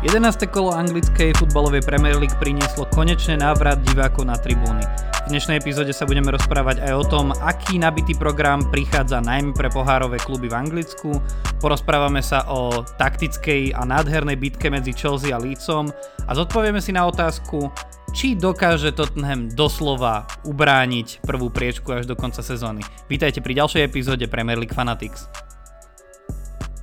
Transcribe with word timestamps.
11. 0.00 0.48
kolo 0.48 0.72
anglickej 0.72 1.36
futbalovej 1.36 1.84
Premier 1.84 2.16
League 2.16 2.32
prinieslo 2.40 2.88
konečne 2.88 3.36
návrat 3.36 3.84
divákov 3.84 4.24
na 4.24 4.32
tribúny. 4.32 4.80
V 5.28 5.36
dnešnej 5.36 5.60
epizóde 5.60 5.92
sa 5.92 6.08
budeme 6.08 6.32
rozprávať 6.32 6.80
aj 6.88 6.92
o 6.96 7.04
tom, 7.04 7.26
aký 7.44 7.76
nabitý 7.76 8.16
program 8.16 8.64
prichádza 8.72 9.20
najmä 9.20 9.52
pre 9.52 9.68
pohárové 9.68 10.16
kluby 10.16 10.48
v 10.48 10.56
Anglicku. 10.56 11.20
Porozprávame 11.60 12.24
sa 12.24 12.48
o 12.48 12.80
taktickej 12.96 13.76
a 13.76 13.84
nádhernej 13.84 14.40
bitke 14.40 14.72
medzi 14.72 14.96
Chelsea 14.96 15.36
a 15.36 15.38
Leedsom 15.38 15.92
a 16.24 16.32
zodpovieme 16.32 16.80
si 16.80 16.96
na 16.96 17.04
otázku, 17.04 17.68
či 18.16 18.40
dokáže 18.40 18.96
Tottenham 18.96 19.52
doslova 19.52 20.24
ubrániť 20.48 21.28
prvú 21.28 21.52
priečku 21.52 21.92
až 21.92 22.08
do 22.08 22.16
konca 22.16 22.40
sezóny. 22.40 22.80
Vítajte 23.04 23.44
pri 23.44 23.52
ďalšej 23.52 23.84
epizóde 23.84 24.24
Premier 24.32 24.56
League 24.56 24.72
Fanatics. 24.72 25.28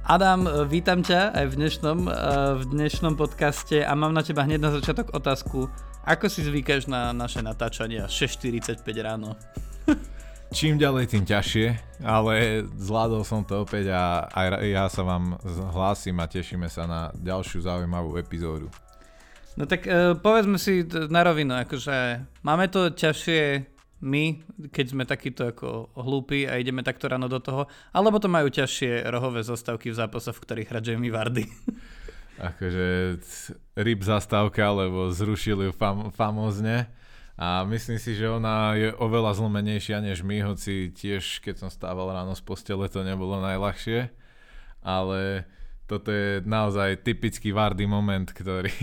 Adam, 0.07 0.47
e, 0.47 0.63
vítam 0.71 1.03
ťa 1.03 1.35
aj 1.35 1.45
v 1.51 1.53
dnešnom, 1.59 1.99
e, 2.07 2.11
v 2.55 2.63
dnešnom 2.71 3.19
podcaste 3.19 3.83
a 3.83 3.91
mám 3.91 4.15
na 4.15 4.23
teba 4.23 4.47
hneď 4.47 4.63
na 4.63 4.71
začiatok 4.71 5.11
otázku. 5.11 5.67
Ako 6.07 6.31
si 6.31 6.47
zvykáš 6.47 6.87
na 6.87 7.11
naše 7.11 7.43
natáčania 7.43 8.07
6.45 8.07 8.87
ráno? 9.03 9.35
Čím 10.55 10.79
ďalej, 10.79 11.11
tým 11.11 11.27
ťažšie, 11.27 11.99
ale 12.07 12.63
zvládol 12.79 13.27
som 13.27 13.43
to 13.43 13.67
opäť 13.67 13.91
a 13.91 14.31
aj 14.31 14.47
ja 14.63 14.87
sa 14.87 15.03
vám 15.03 15.35
hlásim 15.75 16.15
a 16.23 16.31
tešíme 16.31 16.71
sa 16.71 16.87
na 16.87 17.11
ďalšiu 17.11 17.67
zaujímavú 17.67 18.15
epizódu. 18.15 18.71
No 19.59 19.67
tak 19.67 19.91
uh, 19.91 20.15
povedzme 20.15 20.55
si 20.55 20.87
na 20.87 21.19
rovinu, 21.27 21.51
akože 21.67 22.23
máme 22.47 22.71
to 22.71 22.95
ťažšie 22.95 23.75
my, 23.97 24.45
keď 24.69 24.85
sme 24.93 25.03
takíto 25.09 25.49
ako 25.49 25.89
hlúpi 25.97 26.45
a 26.45 26.61
ideme 26.61 26.85
takto 26.85 27.09
ráno 27.09 27.25
do 27.25 27.41
toho, 27.41 27.65
alebo 27.89 28.21
to 28.21 28.29
majú 28.29 28.45
ťažšie 28.49 29.09
rohové 29.09 29.41
zostavky 29.41 29.89
v 29.89 29.97
zápasoch, 29.97 30.37
v 30.37 30.43
ktorých 30.45 30.69
hrá 30.69 30.79
Jamie 30.85 31.09
Vardy. 31.09 31.49
Akože 32.53 33.17
ryb 33.73 34.01
zastávka, 34.05 34.69
lebo 34.69 35.09
zrušili 35.09 35.69
ju 35.69 35.73
fam- 35.73 36.13
famózne 36.13 36.85
a 37.33 37.65
myslím 37.65 37.97
si, 37.97 38.13
že 38.13 38.29
ona 38.29 38.77
je 38.77 38.93
oveľa 38.97 39.37
zlomenejšia 39.41 40.01
než 40.05 40.21
my, 40.21 40.45
hoci 40.45 40.93
tiež 40.93 41.41
keď 41.41 41.65
som 41.65 41.69
stával 41.73 42.13
ráno 42.13 42.37
z 42.37 42.41
postele 42.45 42.85
to 42.89 43.01
nebolo 43.01 43.41
najľahšie, 43.41 44.13
ale 44.85 45.49
toto 45.87 46.11
je 46.11 46.43
naozaj 46.43 47.01
typický 47.01 47.55
Vardy 47.55 47.87
moment, 47.87 48.27
ktorý, 48.27 48.75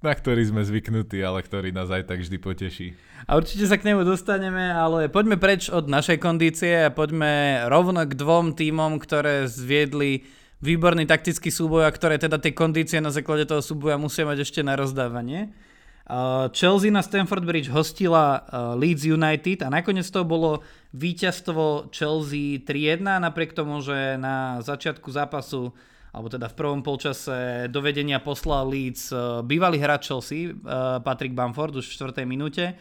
na 0.00 0.16
ktorý 0.16 0.48
sme 0.48 0.64
zvyknutí, 0.64 1.20
ale 1.20 1.44
ktorý 1.44 1.76
nás 1.76 1.92
aj 1.92 2.08
tak 2.08 2.24
vždy 2.24 2.40
poteší. 2.40 2.88
A 3.28 3.36
určite 3.36 3.68
sa 3.68 3.76
k 3.76 3.84
nemu 3.84 4.08
dostaneme, 4.08 4.72
ale 4.72 5.12
poďme 5.12 5.36
preč 5.36 5.68
od 5.68 5.92
našej 5.92 6.16
kondície 6.16 6.88
a 6.88 6.94
poďme 6.94 7.64
rovno 7.68 8.08
k 8.08 8.16
dvom 8.16 8.56
týmom, 8.56 8.96
ktoré 8.96 9.44
zviedli 9.44 10.24
výborný 10.64 11.04
taktický 11.04 11.52
súboj 11.52 11.84
a 11.84 11.92
ktoré 11.92 12.16
teda 12.16 12.40
tie 12.40 12.56
kondície 12.56 12.96
na 13.00 13.12
základe 13.12 13.44
toho 13.44 13.60
súboja 13.60 14.00
musia 14.00 14.24
mať 14.24 14.44
ešte 14.44 14.60
na 14.64 14.72
rozdávanie. 14.72 15.52
Chelsea 16.56 16.90
na 16.90 17.06
Stamford 17.06 17.46
Bridge 17.46 17.70
hostila 17.70 18.42
Leeds 18.74 19.06
United 19.06 19.62
a 19.62 19.70
nakoniec 19.70 20.08
to 20.10 20.26
bolo 20.26 20.64
víťazstvo 20.90 21.92
Chelsea 21.94 22.58
3-1 22.66 23.20
napriek 23.20 23.54
tomu, 23.54 23.78
že 23.78 24.18
na 24.18 24.58
začiatku 24.58 25.06
zápasu 25.12 25.70
alebo 26.10 26.26
teda 26.26 26.50
v 26.50 26.58
prvom 26.58 26.80
polčase 26.82 27.70
dovedenia 27.70 28.18
poslal 28.18 28.66
Leeds 28.66 29.14
eh, 29.14 29.18
bývalý 29.46 29.78
hráč 29.78 30.10
Chelsea, 30.10 30.50
eh, 30.50 30.54
Patrick 31.02 31.34
Bamford 31.34 31.78
už 31.78 31.86
v 31.86 32.10
4. 32.10 32.26
minúte. 32.26 32.74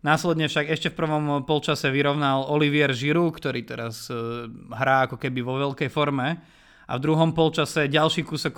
Následne 0.00 0.48
však 0.48 0.72
ešte 0.72 0.88
v 0.88 0.96
prvom 0.96 1.44
polčase 1.44 1.92
vyrovnal 1.92 2.48
Olivier 2.48 2.88
Giroud, 2.94 3.36
ktorý 3.36 3.66
teraz 3.66 4.08
eh, 4.08 4.46
hrá 4.70 5.10
ako 5.10 5.18
keby 5.18 5.40
vo 5.42 5.58
veľkej 5.58 5.90
forme. 5.90 6.38
A 6.90 6.98
v 6.98 7.04
druhom 7.06 7.30
polčase 7.30 7.86
ďalší 7.86 8.26
kúsok 8.26 8.54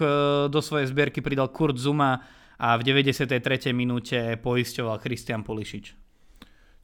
do 0.49 0.61
svojej 0.65 0.89
zbierky 0.89 1.21
pridal 1.21 1.53
Kurt 1.53 1.77
Zuma 1.77 2.17
a 2.57 2.81
v 2.81 2.89
93. 2.89 3.29
minúte 3.77 4.17
poisťoval 4.41 4.97
Christian 5.05 5.45
Polišič. 5.45 5.93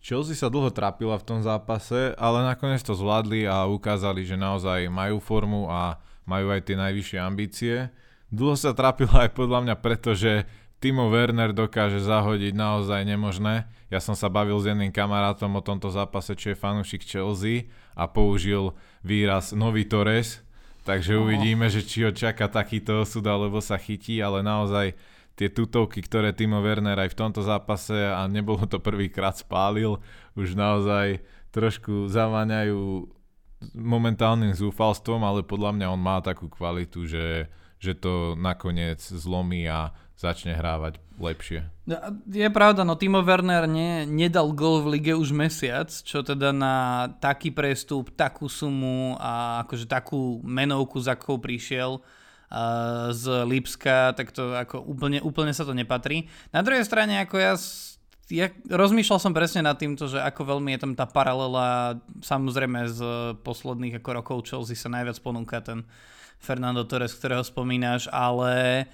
Chelsea 0.05 0.37
sa 0.37 0.53
dlho 0.53 0.69
trápila 0.69 1.17
v 1.17 1.25
tom 1.25 1.41
zápase, 1.41 2.13
ale 2.21 2.45
nakoniec 2.45 2.85
to 2.85 2.93
zvládli 2.93 3.49
a 3.49 3.65
ukázali, 3.65 4.29
že 4.29 4.37
naozaj 4.37 4.93
majú 4.93 5.25
formu 5.25 5.73
a 5.73 5.97
majú 6.29 6.53
aj 6.53 6.69
tie 6.69 6.77
najvyššie 6.77 7.19
ambície. 7.19 7.75
Dlho 8.29 8.55
sa 8.61 8.77
trápila 8.77 9.25
aj 9.25 9.33
podľa 9.33 9.65
mňa 9.65 9.77
preto, 9.81 10.13
že 10.13 10.45
Timo 10.79 11.11
Werner 11.11 11.51
dokáže 11.51 11.99
zahodiť 11.99 12.55
naozaj 12.55 13.03
nemožné. 13.03 13.67
Ja 13.89 13.99
som 13.99 14.15
sa 14.15 14.31
bavil 14.31 14.61
s 14.61 14.69
jedným 14.69 14.93
kamarátom 14.93 15.51
o 15.59 15.65
tomto 15.65 15.91
zápase, 15.91 16.37
čo 16.39 16.53
je 16.53 16.61
fanúšik 16.61 17.03
Chelsea 17.03 17.73
a 17.99 18.07
použil 18.07 18.77
výraz 19.03 19.57
nový 19.57 19.89
Torres, 19.89 20.45
takže 20.85 21.19
uvidíme, 21.19 21.67
že 21.73 21.83
či 21.83 22.07
ho 22.07 22.13
čaká 22.15 22.47
takýto 22.47 23.03
osud, 23.03 23.25
alebo 23.27 23.59
sa 23.59 23.75
chytí, 23.81 24.23
ale 24.23 24.45
naozaj 24.45 24.95
tie 25.35 25.49
tutovky, 25.51 25.99
ktoré 26.05 26.31
Timo 26.31 26.63
Werner 26.63 27.01
aj 27.01 27.11
v 27.11 27.19
tomto 27.27 27.43
zápase 27.43 27.95
a 27.95 28.29
nebolo 28.31 28.63
to 28.69 28.79
prvýkrát 28.79 29.35
spálil, 29.35 29.99
už 30.39 30.55
naozaj 30.55 31.25
trošku 31.51 32.07
zaváňajú 32.07 33.09
momentálnym 33.75 34.55
zúfalstvom, 34.55 35.23
ale 35.23 35.47
podľa 35.47 35.75
mňa 35.75 35.87
on 35.91 36.01
má 36.01 36.23
takú 36.23 36.47
kvalitu, 36.47 37.07
že, 37.07 37.51
že 37.83 37.95
to 37.95 38.39
nakoniec 38.39 39.03
zlomí 39.03 39.67
a 39.67 39.91
začne 40.19 40.51
hrávať 40.55 40.99
lepšie. 41.19 41.67
No, 41.87 41.99
je 42.27 42.51
pravda, 42.51 42.83
no 42.83 42.99
Timo 42.99 43.23
Werner 43.23 43.71
nie, 43.71 44.03
nedal 44.07 44.51
gol 44.51 44.83
v 44.83 44.99
lige 44.99 45.15
už 45.15 45.31
mesiac, 45.31 45.87
čo 45.91 46.27
teda 46.27 46.51
na 46.51 47.07
taký 47.23 47.55
prestup, 47.55 48.11
takú 48.15 48.51
sumu 48.51 49.15
a 49.19 49.63
akože 49.67 49.87
takú 49.87 50.43
menovku, 50.43 50.99
za 50.99 51.15
akou 51.15 51.39
prišiel 51.39 52.03
uh, 52.03 53.11
z 53.15 53.47
Lipska, 53.47 54.15
tak 54.19 54.35
to 54.35 54.59
ako 54.59 54.83
úplne, 54.83 55.23
úplne 55.23 55.55
sa 55.55 55.63
to 55.63 55.75
nepatrí. 55.75 56.27
Na 56.51 56.67
druhej 56.67 56.83
strane, 56.83 57.23
ako 57.23 57.37
ja 57.39 57.55
ja 58.29 58.53
rozmýšľal 58.69 59.19
som 59.21 59.33
presne 59.33 59.65
nad 59.65 59.81
týmto, 59.81 60.05
že 60.05 60.21
ako 60.21 60.57
veľmi 60.57 60.77
je 60.77 60.81
tam 60.85 60.93
tá 60.93 61.09
paralela, 61.09 61.97
samozrejme 62.21 62.81
z 62.89 63.01
posledných 63.41 64.01
ako 64.01 64.11
rokov 64.13 64.37
Chelsea 64.45 64.77
sa 64.77 64.93
najviac 64.93 65.17
ponúka 65.25 65.65
ten 65.65 65.89
Fernando 66.39 66.85
Torres, 66.85 67.17
ktorého 67.17 67.41
spomínaš, 67.43 68.07
ale 68.13 68.85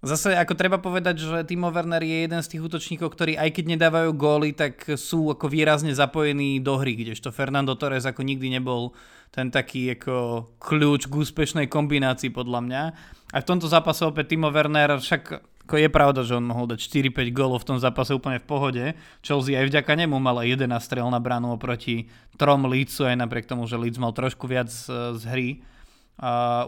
zase 0.00 0.34
ako 0.34 0.54
treba 0.56 0.78
povedať, 0.80 1.20
že 1.20 1.46
Timo 1.46 1.68
Werner 1.68 2.00
je 2.00 2.26
jeden 2.26 2.40
z 2.40 2.50
tých 2.56 2.64
útočníkov, 2.64 3.12
ktorí 3.12 3.36
aj 3.36 3.50
keď 3.54 3.64
nedávajú 3.76 4.10
góly, 4.16 4.56
tak 4.56 4.80
sú 4.96 5.36
ako 5.36 5.46
výrazne 5.52 5.92
zapojení 5.92 6.58
do 6.58 6.80
hry, 6.80 6.96
kdežto 6.96 7.28
Fernando 7.28 7.76
Torres 7.76 8.08
ako 8.08 8.24
nikdy 8.24 8.56
nebol 8.56 8.96
ten 9.28 9.52
taký 9.52 9.94
ako 9.94 10.48
kľúč 10.56 11.12
k 11.12 11.14
úspešnej 11.14 11.66
kombinácii 11.68 12.32
podľa 12.32 12.60
mňa. 12.64 12.82
A 13.28 13.36
v 13.36 13.48
tomto 13.48 13.68
zápase 13.68 14.00
opäť 14.08 14.32
Timo 14.32 14.48
Werner 14.48 14.96
však 14.96 15.44
ako 15.68 15.76
je 15.76 15.92
pravda, 15.92 16.24
že 16.24 16.32
on 16.32 16.48
mohol 16.48 16.64
dať 16.64 16.80
4-5 16.80 17.28
gólov 17.36 17.60
v 17.60 17.68
tom 17.68 17.76
zápase 17.76 18.16
úplne 18.16 18.40
v 18.40 18.48
pohode. 18.48 18.84
Chelsea 19.20 19.52
aj 19.52 19.68
vďaka 19.68 19.92
nemu 20.00 20.16
mala 20.16 20.48
11 20.48 20.64
strel 20.80 21.04
na 21.12 21.20
bránu 21.20 21.52
oproti 21.52 22.08
trom 22.40 22.64
Leedsu, 22.64 23.04
aj 23.04 23.20
napriek 23.20 23.44
tomu, 23.44 23.68
že 23.68 23.76
Leeds 23.76 24.00
mal 24.00 24.16
trošku 24.16 24.48
viac 24.48 24.72
z, 24.72 24.88
z 25.20 25.22
hry 25.28 25.48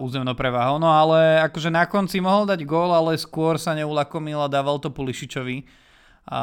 územnou 0.05 0.37
prevahou. 0.37 0.77
No 0.77 0.93
ale 0.93 1.41
akože 1.49 1.73
na 1.73 1.89
konci 1.89 2.21
mohol 2.21 2.45
dať 2.45 2.61
gól, 2.69 2.93
ale 2.93 3.17
skôr 3.17 3.57
sa 3.57 3.73
neulakomil 3.73 4.37
a 4.45 4.53
dával 4.53 4.77
to 4.77 4.93
Pulišičovi 4.93 5.81
a 6.29 6.43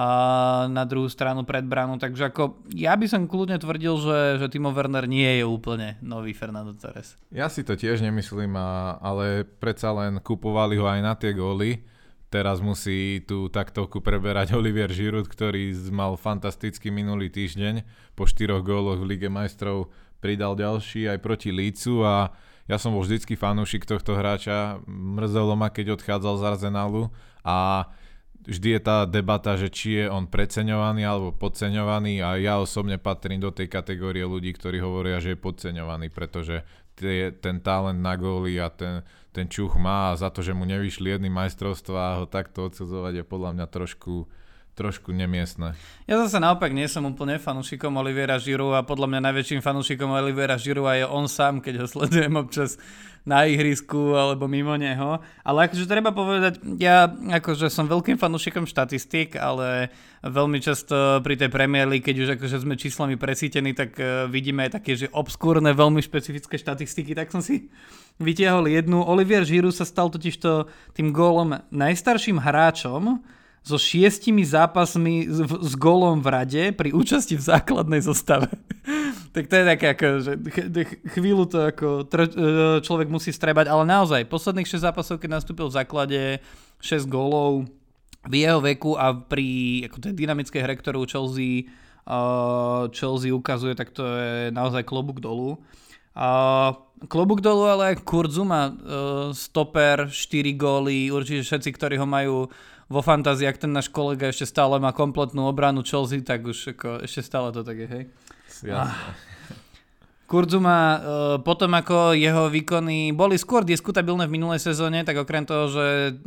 na 0.74 0.81
druhú 0.84 1.06
stranu 1.07 1.45
pred 1.45 1.62
bránu. 1.62 2.01
Takže 2.01 2.34
ako 2.34 2.66
ja 2.74 2.97
by 2.97 3.06
som 3.06 3.29
kľudne 3.29 3.62
tvrdil, 3.62 4.01
že, 4.01 4.19
že 4.41 4.50
Timo 4.50 4.74
Werner 4.74 5.06
nie 5.06 5.29
je 5.39 5.45
úplne 5.45 6.01
nový 6.01 6.34
Fernando 6.34 6.74
Torres. 6.74 7.13
Ja 7.29 7.47
si 7.53 7.62
to 7.62 7.78
tiež 7.78 8.01
nemyslím, 8.01 8.57
ale 8.57 9.45
predsa 9.45 9.94
len 9.94 10.18
kupovali 10.19 10.75
ho 10.81 10.89
aj 10.89 11.00
na 11.06 11.13
tie 11.13 11.38
góly 11.38 11.85
Teraz 12.27 12.59
musí 12.59 13.23
tú 13.23 13.47
taktovku 13.47 14.03
preberať 14.03 14.51
Olivier 14.51 14.91
Giroud, 14.91 15.31
ktorý 15.31 15.71
mal 15.95 16.19
fantastický 16.19 16.91
minulý 16.91 17.31
týždeň. 17.31 17.88
Po 18.19 18.27
štyroch 18.27 18.68
góloch 18.68 19.00
v 19.00 19.15
Lige 19.15 19.31
majstrov 19.31 19.88
pridal 20.19 20.59
ďalší 20.59 21.07
aj 21.07 21.24
proti 21.24 21.56
Lícu 21.56 22.03
a 22.03 22.35
ja 22.68 22.75
som 22.75 22.91
bol 22.91 23.07
vždycky 23.07 23.39
fanúšik 23.39 23.88
tohto 23.88 24.19
hráča. 24.19 24.83
Mrzelo 24.91 25.56
ma, 25.56 25.71
keď 25.71 25.95
odchádzal 25.95 26.35
z 26.35 26.44
Arsenalu 26.51 27.03
a 27.47 27.88
vždy 28.44 28.75
je 28.75 28.81
tá 28.83 29.07
debata, 29.07 29.56
že 29.56 29.71
či 29.71 30.03
je 30.03 30.06
on 30.12 30.27
preceňovaný 30.27 31.07
alebo 31.07 31.31
podceňovaný 31.31 32.19
a 32.19 32.35
ja 32.35 32.59
osobne 32.59 33.00
patrím 33.00 33.39
do 33.39 33.56
tej 33.56 33.71
kategórie 33.71 34.27
ľudí, 34.27 34.51
ktorí 34.51 34.83
hovoria, 34.83 35.23
že 35.23 35.35
je 35.35 35.39
podceňovaný, 35.39 36.12
pretože 36.12 36.68
tie, 37.00 37.31
ten 37.31 37.63
talent 37.63 38.03
na 38.03 38.19
góly 38.19 38.59
a 38.59 38.68
ten, 38.68 39.06
ten 39.38 39.45
čuch 39.45 39.78
má 39.78 40.10
a 40.10 40.18
za 40.18 40.34
to, 40.34 40.42
že 40.42 40.57
mu 40.57 40.66
nevyšli 40.66 41.13
jedny 41.13 41.30
majstrovstvá 41.30 42.18
ho 42.18 42.25
takto 42.25 42.66
odsudzovať 42.66 43.22
je 43.22 43.24
podľa 43.24 43.54
mňa 43.54 43.66
trošku, 43.69 44.25
trošku 44.74 45.13
nemiestne. 45.13 45.78
Ja 46.10 46.18
zase 46.18 46.42
naopak 46.42 46.74
nie 46.74 46.89
som 46.89 47.06
úplne 47.06 47.38
fanúšikom 47.38 47.94
Oliviera 48.01 48.42
Žiru 48.42 48.74
a 48.74 48.81
podľa 48.81 49.13
mňa 49.13 49.30
najväčším 49.30 49.62
fanúšikom 49.62 50.10
Oliviera 50.10 50.57
Žiru 50.57 50.89
je 50.89 51.06
on 51.06 51.30
sám, 51.30 51.62
keď 51.62 51.86
ho 51.86 51.88
sledujem 51.89 52.34
občas 52.34 52.81
na 53.24 53.48
ihrisku 53.48 54.14
alebo 54.14 54.46
mimo 54.46 54.75
neho. 54.75 55.24
Ale 55.42 55.69
akože 55.69 55.90
treba 55.90 56.12
povedať, 56.12 56.60
ja 56.78 57.08
akože 57.10 57.72
som 57.72 57.88
veľkým 57.88 58.19
fanúšikom 58.19 58.68
štatistík, 58.68 59.40
ale 59.40 59.90
veľmi 60.22 60.60
často 60.60 61.24
pri 61.24 61.40
tej 61.40 61.50
Premier 61.50 61.88
keď 61.88 62.16
už 62.22 62.30
akože 62.38 62.68
sme 62.68 62.75
číslami 62.75 63.16
presítení, 63.16 63.72
tak 63.72 63.96
uh, 63.98 64.28
vidíme 64.28 64.68
aj 64.68 64.81
také, 64.81 65.00
že 65.00 65.08
obskúrne, 65.14 65.72
veľmi 65.72 66.04
špecifické 66.04 66.60
štatistiky, 66.60 67.16
tak 67.16 67.31
som 67.31 67.40
si 67.40 67.72
vytiahol 68.19 68.68
jednu. 68.68 69.06
Olivier 69.06 69.46
Žiru 69.46 69.69
sa 69.69 69.86
stal 69.86 70.10
totižto 70.10 70.68
tým 70.98 71.14
gólom 71.14 71.62
najstarším 71.69 72.42
hráčom, 72.42 73.22
so 73.68 73.75
šiestimi 73.75 74.48
zápasmi 74.48 75.28
s, 75.28 75.44
s 75.44 75.74
golom 75.75 76.24
v 76.24 76.28
rade 76.31 76.64
pri 76.72 76.96
účasti 76.96 77.36
v 77.36 77.44
základnej 77.44 78.00
zostave. 78.00 78.48
tak 79.36 79.52
to 79.52 79.56
je 79.60 79.66
také 79.68 79.86
ako, 79.92 80.08
že 80.24 80.31
chvíľu 81.12 81.44
to 81.52 81.68
ako 81.68 82.08
tr- 82.08 82.31
e, 82.31 82.80
človek 82.80 83.12
musí 83.12 83.36
strebať, 83.36 83.68
ale 83.68 83.84
naozaj, 83.84 84.31
posledných 84.31 84.72
6 84.72 84.88
zápasov, 84.88 85.19
keď 85.19 85.44
nastúpil 85.44 85.68
v 85.68 85.78
základe 85.84 86.22
6 86.80 87.12
gólov 87.12 87.68
v 88.24 88.34
jeho 88.40 88.64
veku 88.64 88.96
a 88.96 89.12
pri 89.12 89.84
ako 89.92 90.00
tej 90.00 90.14
dynamickej 90.16 90.64
hre, 90.64 90.75
ktorú 90.80 91.08
Chelsea, 91.08 91.68
uh, 92.08 92.92
Chelsea 92.92 93.31
ukazuje, 93.31 93.72
tak 93.75 93.96
to 93.96 94.04
je 94.04 94.52
naozaj 94.52 94.84
klobúk 94.84 95.24
dolu. 95.24 95.56
Uh, 96.12 96.75
klobúk 97.08 97.40
dolu, 97.40 97.72
ale 97.72 97.96
aj 97.96 98.04
Kurzuma, 98.04 98.74
uh, 98.74 98.74
stoper, 99.31 100.12
4 100.12 100.60
góly, 100.60 101.08
určite 101.08 101.48
všetci, 101.48 101.69
ktorí 101.72 101.96
ho 101.96 102.08
majú 102.10 102.52
vo 102.88 103.01
fantázii, 103.04 103.48
ak 103.48 103.60
ten 103.60 103.72
náš 103.75 103.92
kolega 103.92 104.31
ešte 104.31 104.48
stále 104.48 104.80
má 104.80 104.95
kompletnú 104.95 105.48
obranu 105.48 105.84
Chelsea, 105.84 106.24
tak 106.24 106.48
už 106.48 106.75
ako, 106.75 107.04
ešte 107.04 107.22
stále 107.24 107.51
to 107.51 107.62
tak 107.63 107.78
je, 107.84 107.88
hej? 107.88 108.04
Ah. 108.72 109.13
Kurzuma 110.28 110.80
uh, 110.80 111.00
potom 111.39 111.72
ako 111.72 112.12
jeho 112.12 112.51
výkony 112.51 113.16
boli 113.16 113.39
skôr 113.39 113.63
diskutabilné 113.63 114.28
v 114.28 114.36
minulej 114.36 114.60
sezóne, 114.60 115.07
tak 115.07 115.24
okrem 115.24 115.48
toho, 115.48 115.72
že 115.72 115.86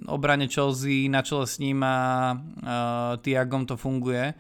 obrane 0.09 0.49
Chelsea 0.49 1.05
na 1.13 1.21
čele 1.21 1.45
s 1.45 1.61
ním 1.61 1.85
a 1.85 2.33
uh, 2.33 3.21
Tiagom 3.21 3.69
to 3.69 3.77
funguje, 3.77 4.33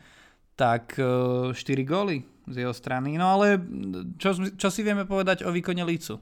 tak 0.57 0.97
uh, 0.97 1.53
4 1.53 1.61
góly 1.85 2.25
z 2.49 2.65
jeho 2.65 2.73
strany. 2.73 3.21
No 3.21 3.37
ale 3.37 3.61
čo, 4.17 4.33
čo 4.57 4.69
si 4.73 4.81
vieme 4.81 5.05
povedať 5.05 5.45
o 5.45 5.53
výkone 5.53 5.85
Lícu? 5.85 6.17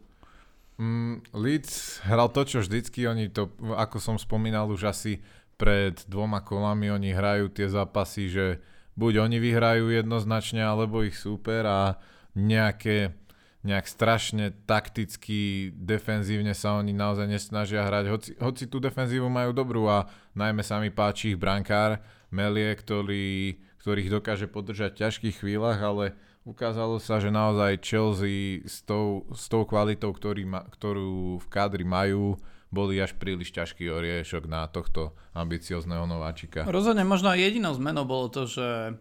Mm, 0.79 1.23
Leeds 1.35 2.03
hral 2.06 2.31
to, 2.31 2.43
čo 2.43 2.59
vždycky, 2.62 3.06
oni 3.06 3.31
to, 3.31 3.51
ako 3.75 4.03
som 4.03 4.19
spomínal, 4.19 4.71
už 4.71 4.91
asi 4.91 5.23
pred 5.58 5.99
dvoma 6.06 6.40
kolami 6.40 6.88
oni 6.94 7.10
hrajú 7.10 7.50
tie 7.50 7.66
zápasy, 7.66 8.31
že 8.31 8.46
buď 8.94 9.26
oni 9.26 9.38
vyhrajú 9.43 9.90
jednoznačne, 9.90 10.62
alebo 10.62 11.02
ich 11.02 11.19
súper 11.19 11.66
a 11.66 11.99
nejaké 12.38 13.19
nejak 13.66 13.90
strašne 13.90 14.55
takticky, 14.70 15.75
defenzívne 15.75 16.55
sa 16.55 16.78
oni 16.78 16.94
naozaj 16.94 17.26
nesnažia 17.26 17.82
hrať, 17.82 18.05
hoci, 18.06 18.31
hoci 18.38 18.64
tú 18.70 18.78
defenzívu 18.78 19.26
majú 19.26 19.50
dobrú 19.50 19.90
a 19.90 20.06
najmä 20.38 20.62
sa 20.62 20.78
mi 20.78 20.94
páči 20.94 21.34
ich 21.34 21.40
brankár 21.40 21.99
Melie, 22.31 22.70
ktorý, 22.78 23.58
ktorých 23.82 24.08
dokáže 24.14 24.46
podržať 24.46 24.94
v 24.94 25.00
ťažkých 25.02 25.37
chvíľach, 25.43 25.81
ale 25.82 26.14
ukázalo 26.49 26.97
sa, 26.97 27.21
že 27.21 27.29
naozaj 27.29 27.85
Chelsea 27.85 28.65
s 28.65 28.81
tou, 28.81 29.29
s 29.37 29.53
tou 29.53 29.69
kvalitou, 29.69 30.17
ktorý 30.17 30.49
ma, 30.49 30.65
ktorú 30.65 31.37
v 31.37 31.47
kádri 31.53 31.85
majú, 31.85 32.41
boli 32.73 33.00
až 33.00 33.17
príliš 33.17 33.53
ťažký 33.53 33.89
oriešok 33.89 34.49
na 34.49 34.65
tohto 34.69 35.12
ambiciozného 35.37 36.09
nováčika. 36.09 36.65
Rozhodne 36.65 37.05
možno 37.05 37.33
jedinou 37.37 37.77
zmenou 37.77 38.09
bolo 38.09 38.33
to, 38.33 38.49
že, 38.49 38.97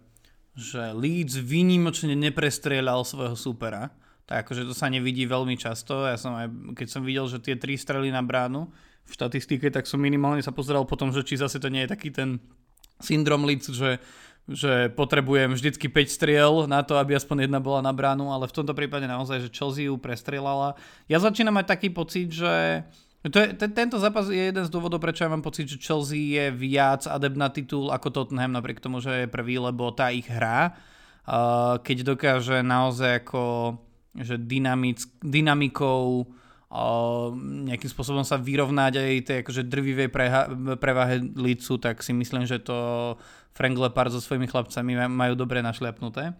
že 0.55 0.91
Leeds 0.91 1.39
výnimočne 1.39 2.15
neprestrieľal 2.15 3.07
svojho 3.07 3.35
supera. 3.39 3.91
Tak 4.27 4.43
akože 4.43 4.67
to 4.67 4.75
sa 4.75 4.91
nevidí 4.91 5.23
veľmi 5.23 5.55
často. 5.55 6.03
Ja 6.03 6.19
som 6.19 6.35
aj, 6.35 6.75
keď 6.75 6.87
som 6.91 7.07
videl, 7.07 7.31
že 7.31 7.39
tie 7.39 7.55
tri 7.55 7.79
strely 7.79 8.11
na 8.11 8.19
bránu 8.19 8.67
v 9.07 9.11
štatistike, 9.11 9.71
tak 9.71 9.87
som 9.87 10.03
minimálne 10.03 10.43
sa 10.43 10.51
pozeral 10.51 10.83
potom, 10.83 11.15
že 11.15 11.23
či 11.23 11.39
zase 11.39 11.63
to 11.63 11.71
nie 11.71 11.87
je 11.87 11.91
taký 11.95 12.11
ten 12.11 12.43
syndrom 12.99 13.47
Leeds, 13.47 13.71
že 13.71 14.03
že 14.47 14.87
potrebujem 14.95 15.51
vždycky 15.51 15.91
5 15.91 16.07
striel 16.07 16.53
na 16.71 16.79
to, 16.79 16.95
aby 16.95 17.19
aspoň 17.19 17.47
jedna 17.47 17.59
bola 17.59 17.83
na 17.83 17.91
bránu, 17.91 18.31
ale 18.31 18.47
v 18.47 18.55
tomto 18.55 18.71
prípade 18.71 19.03
naozaj, 19.03 19.43
že 19.43 19.53
Chelsea 19.53 19.91
ju 19.91 19.99
prestrelala. 19.99 20.79
Ja 21.11 21.19
začínam 21.19 21.59
mať 21.59 21.67
taký 21.67 21.91
pocit, 21.91 22.31
že 22.31 22.87
to 23.27 23.43
je, 23.43 23.47
ten, 23.59 23.75
tento 23.75 23.99
zápas 23.99 24.31
je 24.31 24.39
jeden 24.39 24.63
z 24.63 24.71
dôvodov, 24.71 25.03
prečo 25.03 25.27
ja 25.27 25.31
mám 25.31 25.43
pocit, 25.43 25.67
že 25.67 25.81
Chelsea 25.81 26.39
je 26.39 26.47
viac 26.55 27.03
adept 27.11 27.35
na 27.35 27.51
titul 27.51 27.91
ako 27.91 28.07
Tottenham, 28.07 28.55
napriek 28.55 28.79
tomu, 28.79 29.03
že 29.03 29.27
je 29.27 29.27
prvý, 29.27 29.59
lebo 29.59 29.91
tá 29.91 30.15
ich 30.15 30.31
hra, 30.31 30.71
uh, 30.71 31.75
keď 31.83 32.15
dokáže 32.15 32.63
naozaj 32.63 33.27
ako 33.27 33.43
že 34.17 34.33
dynamic, 34.41 34.97
dynamikou 35.21 36.25
uh, 36.25 37.29
nejakým 37.37 37.91
spôsobom 37.91 38.25
sa 38.25 38.41
vyrovnať 38.41 38.93
aj 38.97 39.13
tej 39.29 39.37
akože 39.45 39.61
drvivej 39.69 40.09
preha, 40.09 40.49
prevahe 40.81 41.21
Lícu, 41.21 41.77
tak 41.77 42.01
si 42.01 42.17
myslím, 42.17 42.49
že 42.49 42.57
to 42.63 43.13
Frank 43.57 43.73
Lepard 43.73 44.13
so 44.13 44.21
svojimi 44.21 44.45
chlapcami 44.45 45.09
majú 45.09 45.33
dobre 45.33 45.65
našliapnuté. 45.65 46.37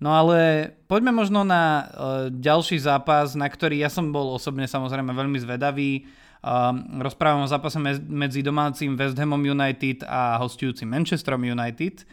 No 0.00 0.12
ale 0.12 0.72
poďme 0.88 1.12
možno 1.12 1.44
na 1.44 1.64
uh, 1.64 1.84
ďalší 2.28 2.80
zápas, 2.80 3.36
na 3.36 3.48
ktorý 3.48 3.80
ja 3.80 3.92
som 3.92 4.12
bol 4.12 4.32
osobne 4.32 4.64
samozrejme 4.64 5.12
veľmi 5.12 5.36
zvedavý. 5.40 6.08
Uh, 6.40 7.00
rozprávam 7.00 7.44
o 7.44 7.48
zápase 7.48 7.80
medzi 8.08 8.44
domácim 8.44 8.92
West 8.96 9.16
Hamom 9.16 9.40
United 9.40 10.04
a 10.04 10.36
hostujúcim 10.40 10.88
Manchesterom 10.88 11.40
United. 11.44 12.04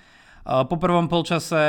Uh, 0.43 0.63
po 0.63 0.79
prvom 0.79 1.07
polčase 1.11 1.63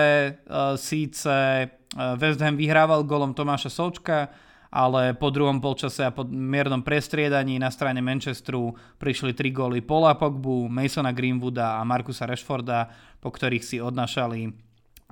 uh, 0.46 0.74
síce 0.74 1.66
West 1.94 2.42
Ham 2.42 2.58
vyhrával 2.58 3.06
golom 3.06 3.30
Tomáša 3.30 3.70
Součka, 3.70 4.26
ale 4.74 5.14
po 5.14 5.30
druhom 5.30 5.62
polčase 5.62 6.02
a 6.02 6.10
po 6.10 6.26
miernom 6.26 6.82
prestriedaní 6.82 7.62
na 7.62 7.70
strane 7.70 8.02
Manchesteru 8.02 8.74
prišli 8.98 9.30
tri 9.30 9.54
góly 9.54 9.78
Paula 9.78 10.18
Pogbu, 10.18 10.66
Masona 10.66 11.14
Greenwooda 11.14 11.78
a 11.78 11.86
Markusa 11.86 12.26
Rashforda, 12.26 12.90
po 13.22 13.30
ktorých 13.30 13.62
si 13.62 13.78
odnašali 13.78 14.50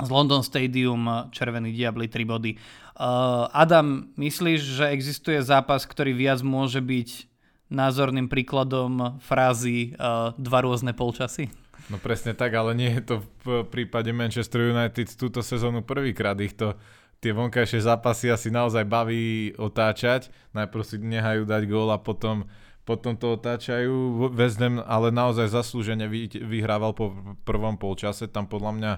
z 0.03 0.09
London 0.11 0.43
Stadium 0.43 1.31
Červený 1.31 1.71
diabli 1.71 2.11
3 2.11 2.27
body. 2.27 2.53
Uh, 2.99 3.47
Adam, 3.55 4.11
myslíš, 4.19 4.83
že 4.83 4.91
existuje 4.91 5.39
zápas, 5.39 5.87
ktorý 5.87 6.11
viac 6.11 6.43
môže 6.43 6.83
byť 6.83 7.31
názorným 7.71 8.27
príkladom 8.27 9.23
frázy 9.23 9.95
uh, 9.95 10.35
dva 10.35 10.59
rôzne 10.67 10.91
polčasy? 10.91 11.55
No 11.87 12.03
presne 12.03 12.35
tak, 12.35 12.51
ale 12.55 12.75
nie 12.75 12.91
je 12.99 13.03
to 13.03 13.17
v 13.47 13.63
prípade 13.67 14.11
Manchester 14.11 14.75
United 14.75 15.07
túto 15.15 15.43
sezónu 15.43 15.87
prvýkrát. 15.87 16.35
Ich 16.43 16.55
to 16.59 16.79
tie 17.23 17.31
vonkajšie 17.31 17.87
zápasy 17.87 18.35
asi 18.35 18.51
naozaj 18.51 18.83
baví 18.83 19.55
otáčať. 19.55 20.29
Najprv 20.59 20.83
si 20.83 20.99
nehajú 20.99 21.47
dať 21.47 21.63
gól 21.71 21.95
a 21.95 22.03
potom, 22.03 22.51
potom 22.83 23.15
to 23.15 23.39
otáčajú. 23.39 24.29
West 24.35 24.59
Ham 24.59 24.83
ale 24.83 25.15
naozaj 25.15 25.55
zaslúžene 25.55 26.11
vyhrával 26.43 26.93
po 26.99 27.15
prvom 27.47 27.79
polčase. 27.79 28.27
Tam 28.27 28.51
podľa 28.51 28.73
mňa 28.75 28.93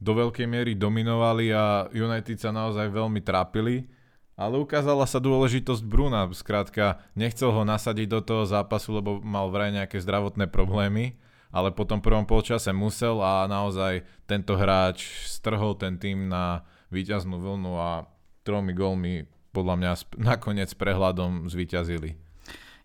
do 0.00 0.12
veľkej 0.16 0.48
miery 0.48 0.72
dominovali 0.80 1.52
a 1.52 1.92
United 1.92 2.40
sa 2.40 2.56
naozaj 2.56 2.88
veľmi 2.88 3.20
trápili. 3.20 3.92
Ale 4.38 4.54
ukázala 4.62 5.02
sa 5.02 5.18
dôležitosť 5.18 5.82
Bruna, 5.82 6.30
skrátka 6.30 7.02
nechcel 7.18 7.50
ho 7.50 7.66
nasadiť 7.66 8.06
do 8.06 8.20
toho 8.22 8.46
zápasu, 8.46 8.94
lebo 8.94 9.18
mal 9.18 9.50
vraj 9.50 9.74
nejaké 9.74 9.98
zdravotné 9.98 10.46
problémy, 10.46 11.18
ale 11.50 11.74
po 11.74 11.82
tom 11.82 11.98
prvom 11.98 12.22
polčase 12.22 12.70
musel 12.70 13.18
a 13.18 13.50
naozaj 13.50 14.06
tento 14.30 14.54
hráč 14.54 15.26
strhol 15.26 15.74
ten 15.74 15.98
tým 15.98 16.30
na 16.30 16.62
víťaznú 16.88 17.40
vlnu 17.40 17.72
a 17.76 18.08
tromi 18.44 18.72
gólmi 18.72 19.14
podľa 19.52 19.74
mňa 19.80 19.92
nakoniec 20.36 20.70
prehľadom 20.74 21.48
zvíťazili. 21.48 22.16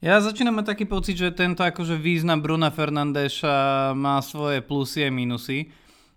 Ja 0.03 0.19
začínam 0.19 0.59
mať 0.59 0.75
taký 0.75 0.85
pocit, 0.85 1.15
že 1.15 1.31
tento 1.31 1.63
akože 1.63 1.95
význam 1.95 2.43
Bruna 2.43 2.67
Fernandeša 2.75 3.95
má 3.95 4.19
svoje 4.19 4.59
plusy 4.59 5.07
a 5.07 5.09
minusy. 5.11 5.71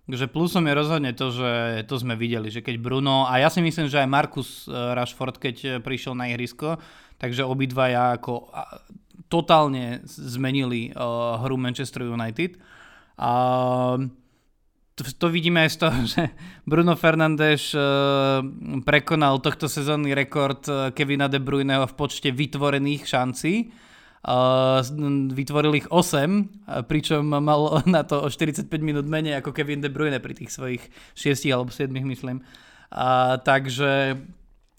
Takže 0.07 0.31
plusom 0.31 0.67
je 0.67 0.75
rozhodne 0.75 1.13
to, 1.15 1.35
že 1.35 1.83
to 1.91 1.99
sme 1.99 2.15
videli, 2.15 2.51
že 2.51 2.63
keď 2.63 2.79
Bruno, 2.79 3.27
a 3.27 3.43
ja 3.43 3.51
si 3.51 3.59
myslím, 3.59 3.91
že 3.91 4.03
aj 4.03 4.11
Markus 4.11 4.67
eh, 4.67 4.75
Rashford, 4.75 5.39
keď 5.39 5.57
eh, 5.63 5.71
prišiel 5.79 6.19
na 6.19 6.31
ihrisko, 6.31 6.79
takže 7.19 7.47
obidvaja 7.47 8.19
ako 8.19 8.51
totálne 9.27 10.07
zmenili 10.07 10.95
uh, 10.95 11.41
hru 11.43 11.59
Manchester 11.59 12.07
United. 12.07 12.61
A 13.19 13.33
to, 14.97 15.27
vidíme 15.29 15.61
aj 15.61 15.71
z 15.73 15.79
toho, 15.85 15.99
že 16.09 16.23
Bruno 16.65 16.97
Fernández 16.97 17.77
uh, 17.77 18.41
prekonal 18.81 19.45
tohto 19.45 19.69
sezónny 19.69 20.17
rekord 20.17 20.65
Kevina 20.97 21.29
De 21.29 21.37
Bruyneho 21.37 21.85
v 21.85 21.95
počte 21.95 22.33
vytvorených 22.33 23.05
šancí 23.05 23.55
Uh, 24.27 24.83
vytvoril 25.31 25.79
ich 25.79 25.87
8, 25.87 26.91
pričom 26.91 27.23
mal 27.31 27.79
na 27.87 28.03
to 28.03 28.19
o 28.19 28.27
45 28.27 28.67
minút 28.83 29.07
menej 29.07 29.39
ako 29.39 29.55
Kevin 29.55 29.79
De 29.79 29.87
Bruyne 29.87 30.19
pri 30.19 30.35
tých 30.35 30.51
svojich 30.51 30.83
6 31.15 31.47
alebo 31.55 31.71
7 31.71 31.95
myslím. 31.95 32.43
Uh, 32.91 33.39
takže, 33.47 34.19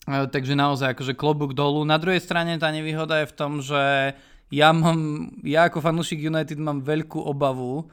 takže 0.04 0.52
naozaj 0.52 1.00
akože 1.00 1.16
klobúk 1.16 1.56
dolu. 1.56 1.88
Na 1.88 1.96
druhej 1.96 2.20
strane 2.20 2.60
tá 2.60 2.68
nevýhoda 2.76 3.24
je 3.24 3.32
v 3.32 3.38
tom, 3.40 3.64
že 3.64 4.12
ja, 4.52 4.70
mám, 4.76 5.32
ja 5.48 5.72
ako 5.72 5.80
fanúšik 5.80 6.20
United 6.20 6.60
mám 6.60 6.84
veľkú 6.84 7.24
obavu, 7.24 7.88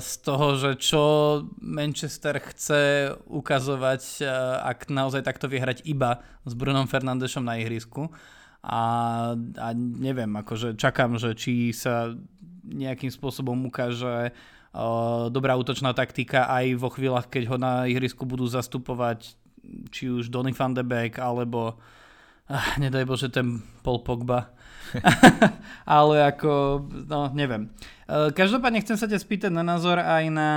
z 0.00 0.12
toho, 0.24 0.56
že 0.56 0.80
čo 0.80 1.02
Manchester 1.60 2.40
chce 2.40 3.12
ukazovať, 3.28 4.24
ak 4.64 4.88
naozaj 4.88 5.20
takto 5.20 5.52
vie 5.52 5.60
hrať 5.60 5.84
iba 5.84 6.24
s 6.48 6.56
Brunom 6.56 6.88
Fernandešom 6.88 7.44
na 7.44 7.60
ihrisku. 7.60 8.08
A, 8.64 8.82
a 9.36 9.68
neviem, 9.76 10.32
akože 10.32 10.80
čakám, 10.80 11.20
že 11.20 11.36
či 11.36 11.76
sa 11.76 12.16
nejakým 12.64 13.12
spôsobom 13.12 13.68
ukáže 13.68 14.32
dobrá 15.28 15.56
útočná 15.56 15.92
taktika 15.92 16.48
aj 16.48 16.76
vo 16.76 16.88
chvíľach, 16.92 17.28
keď 17.28 17.42
ho 17.52 17.56
na 17.56 17.72
ihrisku 17.88 18.24
budú 18.24 18.48
zastupovať 18.48 19.36
či 19.92 20.08
už 20.08 20.32
Donny 20.32 20.56
van 20.56 20.72
de 20.72 20.84
Beek 20.84 21.20
alebo 21.20 21.76
ah, 22.48 22.68
nedaj 22.80 23.04
Bože 23.04 23.28
ten 23.28 23.60
Paul 23.84 24.00
Pogba. 24.00 24.56
Ale 25.98 26.14
ako, 26.28 26.84
no 27.08 27.32
neviem. 27.32 27.68
E, 28.06 28.32
každopádne 28.32 28.82
chcem 28.84 28.96
sa 28.96 29.06
ťa 29.08 29.18
spýtať 29.20 29.52
na 29.52 29.64
názor 29.64 30.00
aj 30.00 30.24
na 30.32 30.50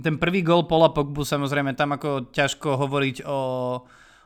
ten 0.00 0.18
prvý 0.18 0.42
gol 0.42 0.66
Paula 0.66 0.90
Pogbu, 0.90 1.22
samozrejme 1.26 1.74
tam 1.74 1.94
ako 1.94 2.30
ťažko 2.34 2.76
hovoriť 2.76 3.16
o 3.26 3.38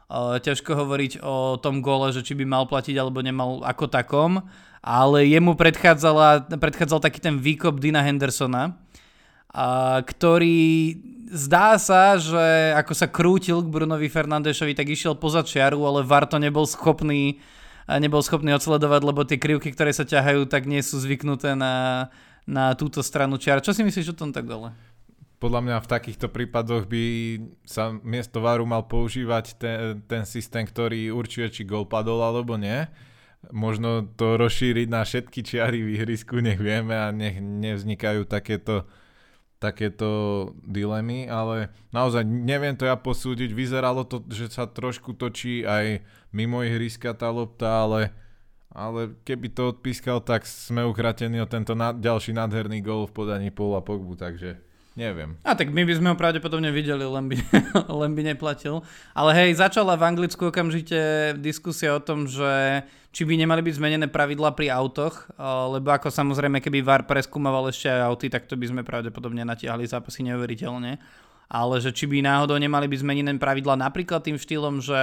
Uh, 0.04 0.36
ťažko 0.36 0.76
hovoriť 0.76 1.24
o 1.24 1.56
tom 1.56 1.80
gole, 1.80 2.12
že 2.12 2.20
či 2.20 2.36
by 2.36 2.44
mal 2.44 2.68
platiť 2.68 2.92
alebo 3.00 3.24
nemal 3.24 3.64
ako 3.64 3.88
takom, 3.88 4.44
ale 4.84 5.24
jemu 5.24 5.56
predchádzal 5.56 7.00
taký 7.00 7.24
ten 7.24 7.40
výkop 7.40 7.80
Dina 7.80 8.04
Hendersona, 8.04 8.76
ktorý 10.04 10.92
zdá 11.32 11.80
sa, 11.80 12.20
že 12.20 12.76
ako 12.76 12.92
sa 12.92 13.08
krútil 13.08 13.64
k 13.64 13.72
Brunovi 13.72 14.12
Fernandešovi, 14.12 14.76
tak 14.76 14.92
išiel 14.92 15.16
poza 15.16 15.40
čiaru, 15.40 15.82
ale 15.88 16.04
VAR 16.04 16.28
to 16.28 16.36
nebol 16.36 16.68
schopný 16.68 17.40
nebol 17.88 18.24
schopný 18.24 18.56
odsledovať, 18.56 19.02
lebo 19.04 19.26
tie 19.28 19.36
krivky, 19.40 19.72
ktoré 19.72 19.92
sa 19.92 20.08
ťahajú, 20.08 20.48
tak 20.48 20.64
nie 20.64 20.80
sú 20.80 21.00
zvyknuté 21.00 21.52
na, 21.56 22.08
na 22.48 22.72
túto 22.76 23.04
stranu 23.04 23.36
čiar. 23.36 23.60
Čo 23.60 23.76
si 23.76 23.84
myslíš 23.84 24.12
o 24.12 24.18
tom 24.18 24.32
tak 24.32 24.48
dole? 24.48 24.72
Podľa 25.42 25.60
mňa 25.60 25.76
v 25.84 25.90
takýchto 25.90 26.32
prípadoch 26.32 26.88
by 26.88 27.04
sa 27.68 27.92
miesto 28.00 28.40
varu 28.40 28.64
mal 28.64 28.88
používať 28.88 29.60
ten, 29.60 30.00
ten 30.08 30.24
systém, 30.24 30.64
ktorý 30.64 31.12
určuje, 31.12 31.52
či 31.52 31.68
gol 31.68 31.84
padol 31.84 32.24
alebo 32.24 32.56
nie. 32.56 32.88
Možno 33.52 34.08
to 34.16 34.40
rozšíriť 34.40 34.88
na 34.88 35.04
všetky 35.04 35.44
čiary 35.44 35.84
v 35.84 36.00
ihrisku, 36.00 36.40
nech 36.40 36.56
vieme 36.56 36.96
a 36.96 37.12
nech 37.12 37.44
nevznikajú 37.44 38.24
takéto 38.24 38.88
takéto 39.64 40.52
dilemy, 40.60 41.24
ale 41.24 41.72
naozaj 41.88 42.20
neviem 42.28 42.76
to 42.76 42.84
ja 42.84 43.00
posúdiť. 43.00 43.56
Vyzeralo 43.56 44.04
to, 44.04 44.20
že 44.28 44.52
sa 44.52 44.68
trošku 44.68 45.16
točí 45.16 45.64
aj 45.64 46.04
mimo 46.36 46.60
ihriska 46.60 47.16
tá 47.16 47.32
lopta, 47.32 47.88
ale, 47.88 48.12
ale 48.68 49.16
keby 49.24 49.48
to 49.48 49.72
odpískal, 49.72 50.20
tak 50.20 50.44
sme 50.44 50.84
uchratení 50.84 51.40
o 51.40 51.48
tento 51.48 51.72
na, 51.72 51.96
ďalší 51.96 52.36
nádherný 52.36 52.84
gol 52.84 53.08
v 53.08 53.16
podaní 53.16 53.48
Paula 53.48 53.80
Pogbu, 53.80 54.20
takže 54.20 54.60
Neviem. 54.94 55.34
A 55.42 55.58
tak 55.58 55.74
my 55.74 55.82
by 55.82 55.94
sme 55.98 56.08
ho 56.14 56.16
pravdepodobne 56.16 56.70
videli, 56.70 57.02
len 57.02 57.26
by, 57.26 57.36
len 58.06 58.14
by 58.14 58.22
neplatil. 58.30 58.86
Ale 59.10 59.34
hej, 59.34 59.58
začala 59.58 59.98
v 59.98 60.06
Anglicku 60.06 60.54
okamžite 60.54 61.34
diskusia 61.42 61.98
o 61.98 62.00
tom, 62.02 62.30
že 62.30 62.82
či 63.10 63.26
by 63.26 63.34
nemali 63.34 63.62
byť 63.62 63.74
zmenené 63.74 64.06
pravidla 64.06 64.54
pri 64.54 64.70
autoch, 64.70 65.26
lebo 65.70 65.90
ako 65.90 66.10
samozrejme, 66.10 66.62
keby 66.62 66.82
VAR 66.82 67.06
preskúmaval 67.06 67.70
ešte 67.70 67.90
aj 67.90 68.06
auty, 68.06 68.26
tak 68.30 68.46
to 68.46 68.54
by 68.54 68.70
sme 68.70 68.82
pravdepodobne 68.86 69.42
natiahli 69.42 69.86
zápasy 69.86 70.26
neuveriteľne. 70.30 70.98
Ale 71.50 71.74
že 71.78 71.90
či 71.94 72.06
by 72.06 72.22
náhodou 72.22 72.58
nemali 72.58 72.86
byť 72.86 73.02
zmenené 73.02 73.34
pravidla 73.38 73.78
napríklad 73.78 74.22
tým 74.22 74.38
štýlom, 74.38 74.78
že 74.78 75.02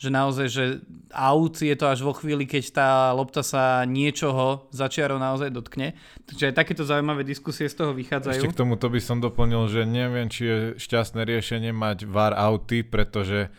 že 0.00 0.08
naozaj, 0.08 0.46
že 0.48 0.64
aut 1.12 1.60
je 1.60 1.76
to 1.76 1.84
až 1.84 2.00
vo 2.00 2.16
chvíli, 2.16 2.48
keď 2.48 2.64
tá 2.72 2.88
lopta 3.12 3.44
sa 3.44 3.84
niečoho 3.84 4.64
začiarov 4.72 5.20
naozaj 5.20 5.52
dotkne. 5.52 5.92
Takže 6.24 6.48
aj 6.48 6.54
takéto 6.56 6.88
zaujímavé 6.88 7.20
diskusie 7.20 7.68
z 7.68 7.76
toho 7.76 7.92
vychádzajú. 7.92 8.40
Ešte 8.40 8.56
k 8.56 8.60
tomu 8.64 8.80
to 8.80 8.88
by 8.88 8.96
som 8.96 9.20
doplnil, 9.20 9.68
že 9.68 9.84
neviem, 9.84 10.32
či 10.32 10.48
je 10.48 10.56
šťastné 10.80 11.20
riešenie 11.28 11.76
mať 11.76 12.08
VAR 12.08 12.32
auty, 12.32 12.80
pretože 12.80 13.52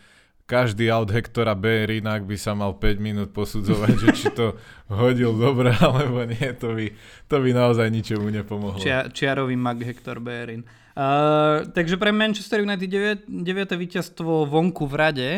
každý 0.49 0.89
aut 0.89 1.13
Hektora 1.13 1.53
B 1.53 1.85
inak 1.85 2.25
by 2.25 2.33
sa 2.41 2.57
mal 2.57 2.73
5 2.73 2.97
minút 2.97 3.29
posudzovať, 3.37 3.93
že 4.01 4.07
či 4.17 4.27
to 4.33 4.57
hodil 4.89 5.37
dobre 5.37 5.77
alebo 5.77 6.25
nie, 6.25 6.57
to 6.57 6.73
by, 6.73 6.89
to 7.29 7.35
by 7.37 7.49
naozaj 7.53 7.85
ničomu 7.85 8.33
nepomohlo. 8.33 8.81
Čia, 8.81 9.13
čiarový 9.13 9.53
mag 9.53 9.77
Hektor 9.77 10.17
Bérin. 10.17 10.65
Uh, 10.91 11.69
takže 11.71 11.95
pre 12.01 12.09
Manchester 12.09 12.65
United 12.65 12.89
9. 12.89 13.29
9. 13.29 13.77
víťazstvo 13.77 14.49
vonku 14.49 14.89
v 14.89 14.95
rade. 14.97 15.29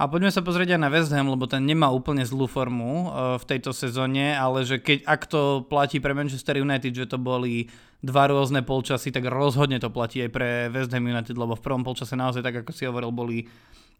A 0.00 0.08
poďme 0.08 0.32
sa 0.32 0.40
pozrieť 0.40 0.74
aj 0.74 0.80
na 0.80 0.88
West 0.88 1.12
Ham, 1.12 1.28
lebo 1.28 1.44
ten 1.44 1.60
nemá 1.60 1.92
úplne 1.92 2.24
zlú 2.24 2.48
formu 2.48 3.12
uh, 3.12 3.36
v 3.36 3.44
tejto 3.44 3.76
sezóne, 3.76 4.32
ale 4.32 4.64
že 4.64 4.80
keď, 4.80 5.04
ak 5.04 5.28
to 5.28 5.68
platí 5.68 6.00
pre 6.00 6.16
Manchester 6.16 6.56
United, 6.56 6.96
že 6.96 7.04
to 7.04 7.20
boli 7.20 7.68
dva 8.00 8.32
rôzne 8.32 8.64
polčasy, 8.64 9.12
tak 9.12 9.28
rozhodne 9.28 9.76
to 9.76 9.92
platí 9.92 10.24
aj 10.24 10.32
pre 10.32 10.48
West 10.72 10.88
Ham 10.96 11.04
United, 11.04 11.36
lebo 11.36 11.52
v 11.52 11.60
prvom 11.60 11.84
polčase 11.84 12.16
naozaj, 12.16 12.40
tak 12.40 12.64
ako 12.64 12.72
si 12.72 12.88
hovoril, 12.88 13.12
boli, 13.12 13.44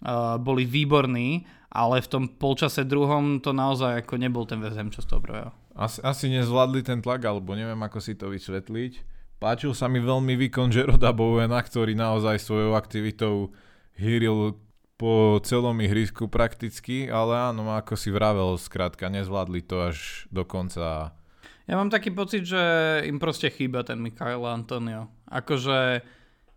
uh, 0.09 0.41
boli 0.41 0.65
výborní, 0.65 1.45
ale 1.69 2.01
v 2.01 2.09
tom 2.09 2.25
polčase 2.33 2.89
druhom 2.89 3.37
to 3.45 3.53
naozaj 3.53 4.01
ako 4.01 4.17
nebol 4.17 4.49
ten 4.49 4.57
West 4.65 4.81
Ham 4.81 4.89
čo 4.89 5.05
z 5.05 5.09
toho 5.13 5.21
prvého. 5.21 5.53
Asi, 5.77 6.01
asi 6.01 6.33
nezvládli 6.33 6.81
ten 6.81 7.05
tlak, 7.05 7.29
alebo 7.29 7.53
neviem 7.53 7.77
ako 7.77 8.01
si 8.01 8.17
to 8.17 8.33
vysvetliť. 8.33 9.05
Páčil 9.37 9.77
sa 9.77 9.85
mi 9.85 10.01
veľmi 10.01 10.33
výkon 10.49 10.73
Jeroda 10.73 11.13
Bowena, 11.13 11.61
ktorý 11.61 11.93
naozaj 11.93 12.41
svojou 12.41 12.73
aktivitou 12.73 13.53
hýril 14.01 14.57
po 15.01 15.41
celom 15.41 15.81
ihrisku 15.81 16.29
prakticky, 16.29 17.09
ale 17.09 17.49
áno, 17.49 17.65
ako 17.73 17.97
si 17.97 18.13
vravel, 18.13 18.61
skrátka 18.61 19.09
nezvládli 19.09 19.65
to 19.65 19.89
až 19.89 20.29
do 20.29 20.45
konca. 20.45 21.17
Ja 21.65 21.75
mám 21.81 21.89
taký 21.89 22.13
pocit, 22.13 22.45
že 22.45 22.61
im 23.09 23.17
proste 23.17 23.49
chýba 23.49 23.81
ten 23.81 23.97
Mikael 23.97 24.45
Antonio. 24.45 25.09
Akože 25.33 26.05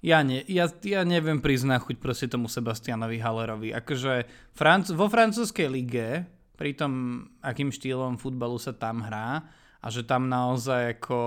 ja, 0.04 0.20
ne, 0.28 0.44
ja, 0.52 0.68
ja 0.84 1.08
neviem 1.08 1.40
priznať 1.40 1.88
chuť 1.88 1.96
proste 2.04 2.28
tomu 2.28 2.52
Sebastianovi 2.52 3.24
Hallerovi. 3.24 3.72
Akože 3.72 4.28
Franc- 4.52 4.92
vo 4.92 5.08
francúzskej 5.08 5.72
lige, 5.72 6.28
pri 6.60 6.76
tom, 6.76 7.24
akým 7.40 7.72
štýlom 7.72 8.20
futbalu 8.20 8.60
sa 8.60 8.76
tam 8.76 9.08
hrá, 9.08 9.48
a 9.80 9.88
že 9.88 10.04
tam 10.04 10.28
naozaj 10.28 11.00
ako 11.00 11.20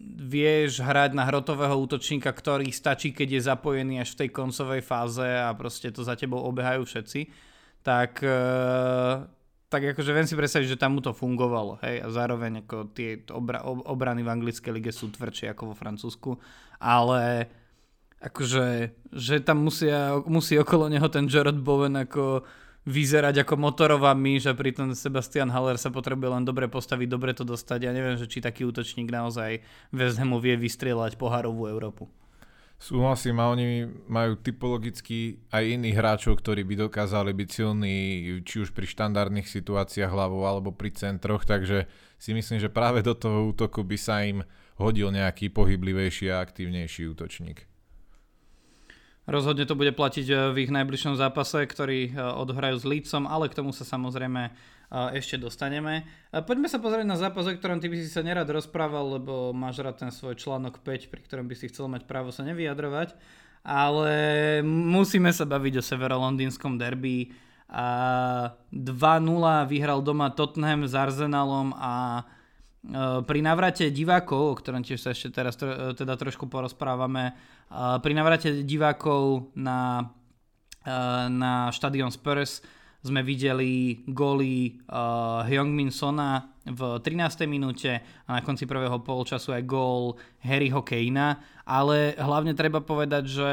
vieš 0.00 0.80
hrať 0.80 1.12
na 1.12 1.28
hrotového 1.28 1.76
útočníka, 1.76 2.32
ktorý 2.32 2.72
stačí, 2.72 3.12
keď 3.12 3.28
je 3.36 3.48
zapojený 3.52 3.94
až 4.00 4.16
v 4.16 4.24
tej 4.24 4.30
koncovej 4.32 4.80
fáze 4.80 5.24
a 5.24 5.52
proste 5.52 5.92
to 5.92 6.00
za 6.00 6.16
tebou 6.16 6.40
obehajú 6.40 6.88
všetci, 6.88 7.28
tak, 7.84 8.24
e, 8.24 8.40
tak 9.68 9.82
akože 9.92 10.16
viem 10.16 10.24
si 10.24 10.32
predstaviť, 10.32 10.72
že 10.72 10.80
tam 10.80 10.96
mu 10.96 11.00
to 11.04 11.12
fungovalo. 11.12 11.76
Hej? 11.84 12.00
A 12.00 12.08
zároveň 12.08 12.64
ako 12.64 12.96
tie 12.96 13.20
obra, 13.28 13.60
obrany 13.64 14.24
v 14.24 14.32
anglickej 14.32 14.72
lige 14.72 14.92
sú 14.92 15.12
tvrdšie 15.12 15.52
ako 15.52 15.72
vo 15.72 15.74
Francúzsku, 15.76 16.40
ale 16.80 17.52
akože, 18.24 18.66
že 19.12 19.44
tam 19.44 19.68
musia, 19.68 20.16
musí 20.24 20.56
okolo 20.56 20.88
neho 20.88 21.08
ten 21.12 21.28
Jared 21.28 21.60
Bowen 21.60 21.96
ako 21.96 22.44
vyzerať 22.88 23.44
ako 23.44 23.54
motorová 23.60 24.16
myš 24.16 24.48
a 24.48 24.54
pritom 24.56 24.96
Sebastian 24.96 25.52
Haller 25.52 25.76
sa 25.76 25.92
potrebuje 25.92 26.28
len 26.32 26.44
dobre 26.48 26.66
postaviť, 26.66 27.08
dobre 27.08 27.36
to 27.36 27.44
dostať. 27.44 27.88
Ja 27.88 27.92
neviem, 27.92 28.16
že 28.16 28.24
či 28.30 28.40
taký 28.40 28.64
útočník 28.64 29.12
naozaj 29.12 29.60
West 29.92 30.16
Hamu 30.16 30.40
vie 30.40 30.56
vystrieľať 30.56 31.20
pohárovú 31.20 31.68
Európu. 31.68 32.08
Súhlasím 32.80 33.36
a 33.44 33.52
oni 33.52 33.84
majú 34.08 34.40
typologicky 34.40 35.36
aj 35.52 35.68
iných 35.68 36.00
hráčov, 36.00 36.40
ktorí 36.40 36.64
by 36.64 36.88
dokázali 36.88 37.36
byť 37.36 37.48
silní 37.52 37.96
či 38.40 38.64
už 38.64 38.72
pri 38.72 38.88
štandardných 38.88 39.44
situáciách 39.44 40.08
hlavou 40.08 40.48
alebo 40.48 40.72
pri 40.72 40.88
centroch, 40.96 41.44
takže 41.44 41.84
si 42.16 42.32
myslím, 42.32 42.56
že 42.56 42.72
práve 42.72 43.04
do 43.04 43.12
toho 43.12 43.52
útoku 43.52 43.84
by 43.84 44.00
sa 44.00 44.24
im 44.24 44.40
hodil 44.80 45.12
nejaký 45.12 45.52
pohyblivejší 45.52 46.32
a 46.32 46.40
aktívnejší 46.40 47.04
útočník. 47.12 47.69
Rozhodne 49.30 49.62
to 49.62 49.78
bude 49.78 49.94
platiť 49.94 50.26
eh, 50.26 50.36
v 50.50 50.66
ich 50.66 50.74
najbližšom 50.74 51.14
zápase, 51.14 51.62
ktorý 51.62 52.10
eh, 52.10 52.12
odhrajú 52.18 52.82
s 52.82 52.84
Lícom, 52.84 53.30
ale 53.30 53.46
k 53.46 53.62
tomu 53.62 53.70
sa 53.70 53.86
samozrejme 53.86 54.50
eh, 54.50 55.08
ešte 55.14 55.38
dostaneme. 55.38 56.02
Poďme 56.34 56.66
sa 56.66 56.82
pozrieť 56.82 57.06
na 57.06 57.14
zápas, 57.14 57.46
o 57.46 57.54
ktorom 57.54 57.78
ty 57.78 57.86
by 57.86 57.96
si 58.02 58.10
sa 58.10 58.26
nerad 58.26 58.50
rozprával, 58.50 59.22
lebo 59.22 59.54
máš 59.54 59.86
rád 59.86 60.02
ten 60.02 60.10
svoj 60.10 60.34
článok 60.34 60.82
5, 60.82 61.06
pri 61.14 61.20
ktorom 61.22 61.46
by 61.46 61.54
si 61.54 61.70
chcel 61.70 61.86
mať 61.86 62.10
právo 62.10 62.34
sa 62.34 62.42
nevyjadrovať. 62.42 63.14
Ale 63.62 64.10
musíme 64.66 65.30
sa 65.30 65.46
baviť 65.46 65.78
o 65.78 65.82
severolondýnskom 65.84 66.80
derby. 66.80 67.28
2-0 67.70 68.72
vyhral 69.68 70.00
doma 70.00 70.32
Tottenham 70.32 70.88
s 70.88 70.96
Arsenalom 70.96 71.70
a 71.76 72.24
pri 73.28 73.40
navrate 73.44 73.92
divákov, 73.92 74.40
o 74.40 74.56
ktorom 74.56 74.80
tiež 74.80 75.04
sa 75.04 75.12
ešte 75.12 75.28
teraz 75.36 75.60
eh, 75.60 75.92
teda 75.92 76.16
trošku 76.16 76.48
porozprávame, 76.48 77.36
eh, 77.36 77.96
pri 78.00 78.12
navrate 78.16 78.64
divákov 78.64 79.52
na, 79.52 80.08
na 81.28 81.68
štadión 81.68 82.08
Spurs 82.08 82.64
sme 83.00 83.24
videli 83.24 84.04
góly 84.08 84.76
Hyungmin 85.48 85.88
Sona 85.88 86.52
v 86.68 87.00
13. 87.00 87.48
minúte 87.48 88.00
a 88.28 88.36
na 88.36 88.40
konci 88.44 88.68
prvého 88.68 89.00
polčasu 89.00 89.56
aj 89.56 89.64
gól 89.64 90.20
Harryho 90.44 90.84
Kanea, 90.84 91.40
ale 91.64 92.12
hlavne 92.20 92.52
treba 92.52 92.84
povedať, 92.84 93.24
že 93.24 93.50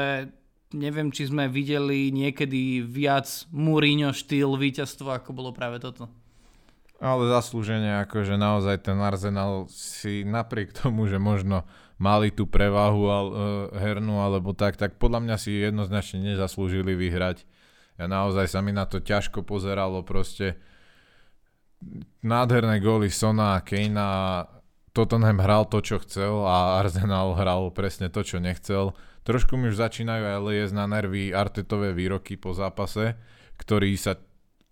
neviem, 0.76 1.08
či 1.08 1.28
sme 1.28 1.48
videli 1.48 2.12
niekedy 2.12 2.84
viac 2.84 3.48
Mourinho 3.48 4.12
štýl 4.12 4.56
víťazstva, 4.60 5.24
ako 5.24 5.32
bolo 5.32 5.50
práve 5.56 5.80
toto. 5.80 6.12
Ale 6.98 7.30
zaslúženie, 7.30 8.02
akože 8.02 8.34
naozaj 8.34 8.82
ten 8.82 8.98
Arsenal 8.98 9.70
si 9.70 10.26
napriek 10.26 10.74
tomu, 10.74 11.06
že 11.06 11.22
možno 11.22 11.62
mali 11.98 12.34
tú 12.34 12.46
prevahu 12.50 13.02
al, 13.06 13.26
uh, 13.30 13.38
hernú 13.78 14.18
alebo 14.18 14.50
tak, 14.50 14.74
tak 14.74 14.98
podľa 14.98 15.22
mňa 15.22 15.36
si 15.38 15.62
jednoznačne 15.62 16.34
nezaslúžili 16.34 16.98
vyhrať. 16.98 17.46
Ja 17.98 18.06
naozaj 18.06 18.50
sa 18.50 18.62
mi 18.62 18.74
na 18.74 18.86
to 18.86 18.98
ťažko 19.02 19.42
pozeralo, 19.42 20.02
proste 20.06 20.58
nádherné 22.22 22.82
góly 22.82 23.10
Sona 23.10 23.58
a 23.58 23.62
Kejna 23.62 24.46
Tottenham 24.94 25.38
hral 25.38 25.70
to, 25.70 25.78
čo 25.78 26.02
chcel 26.02 26.42
a 26.42 26.82
Arsenal 26.82 27.38
hral 27.38 27.70
presne 27.70 28.10
to, 28.10 28.26
čo 28.26 28.42
nechcel. 28.42 28.98
Trošku 29.22 29.54
mi 29.54 29.70
už 29.70 29.78
začínajú 29.78 30.24
aj 30.26 30.38
liesť 30.42 30.74
na 30.74 30.90
nervy 30.90 31.30
Artetové 31.30 31.94
výroky 31.94 32.34
po 32.34 32.50
zápase, 32.54 33.14
ktorý 33.58 33.94
sa 33.94 34.18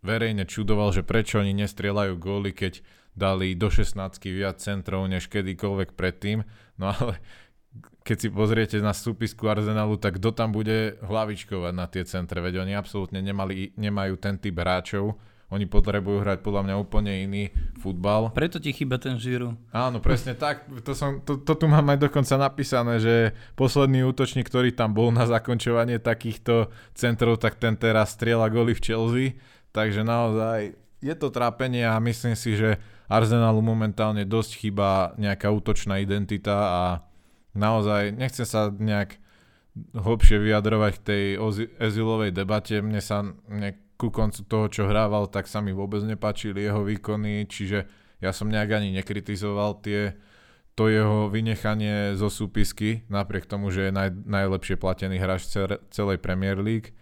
verejne 0.07 0.47
čudoval, 0.47 0.95
že 0.95 1.03
prečo 1.03 1.43
oni 1.43 1.51
nestrieľajú 1.67 2.15
góly, 2.17 2.55
keď 2.55 2.81
dali 3.19 3.59
do 3.59 3.67
16 3.67 3.99
viac 4.31 4.63
centrov 4.63 5.09
než 5.11 5.27
kedykoľvek 5.27 5.99
predtým. 5.99 6.47
No 6.79 6.95
ale 6.95 7.19
keď 8.07 8.17
si 8.23 8.29
pozriete 8.31 8.77
na 8.79 8.95
súpisku 8.95 9.51
Arsenalu, 9.51 9.99
tak 9.99 10.23
kto 10.23 10.31
tam 10.31 10.55
bude 10.55 11.01
hlavičkovať 11.03 11.73
na 11.75 11.91
tie 11.91 12.07
centre, 12.07 12.39
veď 12.39 12.63
oni 12.63 12.79
absolútne 12.79 13.19
nemali, 13.19 13.75
nemajú 13.75 14.15
ten 14.23 14.39
typ 14.39 14.55
hráčov, 14.63 15.19
oni 15.47 15.63
potrebujú 15.67 16.27
hrať 16.27 16.43
podľa 16.43 16.63
mňa 16.67 16.75
úplne 16.75 17.13
iný 17.23 17.45
futbal. 17.79 18.35
Preto 18.35 18.59
ti 18.59 18.75
chýba 18.75 18.99
ten 18.99 19.15
žíru. 19.15 19.55
Áno, 19.71 20.03
presne 20.03 20.35
tak. 20.35 20.67
To, 20.83 20.91
som, 20.91 21.23
to, 21.23 21.39
to 21.39 21.55
tu 21.55 21.67
mám 21.71 21.87
aj 21.87 22.03
dokonca 22.03 22.35
napísané, 22.35 22.99
že 22.99 23.15
posledný 23.55 24.03
útočník, 24.11 24.51
ktorý 24.51 24.75
tam 24.75 24.91
bol 24.91 25.15
na 25.15 25.23
zakončovanie 25.23 26.03
takýchto 26.03 26.75
centrov, 26.99 27.39
tak 27.39 27.63
ten 27.63 27.79
teraz 27.79 28.19
strieľa 28.19 28.51
goly 28.51 28.75
v 28.75 28.83
Chelsea. 28.83 29.27
Takže 29.77 30.09
naozaj 30.09 30.73
je 31.05 31.15
to 31.21 31.29
trápenie 31.29 31.85
a 31.85 32.01
myslím 32.01 32.33
si, 32.33 32.57
že 32.57 32.81
Arsenalu 33.13 33.61
momentálne 33.61 34.25
dosť 34.25 34.65
chýba 34.65 35.13
nejaká 35.21 35.53
útočná 35.53 36.01
identita 36.01 36.57
a 36.57 36.83
naozaj 37.53 38.17
nechcem 38.17 38.49
sa 38.49 38.73
nejak 38.73 39.21
hlbšie 39.93 40.41
vyjadrovať 40.41 40.93
k 40.97 41.05
tej 41.05 41.25
ezilovej 41.77 42.33
debate. 42.33 42.81
Mne 42.81 43.05
sa 43.05 43.29
nejak 43.53 44.01
ku 44.01 44.09
koncu 44.09 44.41
toho, 44.49 44.67
čo 44.73 44.89
hrával, 44.89 45.29
tak 45.29 45.45
sa 45.45 45.61
mi 45.61 45.77
vôbec 45.77 46.01
nepáčili 46.05 46.65
jeho 46.65 46.81
výkony, 46.81 47.45
čiže 47.45 47.85
ja 48.21 48.33
som 48.33 48.49
nejak 48.49 48.81
ani 48.81 48.97
nekritizoval 48.97 49.85
tie, 49.85 50.17
to 50.77 50.89
jeho 50.93 51.33
vynechanie 51.33 52.17
zo 52.17 52.29
súpisky, 52.29 53.09
napriek 53.09 53.49
tomu, 53.49 53.73
že 53.73 53.89
je 53.89 53.93
naj, 53.93 54.13
najlepšie 54.25 54.77
platený 54.77 55.17
hráč 55.21 55.49
celej 55.93 56.21
Premier 56.21 56.61
League, 56.61 56.93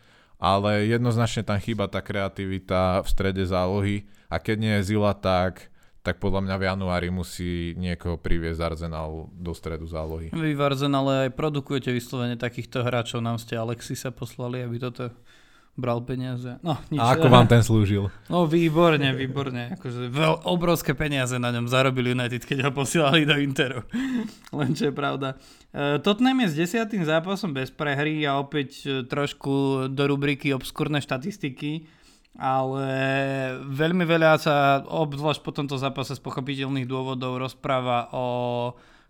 ale 0.44 0.84
jednoznačne 0.84 1.40
tam 1.40 1.56
chýba 1.56 1.88
tá 1.88 2.04
kreativita 2.04 3.00
v 3.00 3.08
strede 3.08 3.48
zálohy 3.48 4.04
a 4.28 4.36
keď 4.36 4.56
nie 4.60 4.72
je 4.76 4.92
Zila, 4.92 5.16
tak 5.16 5.72
tak 6.04 6.20
podľa 6.20 6.44
mňa 6.44 6.56
v 6.60 6.66
januári 6.68 7.08
musí 7.08 7.72
niekoho 7.80 8.20
priviesť 8.20 8.60
Arsenal 8.60 9.32
do 9.32 9.56
stredu 9.56 9.88
zálohy. 9.88 10.36
Vy 10.36 10.52
v 10.52 10.60
Arsenale 10.60 11.12
aj 11.24 11.30
produkujete 11.32 11.88
vyslovene 11.96 12.36
takýchto 12.36 12.84
hráčov, 12.84 13.24
nám 13.24 13.40
ste 13.40 13.56
Alexisa 13.56 14.12
poslali, 14.12 14.60
aby 14.60 14.76
toto 14.76 15.08
bral 15.74 15.98
peniaze. 16.06 16.58
No, 16.62 16.78
nič. 16.86 17.02
A 17.02 17.18
ako 17.18 17.26
vám 17.26 17.50
ten 17.50 17.62
slúžil? 17.62 18.06
No 18.32 18.46
výborne, 18.46 19.14
výborne. 19.14 19.74
Akože 19.78 20.10
veľ, 20.10 20.46
obrovské 20.46 20.94
peniaze 20.94 21.36
na 21.38 21.50
ňom 21.50 21.66
zarobil 21.66 22.14
United, 22.14 22.42
keď 22.46 22.66
ho 22.66 22.70
posielali 22.70 23.26
do 23.26 23.34
Interu. 23.38 23.82
Len 24.58 24.70
čo 24.74 24.90
je 24.90 24.94
pravda. 24.94 25.38
Uh, 25.74 25.98
Tottenham 25.98 26.46
je 26.46 26.54
s 26.54 26.58
desiatým 26.66 27.02
zápasom 27.02 27.50
bez 27.50 27.74
prehry 27.74 28.22
a 28.26 28.38
opäť 28.38 28.70
uh, 28.86 28.90
trošku 29.06 29.86
do 29.90 30.02
rubriky 30.06 30.54
obskúrne 30.54 31.02
štatistiky, 31.02 31.86
ale 32.34 32.86
veľmi 33.70 34.02
veľa 34.06 34.38
sa, 34.42 34.82
obzvlášť 34.82 35.42
po 35.42 35.54
tomto 35.54 35.78
zápase 35.78 36.18
z 36.18 36.22
pochopiteľných 36.22 36.86
dôvodov, 36.86 37.38
rozpráva 37.38 38.10
o 38.10 38.26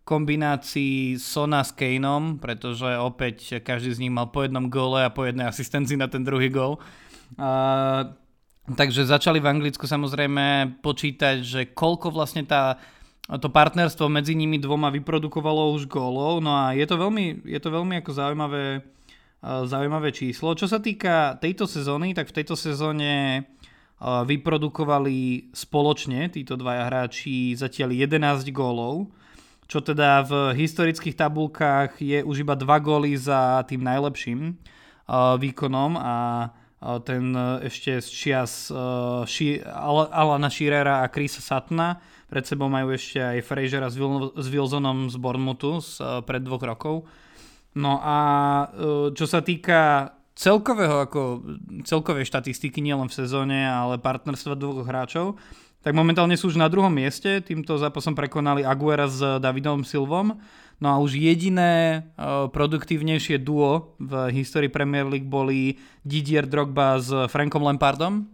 kombinácii 0.04 1.16
Sona 1.16 1.64
s 1.64 1.72
Kaneom, 1.72 2.36
pretože 2.36 2.84
opäť 3.00 3.64
každý 3.64 3.96
z 3.96 4.00
nich 4.04 4.12
mal 4.12 4.28
po 4.28 4.44
jednom 4.44 4.68
góle 4.68 5.00
a 5.00 5.10
po 5.10 5.24
jednej 5.24 5.48
asistencii 5.48 5.96
na 5.96 6.12
ten 6.12 6.20
druhý 6.20 6.52
gól. 6.52 6.76
Uh, 7.40 8.12
takže 8.76 9.08
začali 9.08 9.40
v 9.40 9.48
Anglicku 9.48 9.88
samozrejme 9.88 10.78
počítať, 10.84 11.40
že 11.40 11.60
koľko 11.72 12.12
vlastne 12.12 12.44
tá, 12.44 12.76
to 13.40 13.48
partnerstvo 13.48 14.12
medzi 14.12 14.36
nimi 14.36 14.60
dvoma 14.60 14.92
vyprodukovalo 14.92 15.72
už 15.72 15.88
gólov. 15.88 16.44
No 16.44 16.52
a 16.52 16.76
je 16.76 16.84
to 16.84 17.00
veľmi, 17.00 17.48
je 17.48 17.60
to 17.60 17.72
veľmi 17.72 18.04
ako 18.04 18.10
zaujímavé, 18.12 18.64
zaujímavé 19.42 20.12
číslo. 20.12 20.52
Čo 20.52 20.68
sa 20.68 20.84
týka 20.84 21.40
tejto 21.40 21.64
sezóny, 21.64 22.12
tak 22.12 22.28
v 22.28 22.36
tejto 22.44 22.60
sezóne 22.60 23.44
vyprodukovali 24.04 25.48
spoločne 25.56 26.28
títo 26.28 26.60
dvaja 26.60 26.92
hráči 26.92 27.56
zatiaľ 27.56 27.96
11 27.96 28.52
gólov 28.52 29.08
čo 29.64 29.80
teda 29.80 30.22
v 30.24 30.32
historických 30.54 31.16
tabulkách 31.16 32.00
je 32.00 32.20
už 32.20 32.44
iba 32.44 32.52
dva 32.54 32.76
góly 32.78 33.16
za 33.16 33.64
tým 33.64 33.80
najlepším 33.82 34.40
uh, 34.52 35.34
výkonom 35.40 35.96
a 35.96 36.14
uh, 36.48 37.00
ten 37.00 37.32
ešte 37.64 37.98
z 38.04 38.08
čias 38.08 38.68
uh, 38.68 39.24
Alana 40.12 40.52
Shearera 40.52 41.02
a 41.02 41.10
Chrisa 41.10 41.40
Satna. 41.40 41.98
Pred 42.28 42.44
sebou 42.44 42.66
majú 42.68 42.92
ešte 42.92 43.22
aj 43.22 43.46
Frasera 43.46 43.88
s, 43.88 43.96
Wil- 43.96 44.34
Wilsonom 44.36 45.06
z 45.08 45.16
Bournemouthu 45.16 45.80
z 45.80 46.02
pred 46.26 46.42
dvoch 46.42 46.64
rokov. 46.66 47.06
No 47.74 47.98
a 48.02 48.18
čo 49.14 49.26
sa 49.26 49.42
týka 49.42 50.14
celkového, 50.34 51.06
ako 51.06 51.46
celkovej 51.86 52.26
štatistiky, 52.26 52.82
nielen 52.82 53.06
v 53.06 53.18
sezóne, 53.22 53.66
ale 53.66 54.02
partnerstva 54.02 54.58
dvoch 54.58 54.82
hráčov, 54.82 55.38
tak 55.84 55.92
momentálne 55.92 56.32
sú 56.40 56.48
už 56.48 56.56
na 56.56 56.72
druhom 56.72 56.88
mieste. 56.88 57.44
Týmto 57.44 57.76
zápasom 57.76 58.16
prekonali 58.16 58.64
Aguera 58.64 59.04
s 59.04 59.20
Davidom 59.20 59.84
Silvom. 59.84 60.40
No 60.80 60.86
a 60.88 60.96
už 60.98 61.20
jediné 61.20 62.02
uh, 62.16 62.48
produktívnejšie 62.48 63.38
duo 63.38 63.94
v 64.00 64.32
histórii 64.32 64.72
Premier 64.72 65.04
League 65.04 65.28
boli 65.28 65.76
Didier 66.02 66.48
Drogba 66.48 66.98
s 66.98 67.12
Frankom 67.28 67.62
Lampardom. 67.62 68.26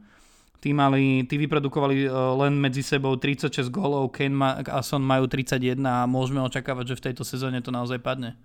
Tí, 0.63 0.71
mali, 0.71 1.27
tí 1.27 1.37
vyprodukovali 1.43 2.07
uh, 2.07 2.39
len 2.39 2.55
medzi 2.55 2.87
sebou 2.87 3.19
36 3.19 3.67
gólov, 3.69 4.15
Kane 4.15 4.63
a 4.71 4.81
Son 4.87 5.03
majú 5.03 5.27
31 5.27 5.75
a 5.85 6.07
môžeme 6.07 6.39
očakávať, 6.41 6.95
že 6.95 6.99
v 7.01 7.05
tejto 7.11 7.25
sezóne 7.27 7.59
to 7.61 7.75
naozaj 7.75 7.99
padne 7.99 8.39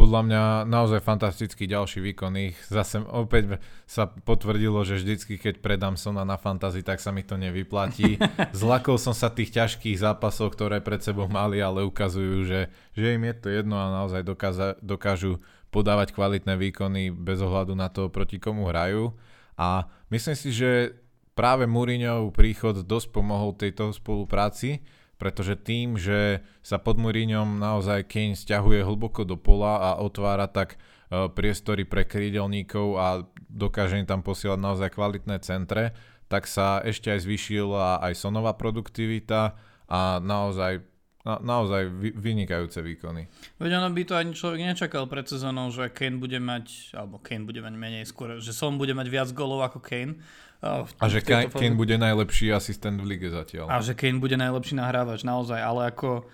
podľa 0.00 0.20
mňa 0.24 0.42
naozaj 0.64 1.04
fantastický 1.04 1.68
ďalší 1.68 2.00
výkon 2.00 2.32
ich. 2.40 2.56
Zase 2.72 3.04
opäť 3.04 3.60
sa 3.84 4.08
potvrdilo, 4.08 4.80
že 4.80 4.96
vždycky, 4.96 5.36
keď 5.36 5.60
predám 5.60 6.00
Sona 6.00 6.24
na 6.24 6.40
fantasy, 6.40 6.80
tak 6.80 7.04
sa 7.04 7.12
mi 7.12 7.20
to 7.20 7.36
nevyplatí. 7.36 8.16
Zlakol 8.56 8.96
som 8.96 9.12
sa 9.12 9.28
tých 9.28 9.52
ťažkých 9.52 10.00
zápasov, 10.00 10.56
ktoré 10.56 10.80
pred 10.80 11.04
sebou 11.04 11.28
mali, 11.28 11.60
ale 11.60 11.84
ukazujú, 11.84 12.48
že, 12.48 12.72
že 12.96 13.20
im 13.20 13.28
je 13.28 13.34
to 13.36 13.48
jedno 13.52 13.76
a 13.76 13.92
naozaj 14.00 14.24
dokáza, 14.24 14.80
dokážu 14.80 15.36
podávať 15.68 16.16
kvalitné 16.16 16.56
výkony 16.56 17.12
bez 17.12 17.44
ohľadu 17.44 17.76
na 17.76 17.92
to, 17.92 18.08
proti 18.08 18.40
komu 18.40 18.72
hrajú. 18.72 19.12
A 19.60 19.84
myslím 20.08 20.32
si, 20.32 20.48
že 20.48 20.96
práve 21.36 21.68
Mourinhov 21.68 22.32
príchod 22.32 22.80
dosť 22.80 23.12
pomohol 23.12 23.52
tejto 23.52 23.92
spolupráci, 23.92 24.80
pretože 25.20 25.60
tým, 25.60 26.00
že 26.00 26.40
sa 26.64 26.80
pod 26.80 26.96
Mourinhom 26.96 27.60
naozaj 27.60 28.08
Kane 28.08 28.32
stiahuje 28.32 28.80
hlboko 28.80 29.28
do 29.28 29.36
pola 29.36 29.92
a 29.92 30.00
otvára 30.00 30.48
tak 30.48 30.80
e, 31.12 31.28
priestory 31.28 31.84
pre 31.84 32.08
krídelníkov 32.08 32.86
a 32.96 33.06
dokáže 33.52 34.00
im 34.00 34.08
tam 34.08 34.24
posielať 34.24 34.56
naozaj 34.56 34.88
kvalitné 34.96 35.36
centre, 35.44 35.92
tak 36.32 36.48
sa 36.48 36.80
ešte 36.80 37.12
aj 37.12 37.28
zvýšila 37.28 38.00
aj 38.00 38.16
sonová 38.16 38.56
produktivita 38.56 39.60
a 39.92 40.18
naozaj 40.24 40.88
na, 41.20 41.36
naozaj 41.36 41.92
vy, 41.92 42.10
vynikajúce 42.16 42.80
výkony. 42.80 43.28
Veď 43.60 43.76
ono 43.76 43.92
by 43.92 44.02
to 44.08 44.14
ani 44.16 44.32
človek 44.32 44.60
nečakal 44.72 45.04
pred 45.04 45.28
sezónou, 45.28 45.68
že 45.68 45.92
Kane 45.92 46.16
bude 46.16 46.40
mať, 46.40 46.96
alebo 46.96 47.20
Kane 47.20 47.44
bude 47.44 47.60
mať 47.60 47.74
menej 47.76 48.08
skôr, 48.08 48.40
že 48.40 48.56
Son 48.56 48.80
bude 48.80 48.96
mať 48.96 49.06
viac 49.12 49.28
golov 49.36 49.60
ako 49.60 49.84
Kane. 49.84 50.16
A, 50.60 50.84
a 50.84 51.06
že 51.08 51.24
Kane, 51.24 51.48
Kane 51.48 51.72
bude 51.72 51.96
najlepší 51.96 52.52
asistent 52.52 53.00
v 53.00 53.16
lige 53.16 53.32
zatiaľ. 53.32 53.72
A 53.72 53.80
že 53.80 53.96
Kane 53.96 54.20
bude 54.20 54.36
najlepší 54.36 54.76
nahrávač, 54.76 55.24
naozaj, 55.24 55.56
ale 55.56 55.88
ako... 55.88 56.28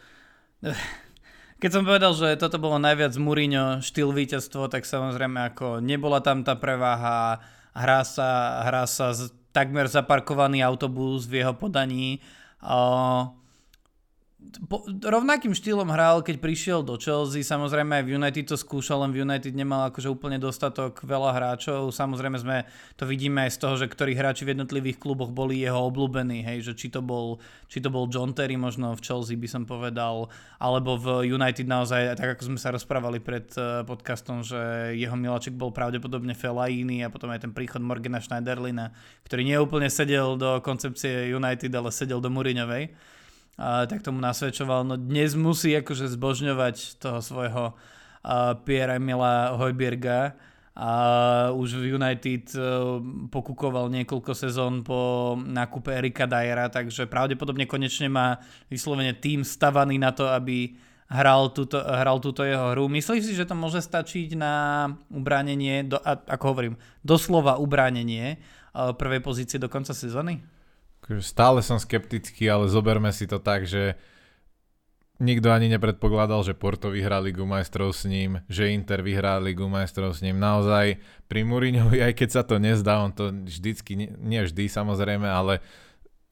Keď 1.63 1.71
som 1.73 1.89
povedal, 1.89 2.13
že 2.13 2.37
toto 2.37 2.61
bolo 2.61 2.77
najviac 2.77 3.17
Mourinho 3.17 3.81
štýl 3.81 4.13
víťazstvo, 4.13 4.69
tak 4.69 4.85
samozrejme 4.85 5.55
ako 5.55 5.81
nebola 5.81 6.21
tam 6.21 6.45
tá 6.45 6.53
preváha, 6.53 7.41
hrá 7.73 8.05
sa, 8.05 8.61
hrá 8.69 8.85
sa 8.85 9.17
z, 9.17 9.33
takmer 9.57 9.89
zaparkovaný 9.89 10.61
autobus 10.61 11.25
v 11.25 11.41
jeho 11.41 11.57
podaní. 11.57 12.21
Uh, 12.61 13.33
po, 14.67 14.87
rovnakým 14.87 15.53
štýlom 15.53 15.89
hral, 15.93 16.23
keď 16.23 16.37
prišiel 16.41 16.81
do 16.81 16.97
Chelsea, 16.97 17.45
samozrejme 17.45 18.01
aj 18.01 18.05
v 18.05 18.13
United 18.17 18.45
to 18.49 18.57
skúšal, 18.57 19.05
len 19.05 19.13
v 19.13 19.27
United 19.27 19.53
nemal 19.53 19.89
akože 19.91 20.09
úplne 20.09 20.41
dostatok 20.41 21.03
veľa 21.05 21.37
hráčov, 21.37 21.93
samozrejme 21.93 22.37
sme 22.41 22.57
to 22.95 23.05
vidíme 23.05 23.45
aj 23.45 23.55
z 23.55 23.59
toho, 23.61 23.75
že 23.77 23.87
ktorí 23.91 24.15
hráči 24.15 24.49
v 24.49 24.57
jednotlivých 24.57 25.01
kluboch 25.03 25.31
boli 25.35 25.61
jeho 25.63 25.89
obľúbení, 25.91 26.47
hej, 26.47 26.67
že 26.67 26.73
či 26.79 26.89
to, 26.89 27.05
bol, 27.05 27.43
či 27.67 27.83
to 27.83 27.93
bol 27.93 28.09
John 28.09 28.33
Terry 28.33 28.55
možno 28.55 28.95
v 28.95 29.05
Chelsea 29.05 29.37
by 29.37 29.49
som 29.51 29.63
povedal, 29.65 30.29
alebo 30.63 30.97
v 30.97 31.33
United 31.33 31.67
naozaj, 31.67 32.17
tak 32.17 32.39
ako 32.39 32.55
sme 32.55 32.59
sa 32.59 32.73
rozprávali 32.73 33.19
pred 33.21 33.51
eh, 33.57 33.83
podcastom, 33.83 34.45
že 34.47 34.93
jeho 34.97 35.17
miláček 35.19 35.53
bol 35.53 35.75
pravdepodobne 35.75 36.33
Fellaini 36.33 37.03
a 37.03 37.13
potom 37.13 37.29
aj 37.33 37.45
ten 37.47 37.53
príchod 37.53 37.81
Morgana 37.83 38.23
Schneiderlina, 38.23 38.93
ktorý 39.27 39.43
neúplne 39.43 39.89
sedel 39.89 40.39
do 40.39 40.61
koncepcie 40.61 41.33
United, 41.33 41.73
ale 41.73 41.91
sedel 41.91 42.21
do 42.21 42.29
Muriňovej 42.33 43.16
tak 43.57 44.05
tomu 44.05 44.21
nasvedčoval. 44.21 44.85
No 44.85 45.01
dnes 45.01 45.33
musí 45.33 45.73
akože 45.73 46.13
zbožňovať 46.13 47.01
toho 47.01 47.19
svojho 47.25 47.65
Pierre 48.69 49.01
Emila 49.01 49.57
Hojbierga 49.57 50.37
a 50.77 50.93
už 51.57 51.81
v 51.81 51.97
United 51.97 52.53
uh, 52.53 53.01
pokukoval 53.33 53.89
niekoľko 53.89 54.37
sezón 54.37 54.85
po 54.85 55.33
nákupe 55.41 55.89
Erika 55.89 56.29
Dyera, 56.29 56.69
takže 56.69 57.09
pravdepodobne 57.09 57.65
konečne 57.65 58.13
má 58.13 58.37
vyslovene 58.69 59.17
tým 59.17 59.41
stavaný 59.41 59.97
na 59.97 60.13
to, 60.13 60.29
aby 60.29 60.77
hral 61.09 61.49
túto, 61.57 61.81
hral 61.81 62.21
túto 62.21 62.45
jeho 62.45 62.77
hru. 62.77 62.93
Myslíš 62.93 63.25
si, 63.25 63.33
že 63.33 63.49
to 63.49 63.57
môže 63.57 63.81
stačiť 63.81 64.37
na 64.37 64.85
ubránenie, 65.09 65.89
do, 65.89 65.97
ako 66.05 66.45
hovorím, 66.53 66.75
doslova 67.01 67.57
ubránenie 67.57 68.37
uh, 68.37 68.93
prvej 68.93 69.25
pozície 69.25 69.57
do 69.57 69.73
konca 69.73 69.97
sezóny? 69.97 70.45
Stále 71.07 71.63
som 71.63 71.79
skeptický, 71.79 72.51
ale 72.51 72.67
zoberme 72.67 73.15
si 73.15 73.31
to 73.31 73.39
tak, 73.39 73.63
že 73.63 73.95
nikto 75.23 75.49
ani 75.49 75.71
nepredpokladal, 75.73 76.45
že 76.45 76.59
Porto 76.59 76.93
vyhrá 76.93 77.23
Ligu 77.23 77.47
majstrov 77.49 77.95
s 77.95 78.05
ním, 78.05 78.43
že 78.51 78.75
Inter 78.75 79.01
vyhrá 79.01 79.41
Ligu 79.41 79.65
majstrov 79.71 80.13
s 80.13 80.21
ním. 80.21 80.37
Naozaj 80.37 81.01
pri 81.31 81.41
Mourinhovi, 81.47 82.05
aj 82.05 82.13
keď 82.19 82.29
sa 82.29 82.43
to 82.45 82.61
nezdá, 82.61 83.01
on 83.01 83.15
to 83.15 83.33
vždycky, 83.33 83.97
nie 84.19 84.41
vždy 84.45 84.69
samozrejme, 84.69 85.25
ale 85.25 85.65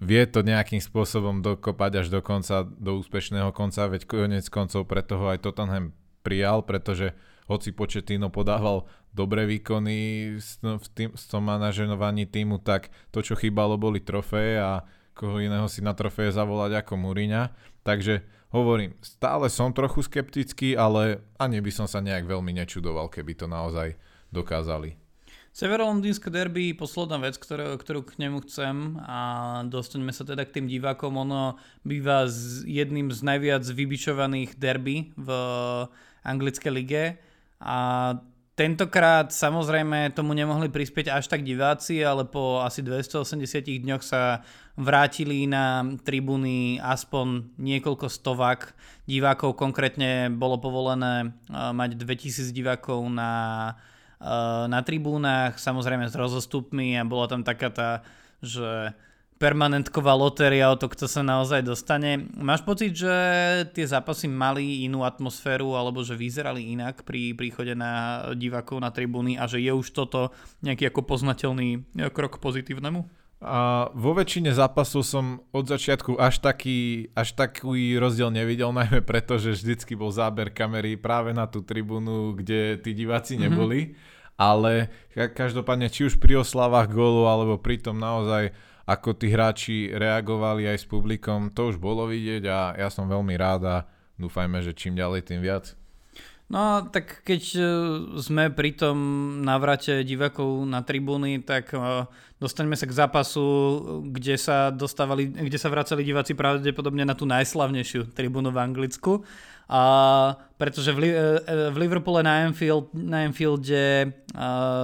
vie 0.03 0.27
to 0.29 0.45
nejakým 0.45 0.83
spôsobom 0.83 1.41
dokopať 1.41 2.05
až 2.05 2.07
do 2.13 2.21
konca, 2.21 2.67
do 2.67 3.01
úspešného 3.01 3.55
konca, 3.57 3.89
veď 3.89 4.05
konec 4.05 4.45
koncov 4.53 4.85
pre 4.85 5.01
toho 5.01 5.33
aj 5.33 5.41
Tottenham 5.41 5.97
prijal, 6.21 6.61
pretože 6.67 7.17
hoci 7.45 7.77
Početino 7.77 8.33
podával 8.33 8.89
dobré 9.13 9.45
výkony 9.47 9.97
s, 10.41 10.59
v 10.61 10.87
tým, 10.97 11.11
s 11.15 11.29
tom 11.31 11.47
manažovaní 11.47 12.27
týmu, 12.27 12.59
tak 12.59 12.91
to, 13.15 13.23
čo 13.23 13.39
chýbalo, 13.39 13.79
boli 13.79 14.01
trofeje 14.03 14.59
a 14.59 14.83
koho 15.15 15.39
iného 15.39 15.71
si 15.71 15.79
na 15.79 15.95
trofeje 15.95 16.35
zavolať 16.35 16.83
ako 16.83 16.99
Muriňa. 16.99 17.55
Takže 17.87 18.27
hovorím, 18.51 18.99
stále 18.99 19.47
som 19.47 19.71
trochu 19.71 20.03
skeptický, 20.03 20.75
ale 20.75 21.23
ani 21.39 21.63
by 21.63 21.71
som 21.71 21.87
sa 21.87 22.03
nejak 22.03 22.27
veľmi 22.27 22.51
nečudoval, 22.51 23.07
keby 23.07 23.39
to 23.39 23.47
naozaj 23.47 23.95
dokázali. 24.35 24.99
Severolondýnske 25.55 26.35
derby, 26.35 26.75
posledná 26.75 27.23
vec, 27.23 27.39
ktorú, 27.39 27.79
ktorú 27.79 28.03
k 28.03 28.19
nemu 28.27 28.43
chcem 28.43 28.99
a 29.07 29.19
dostaňme 29.63 30.11
sa 30.11 30.27
teda 30.27 30.43
k 30.43 30.59
tým 30.59 30.67
divákom. 30.67 31.15
Ono 31.15 31.63
býva 31.87 32.27
z, 32.27 32.67
jedným 32.67 33.15
z 33.15 33.23
najviac 33.23 33.63
vybičovaných 33.63 34.59
derby 34.59 35.15
v 35.15 35.29
anglickej 36.27 36.73
lige 36.75 37.23
a 37.65 37.79
tentokrát 38.55 39.33
samozrejme 39.33 40.13
tomu 40.13 40.37
nemohli 40.37 40.69
prispieť 40.69 41.11
až 41.11 41.27
tak 41.27 41.43
diváci, 41.43 42.05
ale 42.05 42.29
po 42.29 42.61
asi 42.63 42.85
280 42.85 43.41
dňoch 43.83 44.03
sa 44.05 44.45
vrátili 44.77 45.49
na 45.49 45.83
tribúny 46.05 46.79
aspoň 46.79 47.57
niekoľko 47.59 48.07
stovák 48.07 48.77
divákov. 49.09 49.57
Konkrétne 49.57 50.29
bolo 50.29 50.61
povolené 50.61 51.35
mať 51.51 51.97
2000 51.99 52.53
divákov 52.55 53.09
na, 53.11 53.75
na 54.69 54.81
tribúnach, 54.85 55.59
samozrejme 55.59 56.07
s 56.07 56.15
rozostupmi 56.15 57.01
a 57.01 57.09
bola 57.09 57.27
tam 57.27 57.43
taká 57.43 57.73
tá, 57.73 57.91
že 58.45 58.93
permanentková 59.45 60.17
lotéria 60.17 60.73
o 60.73 60.81
to, 60.81 60.89
kto 60.89 61.05
sa 61.05 61.21
naozaj 61.21 61.61
dostane. 61.61 62.33
Máš 62.33 62.65
pocit, 62.65 62.97
že 62.97 63.13
tie 63.77 63.85
zápasy 63.85 64.25
mali 64.25 64.89
inú 64.89 65.05
atmosféru 65.05 65.77
alebo 65.77 66.01
že 66.01 66.17
vyzerali 66.17 66.73
inak 66.73 67.05
pri 67.05 67.37
príchode 67.37 67.77
na 67.77 68.25
divákov 68.33 68.81
na 68.81 68.89
tribúny 68.89 69.37
a 69.37 69.45
že 69.45 69.61
je 69.61 69.69
už 69.69 69.93
toto 69.93 70.33
nejaký 70.65 70.89
ako 70.89 71.05
poznateľný 71.05 71.85
krok 72.17 72.41
pozitívnemu? 72.41 73.05
A 73.45 73.93
vo 73.93 74.17
väčšine 74.17 74.57
zápasov 74.57 75.05
som 75.05 75.45
od 75.53 75.69
začiatku 75.69 76.17
až 76.17 76.41
taký, 76.41 77.13
až 77.13 77.37
taký 77.37 78.01
rozdiel 78.01 78.33
nevidel, 78.33 78.73
najmä 78.81 79.05
preto, 79.05 79.37
že 79.37 79.53
vždycky 79.53 79.93
bol 79.93 80.09
záber 80.09 80.57
kamery 80.57 80.97
práve 80.97 81.37
na 81.37 81.45
tú 81.45 81.61
tribúnu, 81.61 82.33
kde 82.41 82.81
tí 82.81 82.97
diváci 82.97 83.37
mhm. 83.37 83.41
neboli. 83.45 83.81
Mm-hmm. 83.93 84.13
Ale 84.35 84.91
každopádne, 85.13 85.87
či 85.95 86.11
už 86.11 86.19
pri 86.19 86.43
oslavách 86.43 86.91
gólu, 86.91 87.31
alebo 87.31 87.55
pri 87.55 87.79
tom 87.79 88.03
naozaj 88.03 88.51
ako 88.85 89.17
tí 89.17 89.33
hráči 89.33 89.89
reagovali 89.93 90.69
aj 90.69 90.85
s 90.85 90.87
publikom, 90.87 91.49
to 91.53 91.73
už 91.73 91.81
bolo 91.81 92.05
vidieť 92.05 92.45
a 92.49 92.59
ja 92.77 92.89
som 92.93 93.09
veľmi 93.09 93.33
rád 93.37 93.63
a 93.65 93.77
dúfajme, 94.21 94.61
že 94.61 94.77
čím 94.77 94.95
ďalej, 94.95 95.33
tým 95.33 95.41
viac. 95.41 95.73
No 96.45 96.85
tak 96.93 97.25
keď 97.25 97.43
e, 97.57 97.61
sme 98.21 98.53
pri 98.53 98.77
tom 98.77 98.97
navrate 99.41 100.05
divákov 100.05 100.69
na 100.69 100.85
tribúny, 100.85 101.41
tak 101.41 101.73
e, 101.73 102.05
dostaňme 102.37 102.77
sa 102.77 102.85
k 102.85 102.93
zápasu, 102.93 103.47
kde 104.13 104.37
sa, 104.37 104.69
dostávali, 104.69 105.33
kde 105.33 105.57
sa 105.57 105.73
vracali 105.73 106.05
diváci 106.05 106.37
pravdepodobne 106.37 107.09
na 107.09 107.17
tú 107.17 107.25
najslavnejšiu 107.25 108.13
tribúnu 108.13 108.53
v 108.53 108.61
Anglicku. 108.61 109.25
A, 109.73 110.37
pretože 110.61 110.93
v, 110.93 111.17
e, 111.17 111.73
Liverpoole 111.73 112.21
na, 112.21 112.45
Anfield, 112.45 112.93
na 112.93 113.25
Anfielde 113.25 114.13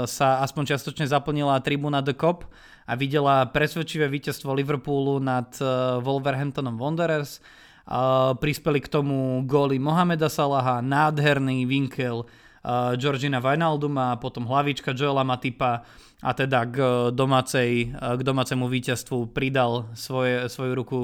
sa 0.09 0.41
aspoň 0.41 0.75
čiastočne 0.75 1.05
zaplnila 1.05 1.61
tribúna 1.61 2.01
The 2.01 2.17
Cop, 2.17 2.49
a 2.91 2.99
videla 2.99 3.47
presvedčivé 3.47 4.11
víťazstvo 4.11 4.51
Liverpoolu 4.51 5.23
nad 5.23 5.47
uh, 5.63 6.03
Wolverhamptonom 6.03 6.75
Wanderers. 6.75 7.39
Uh, 7.87 8.35
prispeli 8.35 8.83
k 8.83 8.91
tomu 8.91 9.47
góly 9.47 9.79
Mohameda 9.79 10.27
Salaha, 10.27 10.83
nádherný 10.83 11.71
winkel 11.71 12.27
uh, 12.27 12.99
Georgina 12.99 13.39
Wijnalduma, 13.39 14.19
potom 14.19 14.43
hlavička 14.43 14.91
Joela 14.91 15.23
Matipa 15.23 15.87
a 16.19 16.31
teda 16.35 16.67
k, 16.67 16.77
domácej, 17.15 17.95
k 17.95 18.21
domácemu 18.21 18.67
víťazstvu 18.67 19.31
pridal 19.31 19.89
svoje, 19.95 20.51
svoju 20.51 20.73
ruku 20.75 21.01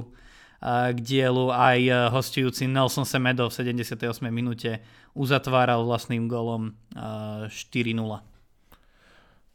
k 0.67 0.99
dielu 0.99 1.53
aj 1.53 2.11
hostujúci 2.13 2.69
Nelson 2.69 3.09
Semedo 3.09 3.49
v 3.49 3.77
78. 3.77 4.03
minúte 4.29 4.85
uzatváral 5.15 5.87
vlastným 5.87 6.29
golom 6.29 6.75
uh, 6.97 7.49
4-0. 7.49 8.36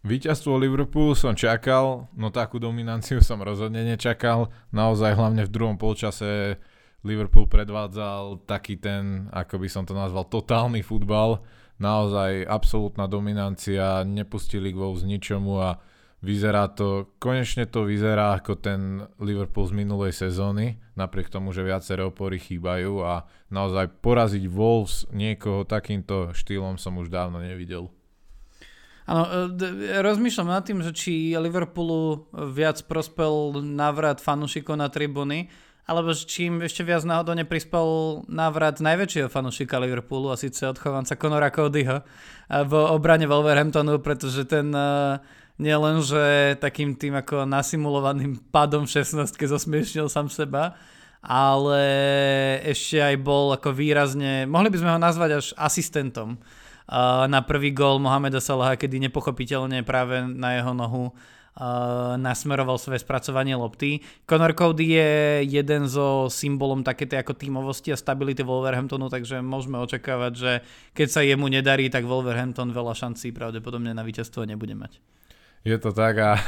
Víťazstvo 0.01 0.57
Liverpoolu 0.57 1.13
som 1.13 1.37
čakal, 1.37 2.09
no 2.17 2.33
takú 2.33 2.57
dominanciu 2.57 3.21
som 3.21 3.37
rozhodne 3.37 3.85
nečakal. 3.85 4.49
Naozaj 4.73 5.13
hlavne 5.13 5.45
v 5.45 5.53
druhom 5.53 5.77
polčase 5.77 6.57
Liverpool 7.05 7.45
predvádzal 7.45 8.49
taký 8.49 8.81
ten, 8.81 9.29
ako 9.29 9.61
by 9.61 9.69
som 9.69 9.85
to 9.85 9.93
nazval, 9.93 10.25
totálny 10.25 10.81
futbal. 10.81 11.45
Naozaj 11.77 12.49
absolútna 12.49 13.05
dominancia, 13.05 14.01
nepustili 14.01 14.73
gol 14.73 14.97
z 14.97 15.05
ničomu 15.05 15.61
a 15.61 15.77
vyzerá 16.25 16.73
to, 16.73 17.13
konečne 17.21 17.69
to 17.69 17.85
vyzerá 17.85 18.41
ako 18.41 18.57
ten 18.57 19.05
Liverpool 19.21 19.69
z 19.69 19.85
minulej 19.85 20.17
sezóny, 20.17 20.81
napriek 20.97 21.29
tomu, 21.29 21.53
že 21.53 21.61
viaceré 21.61 22.01
opory 22.01 22.41
chýbajú 22.41 23.05
a 23.05 23.29
naozaj 23.53 24.01
poraziť 24.01 24.49
Wolves 24.49 25.05
niekoho 25.13 25.61
takýmto 25.61 26.33
štýlom 26.33 26.81
som 26.81 26.97
už 26.97 27.13
dávno 27.13 27.37
nevidel. 27.37 27.93
Áno, 29.11 29.51
e, 29.59 29.99
rozmýšľam 29.99 30.47
nad 30.47 30.63
tým, 30.63 30.79
že 30.79 30.95
či 30.95 31.35
Liverpoolu 31.35 32.31
viac 32.55 32.79
prospel 32.87 33.59
návrat 33.59 34.23
fanúšikov 34.23 34.79
na 34.79 34.87
tribúny, 34.87 35.51
alebo 35.83 36.15
čím 36.15 36.63
ešte 36.63 36.87
viac 36.87 37.03
náhodou 37.03 37.35
neprispel 37.35 38.23
návrat 38.31 38.79
najväčšieho 38.79 39.27
fanúšika 39.27 39.83
Liverpoolu 39.83 40.31
a 40.31 40.39
síce 40.39 40.63
odchovanca 40.63 41.19
Conora 41.19 41.51
Codyho 41.51 42.07
v 42.47 42.73
obrane 42.87 43.27
Wolverhamptonu, 43.27 43.99
pretože 43.99 44.47
ten 44.47 44.71
e, 44.71 45.19
nielen, 45.59 45.99
že 45.99 46.55
takým 46.63 46.95
tým 46.95 47.19
ako 47.19 47.43
nasimulovaným 47.43 48.39
padom 48.55 48.87
v 48.87 48.95
16 48.95 49.27
zosmiešnil 49.35 50.07
sám 50.07 50.31
seba, 50.31 50.79
ale 51.19 51.83
ešte 52.63 53.03
aj 53.03 53.15
bol 53.19 53.51
ako 53.51 53.75
výrazne, 53.75 54.47
mohli 54.47 54.71
by 54.71 54.77
sme 54.79 54.91
ho 54.95 54.99
nazvať 55.03 55.31
až 55.35 55.45
asistentom 55.59 56.39
na 57.31 57.39
prvý 57.47 57.71
gól 57.71 58.03
Mohameda 58.03 58.43
Salaha, 58.43 58.75
kedy 58.75 59.07
nepochopiteľne 59.07 59.81
práve 59.87 60.21
na 60.27 60.59
jeho 60.59 60.75
nohu 60.75 61.15
Uh, 61.51 62.15
nasmeroval 62.15 62.79
svoje 62.79 63.03
spracovanie 63.03 63.51
lopty. 63.59 63.99
Conor 64.23 64.55
Cody 64.55 64.95
je 64.95 65.43
jeden 65.51 65.83
zo 65.83 66.31
symbolom 66.31 66.79
takéto 66.79 67.19
ako 67.19 67.35
tímovosti 67.35 67.91
a 67.91 67.99
stability 67.99 68.39
Wolverhamptonu, 68.39 69.11
takže 69.11 69.43
môžeme 69.43 69.75
očakávať, 69.83 70.31
že 70.31 70.51
keď 70.95 71.07
sa 71.11 71.19
jemu 71.27 71.51
nedarí, 71.51 71.91
tak 71.91 72.07
Wolverhampton 72.07 72.71
veľa 72.71 72.95
šancí 72.95 73.35
pravdepodobne 73.35 73.91
na 73.91 73.99
víťazstvo 73.99 74.47
nebude 74.47 74.79
mať. 74.79 75.03
Je 75.67 75.75
to 75.75 75.91
tak 75.91 76.15
a 76.23 76.39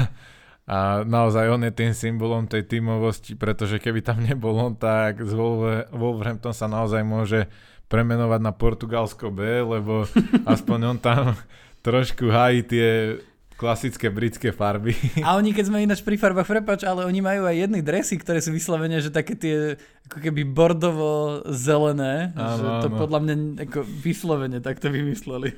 A 0.64 1.04
naozaj 1.04 1.52
on 1.52 1.60
je 1.68 1.76
tým 1.76 1.92
symbolom 1.92 2.48
tej 2.48 2.64
tímovosti, 2.64 3.36
pretože 3.36 3.84
keby 3.84 4.00
tam 4.00 4.24
nebol 4.24 4.56
on, 4.56 4.80
tak 4.80 5.20
z 5.20 5.36
Wolverhampton 5.92 6.56
sa 6.56 6.72
naozaj 6.72 7.04
môže 7.04 7.52
premenovať 7.94 8.42
na 8.42 8.50
Portugalsko 8.50 9.30
B, 9.30 9.62
lebo 9.62 10.10
aspoň 10.54 10.80
on 10.90 10.98
tam 10.98 11.38
trošku 11.86 12.26
hájí 12.34 12.66
tie 12.66 12.90
klasické 13.54 14.10
britské 14.10 14.50
farby. 14.50 14.98
A 15.22 15.38
oni, 15.38 15.54
keď 15.54 15.70
sme 15.70 15.86
ináč 15.86 16.02
pri 16.02 16.18
farbách, 16.18 16.50
prepač, 16.50 16.82
ale 16.82 17.06
oni 17.06 17.22
majú 17.22 17.46
aj 17.46 17.54
jedny 17.54 17.86
dresy, 17.86 18.18
ktoré 18.18 18.42
sú 18.42 18.50
vyslovene, 18.50 18.98
že 18.98 19.14
také 19.14 19.38
tie 19.38 19.78
ako 20.10 20.18
keby 20.26 20.42
bordovo-zelené, 20.42 22.34
áno, 22.34 22.58
že 22.58 22.68
to 22.82 22.88
áno. 22.90 22.98
podľa 22.98 23.20
mňa 23.22 23.36
ako 23.70 23.80
vyslovene 23.86 24.58
takto 24.58 24.90
vymysleli. 24.90 25.54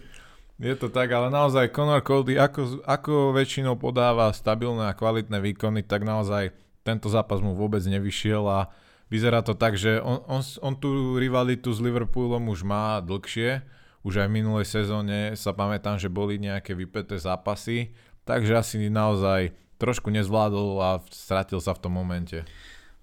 Je 0.59 0.75
to 0.75 0.91
tak, 0.91 1.11
ale 1.11 1.31
naozaj 1.31 1.71
Conor 1.71 2.03
Cody 2.03 2.35
ako, 2.35 2.83
ako 2.83 3.35
väčšinou 3.35 3.79
podáva 3.79 4.31
stabilné 4.31 4.91
a 4.91 4.95
kvalitné 4.95 5.39
výkony, 5.39 5.83
tak 5.83 6.03
naozaj 6.03 6.51
tento 6.83 7.07
zápas 7.07 7.39
mu 7.39 7.55
vôbec 7.55 7.81
nevyšiel 7.83 8.43
a 8.45 8.69
vyzerá 9.09 9.41
to 9.45 9.53
tak, 9.53 9.77
že 9.77 10.01
on, 10.01 10.21
on, 10.25 10.41
on 10.61 10.73
tú 10.75 11.15
rivalitu 11.17 11.71
s 11.71 11.79
Liverpoolom 11.81 12.49
už 12.49 12.65
má 12.65 12.99
dlhšie. 13.01 13.61
Už 14.05 14.21
aj 14.21 14.29
v 14.29 14.37
minulej 14.37 14.69
sezóne 14.69 15.33
sa 15.33 15.49
pamätám, 15.49 15.97
že 15.97 16.13
boli 16.13 16.37
nejaké 16.37 16.77
vypeté 16.77 17.17
zápasy, 17.17 17.89
takže 18.21 18.53
asi 18.53 18.75
naozaj 18.85 19.49
trošku 19.81 20.13
nezvládol 20.13 20.69
a 20.77 20.89
stratil 21.09 21.57
sa 21.57 21.73
v 21.73 21.81
tom 21.81 21.97
momente. 21.97 22.45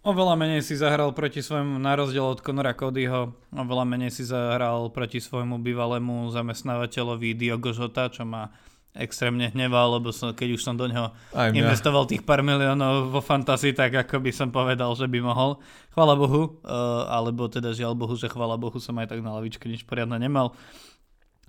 Oveľa 0.02 0.34
menej 0.34 0.66
si 0.66 0.74
zahral 0.74 1.14
proti 1.14 1.42
svojmu, 1.42 1.78
na 1.78 1.94
rozdiel 1.94 2.26
od 2.26 2.42
Conora 2.42 2.74
Codyho, 2.74 3.38
oveľa 3.54 3.86
menej 3.86 4.10
si 4.10 4.26
zahral 4.26 4.90
proti 4.90 5.22
svojmu 5.22 5.62
bývalému 5.62 6.26
zamestnávateľovi 6.34 7.38
Diogo 7.38 7.70
Jota, 7.70 8.10
čo 8.10 8.26
ma 8.26 8.50
extrémne 8.92 9.48
hneval, 9.48 9.96
lebo 9.96 10.12
som, 10.12 10.36
keď 10.36 10.60
už 10.60 10.60
som 10.60 10.76
do 10.76 10.84
ňoho 10.84 11.16
investoval 11.56 12.04
tých 12.04 12.20
pár 12.20 12.44
miliónov 12.44 13.08
vo 13.08 13.24
fantasy, 13.24 13.72
tak 13.72 13.96
ako 13.96 14.20
by 14.20 14.30
som 14.32 14.52
povedal, 14.52 14.92
že 14.92 15.08
by 15.08 15.18
mohol. 15.24 15.56
Chvala 15.96 16.12
Bohu, 16.12 16.60
uh, 16.60 17.08
alebo 17.08 17.48
teda 17.48 17.72
žiaľ 17.72 17.96
Bohu, 17.96 18.12
že 18.20 18.28
chvala 18.28 18.60
Bohu 18.60 18.76
som 18.76 18.96
aj 19.00 19.16
tak 19.16 19.24
na 19.24 19.32
lavičke 19.32 19.64
nič 19.64 19.88
poriadne 19.88 20.20
nemal. 20.20 20.52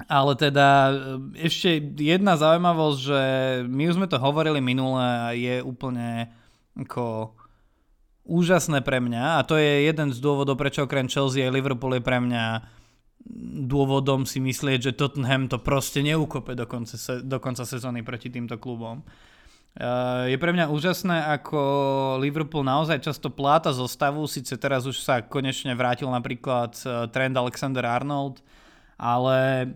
Ale 0.10 0.34
teda 0.34 0.90
e, 0.90 0.94
ešte 1.46 1.78
jedna 2.02 2.34
zaujímavosť, 2.34 2.98
že 2.98 3.22
my 3.70 3.84
už 3.88 3.96
sme 4.02 4.08
to 4.10 4.18
hovorili 4.18 4.58
minule 4.58 4.98
a 4.98 5.38
je 5.38 5.62
úplne 5.62 6.34
ako 6.74 7.38
úžasné 8.26 8.82
pre 8.82 8.98
mňa 8.98 9.38
a 9.38 9.46
to 9.46 9.54
je 9.60 9.86
jeden 9.86 10.10
z 10.10 10.18
dôvodov, 10.18 10.58
prečo 10.58 10.90
okrem 10.90 11.06
Chelsea 11.06 11.46
aj 11.46 11.54
Liverpool 11.54 11.94
je 11.94 12.02
pre 12.02 12.18
mňa 12.18 12.66
dôvodom 13.68 14.28
si 14.28 14.44
myslieť, 14.44 14.92
že 14.92 14.98
Tottenham 14.98 15.48
to 15.48 15.58
proste 15.60 16.04
neukope 16.04 16.54
do 16.54 16.68
konca, 16.68 16.96
do 17.24 17.38
konca 17.40 17.64
sezóny 17.64 18.04
proti 18.04 18.28
týmto 18.28 18.60
klubom. 18.60 19.02
Uh, 19.74 20.30
je 20.30 20.38
pre 20.38 20.54
mňa 20.54 20.70
úžasné, 20.70 21.34
ako 21.34 21.58
Liverpool 22.22 22.62
naozaj 22.62 23.02
často 23.02 23.34
pláta 23.34 23.74
zostavu, 23.74 24.30
síce 24.30 24.54
teraz 24.54 24.86
už 24.86 25.02
sa 25.02 25.26
konečne 25.26 25.74
vrátil 25.74 26.14
napríklad 26.14 26.78
uh, 26.86 27.10
Trend 27.10 27.34
Alexander-Arnold, 27.34 28.46
ale 29.02 29.74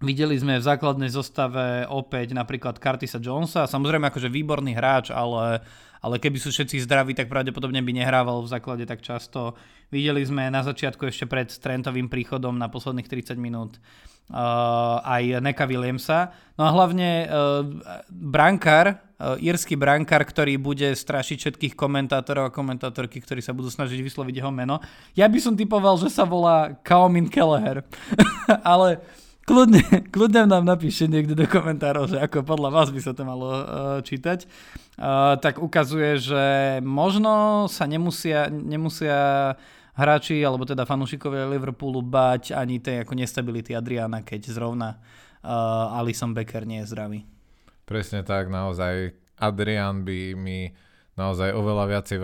videli 0.00 0.40
sme 0.40 0.56
v 0.56 0.64
základnej 0.64 1.12
zostave 1.12 1.84
opäť 1.92 2.32
napríklad 2.32 2.80
Curtisa 2.80 3.20
Jonesa, 3.20 3.68
samozrejme 3.68 4.08
akože 4.08 4.32
výborný 4.32 4.72
hráč, 4.72 5.12
ale 5.12 5.60
ale 6.04 6.20
keby 6.20 6.36
sú 6.36 6.52
všetci 6.52 6.84
zdraví, 6.84 7.16
tak 7.16 7.32
pravdepodobne 7.32 7.80
by 7.80 7.92
nehrával 7.96 8.44
v 8.44 8.52
základe 8.52 8.84
tak 8.84 9.00
často. 9.00 9.56
Videli 9.88 10.20
sme 10.20 10.52
na 10.52 10.60
začiatku 10.60 11.08
ešte 11.08 11.24
pred 11.24 11.48
Trentovým 11.48 12.12
príchodom 12.12 12.52
na 12.60 12.68
posledných 12.68 13.08
30 13.08 13.40
minút 13.40 13.80
uh, 14.28 15.00
aj 15.00 15.40
Neka 15.40 15.64
Williamsa. 15.64 16.36
No 16.60 16.68
a 16.68 16.70
hlavne 16.76 17.24
uh, 17.24 17.64
brankár, 18.12 19.00
uh, 19.00 19.40
írsky 19.40 19.80
brankár, 19.80 20.28
ktorý 20.28 20.60
bude 20.60 20.92
strašiť 20.92 21.36
všetkých 21.40 21.74
komentátorov 21.74 22.52
a 22.52 22.54
komentátorky, 22.54 23.24
ktorí 23.24 23.40
sa 23.40 23.56
budú 23.56 23.72
snažiť 23.72 24.04
vysloviť 24.04 24.44
jeho 24.44 24.52
meno. 24.52 24.84
Ja 25.16 25.24
by 25.24 25.40
som 25.40 25.56
typoval, 25.56 25.96
že 25.96 26.12
sa 26.12 26.28
volá 26.28 26.76
Kaomin 26.84 27.32
Kelleher. 27.32 27.80
ale 28.60 29.00
kľudne, 29.44 29.84
kľudne 30.14 30.48
nám 30.48 30.64
napíšte 30.64 31.08
niekto 31.08 31.36
do 31.36 31.44
komentárov, 31.44 32.10
že 32.10 32.18
ako 32.20 32.44
podľa 32.44 32.70
vás 32.72 32.88
by 32.90 33.00
sa 33.00 33.12
to 33.12 33.22
malo 33.22 33.48
uh, 33.48 33.62
čítať. 34.00 34.48
Uh, 34.94 35.36
tak 35.38 35.60
ukazuje, 35.60 36.18
že 36.18 36.44
možno 36.82 37.66
sa 37.68 37.84
nemusia, 37.84 38.48
nemusia 38.50 39.52
hráči, 39.94 40.42
alebo 40.42 40.66
teda 40.66 40.82
fanúšikovia 40.88 41.46
Liverpoolu 41.46 42.02
bať 42.02 42.56
ani 42.56 42.82
tej 42.82 43.06
ako 43.06 43.14
nestability 43.14 43.72
Adriana, 43.78 44.26
keď 44.26 44.50
zrovna 44.50 44.98
uh, 45.44 45.98
Alison 45.98 46.34
Becker 46.34 46.66
nie 46.66 46.82
je 46.82 46.90
zdravý. 46.90 47.20
Presne 47.84 48.24
tak, 48.26 48.50
naozaj 48.50 49.14
Adrian 49.38 50.02
by 50.02 50.34
mi 50.34 50.72
naozaj 51.14 51.54
oveľa 51.54 51.84
viacej 51.86 52.18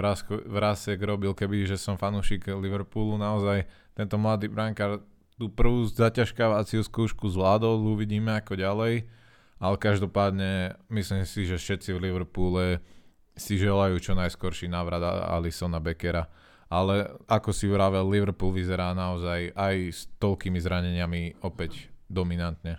vrásek 0.50 0.98
robil, 0.98 1.30
keby 1.30 1.66
že 1.66 1.78
som 1.78 1.94
fanúšik 1.94 2.50
Liverpoolu. 2.50 3.14
Naozaj 3.18 3.66
tento 3.94 4.18
mladý 4.18 4.50
brankár 4.50 5.02
tú 5.40 5.48
prvú 5.48 5.88
zaťažkávaciu 5.88 6.84
skúšku 6.84 7.32
zvládol, 7.32 7.80
uvidíme 7.96 8.36
ako 8.36 8.60
ďalej, 8.60 9.08
ale 9.56 9.76
každopádne 9.80 10.76
myslím 10.92 11.24
si, 11.24 11.48
že 11.48 11.56
všetci 11.56 11.96
v 11.96 12.02
Liverpoole 12.12 12.84
si 13.32 13.56
želajú 13.56 13.96
čo 14.04 14.12
najskorší 14.12 14.68
návrat 14.68 15.00
Alisona 15.32 15.80
Beckera. 15.80 16.28
Ale 16.68 17.18
ako 17.24 17.50
si 17.56 17.66
vravel, 17.66 18.04
Liverpool 18.04 18.52
vyzerá 18.52 18.92
naozaj 18.92 19.56
aj 19.56 19.76
s 19.90 20.00
toľkými 20.20 20.60
zraneniami 20.60 21.40
opäť 21.42 21.88
dominantne. 22.06 22.78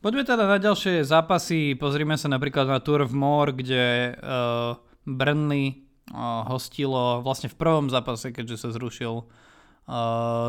Poďme 0.00 0.24
teda 0.24 0.48
na 0.48 0.58
ďalšie 0.58 1.04
zápasy. 1.04 1.76
Pozrime 1.76 2.16
sa 2.18 2.32
napríklad 2.32 2.66
na 2.66 2.80
Tour 2.80 3.06
of 3.06 3.14
More, 3.14 3.54
kde 3.54 4.16
uh, 4.18 4.74
Burnley 5.06 5.84
uh, 6.10 6.48
hostilo 6.50 7.22
vlastne 7.22 7.52
v 7.52 7.58
prvom 7.60 7.86
zápase, 7.86 8.34
keďže 8.34 8.66
sa 8.66 8.68
zrušil 8.74 9.14
uh, 9.14 9.26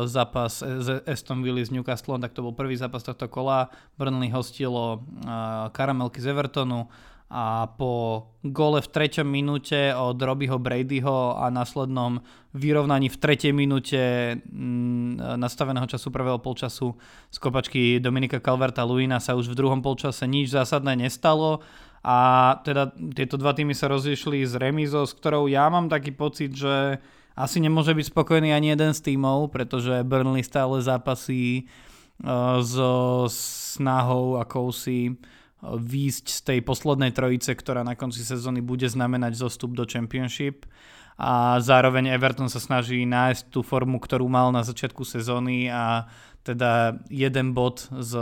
zápas 0.04 0.66
z 0.66 1.02
Aston 1.06 1.46
Villa 1.46 1.62
s 1.62 1.70
Newcastle, 1.70 2.18
tak 2.18 2.34
to 2.34 2.42
bol 2.42 2.54
prvý 2.54 2.74
zápas 2.74 3.06
tohto 3.06 3.30
kola. 3.30 3.70
Burnley 3.94 4.34
hostilo 4.34 4.98
uh, 4.98 5.70
Karamelky 5.70 6.18
z 6.18 6.34
Evertonu 6.34 6.90
a 7.28 7.68
po 7.76 8.24
gole 8.40 8.80
v 8.80 8.88
treťom 8.88 9.28
minúte 9.28 9.92
od 9.92 10.16
Robyho 10.16 10.56
Bradyho 10.56 11.36
a 11.36 11.52
následnom 11.52 12.24
vyrovnaní 12.56 13.12
v 13.12 13.20
tretej 13.20 13.52
minúte 13.52 14.00
mm, 14.48 15.36
nastaveného 15.36 15.84
času 15.84 16.08
prvého 16.08 16.40
polčasu 16.40 16.96
z 17.28 17.36
kopačky 17.36 18.00
Dominika 18.00 18.40
Calverta 18.40 18.80
Luina 18.88 19.20
sa 19.20 19.36
už 19.36 19.52
v 19.52 19.60
druhom 19.60 19.84
polčase 19.84 20.24
nič 20.24 20.56
zásadné 20.56 20.96
nestalo 20.96 21.60
a 22.00 22.56
teda 22.64 22.96
tieto 23.12 23.36
dva 23.36 23.52
týmy 23.52 23.76
sa 23.76 23.92
rozišli 23.92 24.48
z 24.48 24.56
remízou, 24.56 25.04
s 25.04 25.12
ktorou 25.12 25.52
ja 25.52 25.68
mám 25.68 25.92
taký 25.92 26.16
pocit, 26.16 26.56
že 26.56 26.96
asi 27.38 27.62
nemôže 27.62 27.94
byť 27.94 28.10
spokojný 28.10 28.50
ani 28.50 28.74
jeden 28.74 28.90
z 28.90 29.14
tímov, 29.14 29.54
pretože 29.54 30.02
Burnley 30.02 30.42
stále 30.42 30.82
zápasí 30.82 31.70
uh, 32.26 32.58
so 32.58 33.30
snahou 33.30 34.42
akousi 34.42 35.14
uh, 35.14 35.78
výjsť 35.78 36.26
z 36.26 36.40
tej 36.42 36.58
poslednej 36.66 37.14
trojice, 37.14 37.54
ktorá 37.54 37.86
na 37.86 37.94
konci 37.94 38.26
sezóny 38.26 38.58
bude 38.58 38.90
znamenať 38.90 39.38
zostup 39.38 39.78
do 39.78 39.86
Championship 39.86 40.66
a 41.18 41.58
zároveň 41.58 42.14
Everton 42.14 42.46
sa 42.46 42.62
snaží 42.62 43.02
nájsť 43.02 43.50
tú 43.50 43.66
formu, 43.66 43.98
ktorú 43.98 44.30
mal 44.30 44.54
na 44.54 44.62
začiatku 44.62 45.02
sezóny 45.02 45.66
a 45.66 46.06
teda 46.46 47.02
jeden 47.10 47.54
bod 47.54 47.90
z 47.90 48.14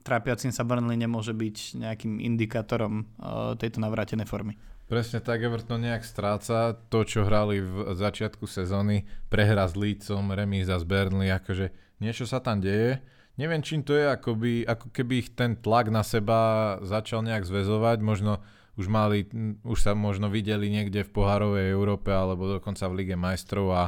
trápiacim 0.00 0.48
sa 0.48 0.64
Burnley 0.64 0.96
nemôže 0.96 1.36
byť 1.36 1.56
nejakým 1.76 2.20
indikátorom 2.20 3.04
uh, 3.04 3.52
tejto 3.58 3.82
navrátenej 3.84 4.24
formy. 4.24 4.56
Presne 4.86 5.18
tak, 5.18 5.42
Everton 5.42 5.82
nejak 5.82 6.06
stráca 6.06 6.78
to, 6.86 7.02
čo 7.02 7.26
hrali 7.26 7.58
v 7.58 7.90
začiatku 7.90 8.46
sezóny, 8.46 9.02
prehra 9.26 9.66
s 9.66 9.74
Leedsom, 9.74 10.30
remíza 10.30 10.78
z 10.78 10.86
Burnley, 10.86 11.26
akože 11.26 11.74
niečo 11.98 12.22
sa 12.22 12.38
tam 12.38 12.62
deje. 12.62 13.02
Neviem, 13.34 13.66
čím 13.66 13.82
to 13.82 13.98
je, 13.98 14.06
ako, 14.06 14.38
by, 14.38 14.62
ako 14.62 14.86
keby 14.94 15.26
ich 15.26 15.34
ten 15.34 15.58
tlak 15.58 15.90
na 15.90 16.06
seba 16.06 16.78
začal 16.86 17.26
nejak 17.26 17.42
zväzovať, 17.42 17.98
možno 17.98 18.38
už 18.78 18.86
mali, 18.86 19.26
už 19.66 19.78
sa 19.82 19.98
možno 19.98 20.30
videli 20.30 20.70
niekde 20.70 21.02
v 21.02 21.10
pohárovej 21.10 21.66
Európe 21.74 22.14
alebo 22.14 22.46
dokonca 22.46 22.86
v 22.86 23.02
Lige 23.02 23.18
majstrov 23.18 23.74
a 23.74 23.84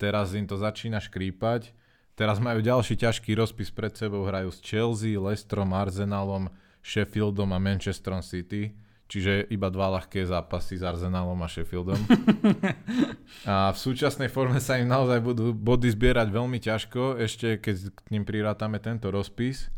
teraz 0.00 0.32
im 0.32 0.48
to 0.48 0.56
začína 0.56 0.96
škrípať. 0.96 1.76
Teraz 2.16 2.40
majú 2.40 2.64
ďalší 2.64 2.96
ťažký 2.96 3.36
rozpis 3.36 3.68
pred 3.68 3.92
sebou, 3.92 4.24
hrajú 4.24 4.48
s 4.48 4.64
Chelsea, 4.64 5.20
Leicesterom, 5.20 5.76
Arsenalom, 5.76 6.48
Sheffieldom 6.80 7.52
a 7.52 7.60
Manchesterom 7.60 8.24
City 8.24 8.87
čiže 9.08 9.48
iba 9.48 9.72
dva 9.72 9.98
ľahké 9.98 10.20
zápasy 10.28 10.76
s 10.76 10.84
Arsenalom 10.84 11.40
a 11.40 11.48
Sheffieldom. 11.48 11.96
a 13.48 13.72
v 13.72 13.78
súčasnej 13.80 14.28
forme 14.28 14.60
sa 14.60 14.76
im 14.76 14.86
naozaj 14.86 15.24
budú 15.24 15.56
body 15.56 15.88
zbierať 15.88 16.28
veľmi 16.28 16.60
ťažko, 16.60 17.16
ešte 17.24 17.56
keď 17.56 17.76
k 17.88 18.08
ním 18.12 18.28
prirátame 18.28 18.76
tento 18.78 19.08
rozpis. 19.08 19.72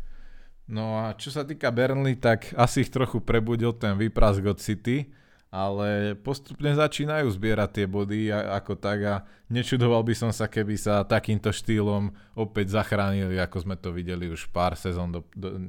No 0.67 0.99
a 0.99 1.15
čo 1.15 1.31
sa 1.31 1.47
týka 1.47 1.71
Burnley, 1.71 2.19
tak 2.19 2.51
asi 2.59 2.83
ich 2.83 2.91
trochu 2.91 3.23
prebudil 3.23 3.71
ten 3.75 3.95
výprask 3.95 4.43
od 4.43 4.59
City, 4.59 5.09
ale 5.51 6.15
postupne 6.15 6.71
začínajú 6.71 7.27
zbierať 7.27 7.69
tie 7.75 7.85
body 7.87 8.31
ako 8.31 8.79
tak 8.79 8.99
a 9.03 9.15
nečudoval 9.51 10.03
by 10.03 10.15
som 10.15 10.31
sa, 10.31 10.47
keby 10.47 10.79
sa 10.79 11.03
takýmto 11.03 11.51
štýlom 11.51 12.15
opäť 12.39 12.79
zachránili, 12.79 13.35
ako 13.35 13.57
sme 13.67 13.75
to 13.75 13.91
videli 13.91 14.31
už 14.31 14.47
pár 14.55 14.79
sezón 14.79 15.11
do, 15.11 15.27
do, 15.35 15.59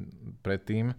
predtým 0.43 0.95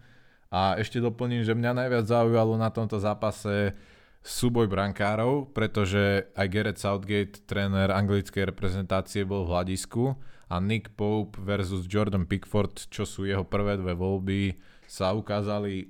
A 0.54 0.78
ešte 0.78 1.02
doplním, 1.02 1.42
že 1.42 1.58
mňa 1.58 1.74
najviac 1.74 2.06
zaujalo 2.06 2.54
na 2.62 2.70
tomto 2.70 3.02
zápase 3.02 3.74
súboj 4.22 4.70
brankárov, 4.70 5.50
pretože 5.50 6.30
aj 6.38 6.48
Gareth 6.54 6.80
Southgate, 6.80 7.42
tréner 7.50 7.90
anglickej 7.90 8.54
reprezentácie, 8.54 9.26
bol 9.26 9.50
v 9.50 9.52
hľadisku 9.52 10.14
a 10.54 10.62
Nick 10.62 10.94
Pope 10.94 11.42
versus 11.42 11.90
Jordan 11.90 12.30
Pickford, 12.30 12.86
čo 12.94 13.04
sú 13.04 13.26
jeho 13.26 13.42
prvé 13.42 13.82
dve 13.82 13.98
voľby, 13.98 14.56
sa 14.86 15.12
ukázali 15.18 15.90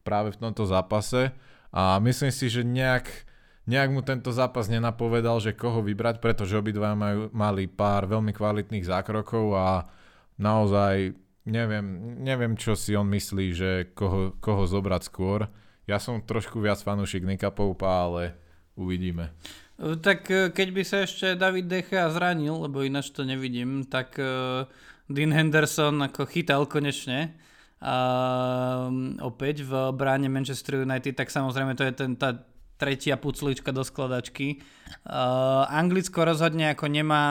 práve 0.00 0.32
v 0.32 0.40
tomto 0.40 0.64
zápase. 0.64 1.36
A 1.68 2.00
myslím 2.00 2.32
si, 2.32 2.48
že 2.48 2.64
nejak, 2.64 3.04
nejak 3.68 3.92
mu 3.92 4.00
tento 4.00 4.32
zápas 4.32 4.72
nenapovedal, 4.72 5.36
že 5.38 5.52
koho 5.52 5.84
vybrať, 5.84 6.24
pretože 6.24 6.56
obidva 6.56 6.96
majú, 6.96 7.28
mali 7.36 7.68
pár 7.68 8.08
veľmi 8.08 8.32
kvalitných 8.32 8.88
zákrokov 8.88 9.52
a 9.52 9.84
naozaj 10.40 11.12
neviem, 11.48 11.86
neviem, 12.20 12.54
čo 12.54 12.76
si 12.76 12.92
on 12.92 13.08
myslí, 13.08 13.46
že 13.56 13.70
koho, 13.96 14.36
koho 14.38 14.68
zobrať 14.68 15.02
skôr. 15.08 15.48
Ja 15.88 15.96
som 15.96 16.20
trošku 16.20 16.60
viac 16.60 16.84
fanúšik 16.84 17.24
Nika 17.24 17.48
Poupa, 17.48 18.04
ale 18.04 18.36
uvidíme. 18.76 19.32
Tak 19.78 20.20
e, 20.28 20.52
keď 20.52 20.68
by 20.74 20.82
sa 20.84 20.96
ešte 21.08 21.38
David 21.38 21.72
Decha 21.72 22.12
zranil, 22.12 22.52
lebo 22.68 22.84
ináč 22.84 23.14
to 23.14 23.24
nevidím, 23.24 23.86
tak 23.88 24.18
uh, 24.20 24.68
Dean 25.08 25.32
Henderson 25.32 25.96
ako 26.04 26.28
chytal 26.28 26.68
konečne 26.68 27.32
uh, 27.78 28.90
opäť 29.22 29.64
v 29.64 29.72
bráne 29.94 30.26
Manchester 30.28 30.82
United, 30.82 31.14
tak 31.14 31.30
samozrejme 31.30 31.78
to 31.78 31.86
je 31.86 31.94
ten, 31.94 32.12
tá 32.18 32.42
tretia 32.78 33.18
puclička 33.18 33.74
do 33.74 33.86
skladačky. 33.86 34.62
Uh, 35.02 35.66
Anglicko 35.70 36.26
rozhodne 36.26 36.74
ako 36.74 36.86
nemá 36.90 37.24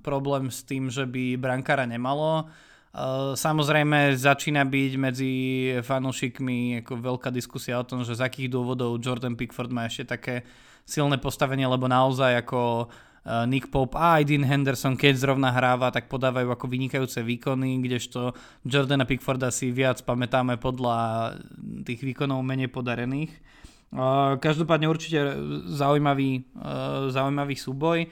problém 0.00 0.52
s 0.52 0.64
tým, 0.64 0.88
že 0.88 1.08
by 1.08 1.40
brankára 1.40 1.88
nemalo. 1.88 2.48
Uh, 2.92 3.32
samozrejme 3.32 4.12
začína 4.20 4.68
byť 4.68 4.92
medzi 5.00 5.32
fanúšikmi 5.80 6.84
ako 6.84 6.92
veľká 7.00 7.32
diskusia 7.32 7.80
o 7.80 7.88
tom, 7.88 8.04
že 8.04 8.20
z 8.20 8.20
akých 8.20 8.52
dôvodov 8.52 9.00
Jordan 9.00 9.32
Pickford 9.32 9.72
má 9.72 9.88
ešte 9.88 10.12
také 10.12 10.44
silné 10.84 11.16
postavenie, 11.16 11.64
lebo 11.64 11.88
naozaj 11.88 12.44
ako 12.44 12.92
Eh, 13.22 13.46
Nick 13.46 13.70
Pope 13.70 13.94
a 13.94 14.18
aj 14.18 14.26
Dean 14.26 14.42
Henderson, 14.42 14.98
keď 14.98 15.14
zrovna 15.14 15.54
hráva, 15.54 15.94
tak 15.94 16.10
podávajú 16.10 16.50
ako 16.50 16.66
vynikajúce 16.66 17.22
výkony, 17.22 17.78
kdežto 17.78 18.34
Jordana 18.66 19.06
Pickforda 19.06 19.54
si 19.54 19.70
viac 19.70 20.02
pamätáme 20.02 20.58
podľa 20.58 21.38
tých 21.86 22.02
výkonov 22.02 22.42
menej 22.42 22.74
podarených. 22.74 23.30
Eh, 23.30 24.32
každopádne 24.42 24.90
určite 24.90 25.38
zaujímavý, 25.70 26.42
eh, 26.42 27.14
zaujímavý 27.14 27.54
súboj. 27.54 28.10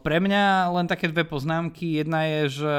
Pre 0.00 0.16
mňa 0.16 0.72
len 0.72 0.88
také 0.88 1.12
dve 1.12 1.28
poznámky. 1.28 2.00
Jedna 2.00 2.24
je, 2.24 2.40
že 2.48 2.76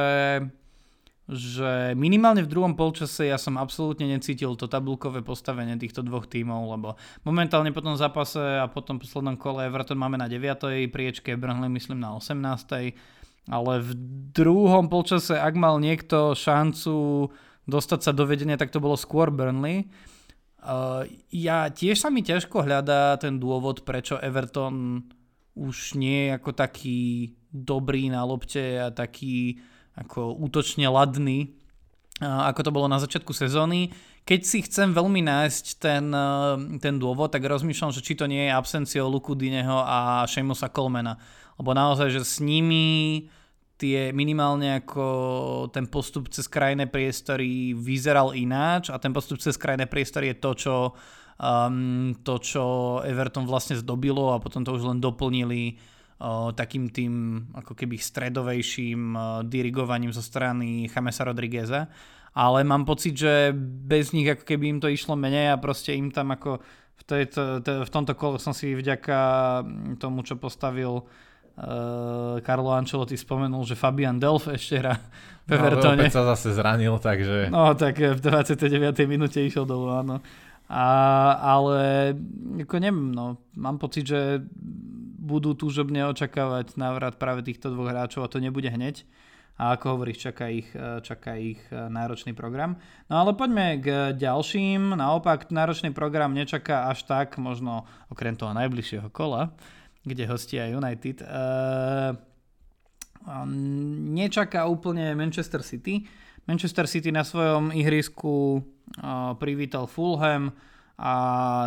že 1.29 1.93
minimálne 1.93 2.41
v 2.41 2.49
druhom 2.49 2.73
polčase 2.73 3.29
ja 3.29 3.37
som 3.37 3.61
absolútne 3.61 4.09
necítil 4.09 4.57
to 4.57 4.65
tabulkové 4.65 5.21
postavenie 5.21 5.77
týchto 5.77 6.01
dvoch 6.01 6.25
tímov, 6.25 6.73
lebo 6.73 6.89
momentálne 7.21 7.69
po 7.69 7.85
tom 7.85 7.93
zápase 7.93 8.41
a 8.41 8.65
po 8.65 8.81
tom 8.81 8.97
poslednom 8.97 9.37
kole 9.37 9.69
Everton 9.69 10.01
máme 10.01 10.17
na 10.17 10.25
9. 10.25 10.89
priečke, 10.89 11.37
Burnley 11.37 11.69
myslím 11.69 12.01
na 12.01 12.17
18. 12.17 12.49
Ale 13.49 13.73
v 13.81 13.91
druhom 14.33 14.89
polčase, 14.89 15.37
ak 15.37 15.53
mal 15.53 15.77
niekto 15.77 16.33
šancu 16.33 17.29
dostať 17.69 18.09
sa 18.09 18.11
do 18.13 18.25
vedenia, 18.25 18.57
tak 18.57 18.73
to 18.73 18.81
bolo 18.81 18.97
skôr 18.97 19.29
Burnley. 19.29 19.85
Uh, 20.59 21.05
ja 21.29 21.69
tiež 21.69 22.01
sa 22.01 22.09
mi 22.09 22.25
ťažko 22.25 22.65
hľadá 22.65 23.15
ten 23.21 23.37
dôvod, 23.37 23.85
prečo 23.85 24.17
Everton 24.17 25.05
už 25.53 25.93
nie 25.93 26.29
je 26.29 26.35
ako 26.35 26.51
taký 26.57 26.99
dobrý 27.53 28.09
na 28.09 28.25
lopte 28.25 28.81
a 28.81 28.89
taký 28.89 29.61
ako 29.99 30.39
útočne 30.39 30.87
ladný, 30.87 31.59
ako 32.19 32.61
to 32.67 32.71
bolo 32.75 32.87
na 32.87 32.99
začiatku 32.99 33.31
sezóny. 33.31 33.91
Keď 34.27 34.41
si 34.43 34.59
chcem 34.67 34.91
veľmi 34.91 35.23
nájsť 35.23 35.65
ten, 35.79 36.11
ten 36.83 36.95
dôvod, 36.99 37.31
tak 37.31 37.47
rozmýšľam, 37.47 37.95
že 37.95 38.03
či 38.03 38.19
to 38.19 38.27
nie 38.27 38.47
je 38.47 38.55
absenciou 38.55 39.07
Luku 39.07 39.33
Dineho 39.33 39.79
a 39.83 40.27
Seamusa 40.27 40.67
Colmana. 40.67 41.15
Lebo 41.55 41.71
naozaj, 41.71 42.11
že 42.11 42.21
s 42.23 42.37
nimi 42.43 43.27
tie 43.79 44.11
minimálne 44.11 44.83
ako 44.83 45.05
ten 45.71 45.87
postup 45.87 46.27
cez 46.27 46.51
krajné 46.51 46.91
priestory 46.91 47.71
vyzeral 47.71 48.35
ináč 48.35 48.91
a 48.91 48.99
ten 48.99 49.15
postup 49.15 49.39
cez 49.39 49.55
krajné 49.55 49.87
priestory 49.87 50.35
je 50.35 50.37
to, 50.43 50.51
čo, 50.51 50.75
um, 51.39 52.11
to, 52.19 52.35
čo 52.43 52.63
Everton 53.07 53.47
vlastne 53.47 53.79
zdobilo 53.79 54.35
a 54.35 54.43
potom 54.43 54.67
to 54.67 54.75
už 54.75 54.83
len 54.83 54.99
doplnili 54.99 55.79
takým 56.53 56.91
tým 56.91 57.13
ako 57.55 57.73
keby 57.79 57.95
stredovejším 57.95 59.15
dirigovaním 59.47 60.11
zo 60.11 60.19
strany 60.19 60.91
Chamesa 60.91 61.23
Rodrigueza. 61.23 61.87
Ale 62.35 62.61
mám 62.67 62.85
pocit, 62.85 63.17
že 63.17 63.55
bez 63.55 64.11
nich 64.13 64.27
ako 64.27 64.43
keby 64.45 64.77
im 64.77 64.79
to 64.83 64.91
išlo 64.91 65.17
menej 65.17 65.55
a 65.55 65.61
proste 65.61 65.95
im 65.95 66.13
tam 66.13 66.35
ako 66.35 66.61
v, 66.99 67.03
tejto, 67.07 67.63
v 67.63 67.89
tomto 67.89 68.13
kole 68.13 68.37
som 68.37 68.51
si 68.51 68.75
vďaka 68.75 69.19
tomu, 69.97 70.21
čo 70.21 70.35
postavil 70.35 70.99
uh, 70.99 72.37
Carlo 72.43 72.71
Ancelotti 72.75 73.15
spomenul, 73.15 73.63
že 73.65 73.79
Fabian 73.79 74.19
Delf 74.19 74.51
ešte 74.51 74.83
hrá 74.83 74.99
ve 75.47 75.57
no, 75.57 75.63
Vertone. 75.63 76.05
sa 76.11 76.27
zase 76.35 76.53
zranil, 76.53 76.99
takže... 77.01 77.49
No, 77.49 77.73
tak 77.73 77.97
v 77.97 78.19
29. 78.19 78.93
minúte 79.09 79.41
išiel 79.41 79.65
dolu, 79.65 79.89
áno. 79.89 80.21
A, 80.69 80.85
ale 81.57 82.13
ako 82.61 82.77
neviem, 82.77 83.09
no, 83.09 83.41
mám 83.57 83.81
pocit, 83.81 84.05
že 84.05 84.45
budú 85.29 85.53
túžobne 85.53 86.01
očakávať 86.09 86.73
návrat 86.73 87.21
práve 87.21 87.45
týchto 87.45 87.69
dvoch 87.69 87.93
hráčov 87.93 88.25
a 88.25 88.31
to 88.33 88.41
nebude 88.41 88.65
hneď. 88.65 89.05
A 89.59 89.75
ako 89.75 89.99
hovoríš, 89.99 90.31
čaká 90.31 90.47
ich, 90.47 90.71
e, 90.71 91.03
čaká 91.03 91.35
ich 91.35 91.59
e, 91.67 91.75
náročný 91.75 92.31
program. 92.31 92.79
No 93.11 93.21
ale 93.21 93.35
poďme 93.35 93.77
k 93.83 93.87
ďalším. 94.15 94.95
Naopak, 94.95 95.51
náročný 95.51 95.91
program 95.91 96.31
nečaká 96.31 96.87
až 96.87 97.03
tak, 97.03 97.35
možno 97.35 97.83
okrem 98.07 98.39
toho 98.39 98.55
najbližšieho 98.55 99.11
kola, 99.11 99.51
kde 100.07 100.23
hostia 100.31 100.71
United. 100.71 101.19
Uh, 101.27 102.15
nečaká 104.15 104.63
úplne 104.63 105.11
Manchester 105.11 105.59
City. 105.59 106.07
Manchester 106.47 106.87
City 106.87 107.11
na 107.11 107.27
svojom 107.27 107.75
ihrisku 107.75 108.63
uh, 108.63 109.35
privítal 109.35 109.91
Fulham, 109.91 110.55
a 110.99 111.15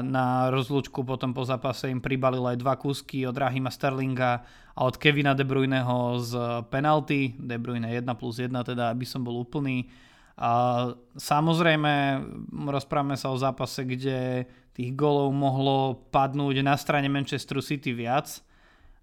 na 0.04 0.52
rozlúčku 0.52 1.08
potom 1.08 1.32
po 1.32 1.40
zápase 1.48 1.88
im 1.88 2.04
pribalil 2.04 2.44
aj 2.44 2.60
dva 2.60 2.76
kúsky 2.76 3.24
od 3.24 3.32
Rahima 3.32 3.72
Sterlinga 3.72 4.44
a 4.76 4.80
od 4.84 5.00
Kevina 5.00 5.32
De 5.32 5.40
Bruyneho 5.40 6.20
z 6.20 6.36
penalty, 6.68 7.32
De 7.40 7.56
Bruyne 7.56 7.88
1 7.88 8.04
plus 8.20 8.36
1 8.36 8.52
teda, 8.52 8.92
aby 8.92 9.08
som 9.08 9.24
bol 9.24 9.40
úplný. 9.40 9.88
A 10.36 10.84
samozrejme, 11.16 12.20
rozprávame 12.68 13.16
sa 13.16 13.32
o 13.32 13.40
zápase, 13.40 13.88
kde 13.88 14.44
tých 14.76 14.92
golov 14.92 15.32
mohlo 15.32 16.04
padnúť 16.12 16.60
na 16.60 16.76
strane 16.76 17.08
Manchester 17.08 17.64
City 17.64 17.96
viac, 17.96 18.44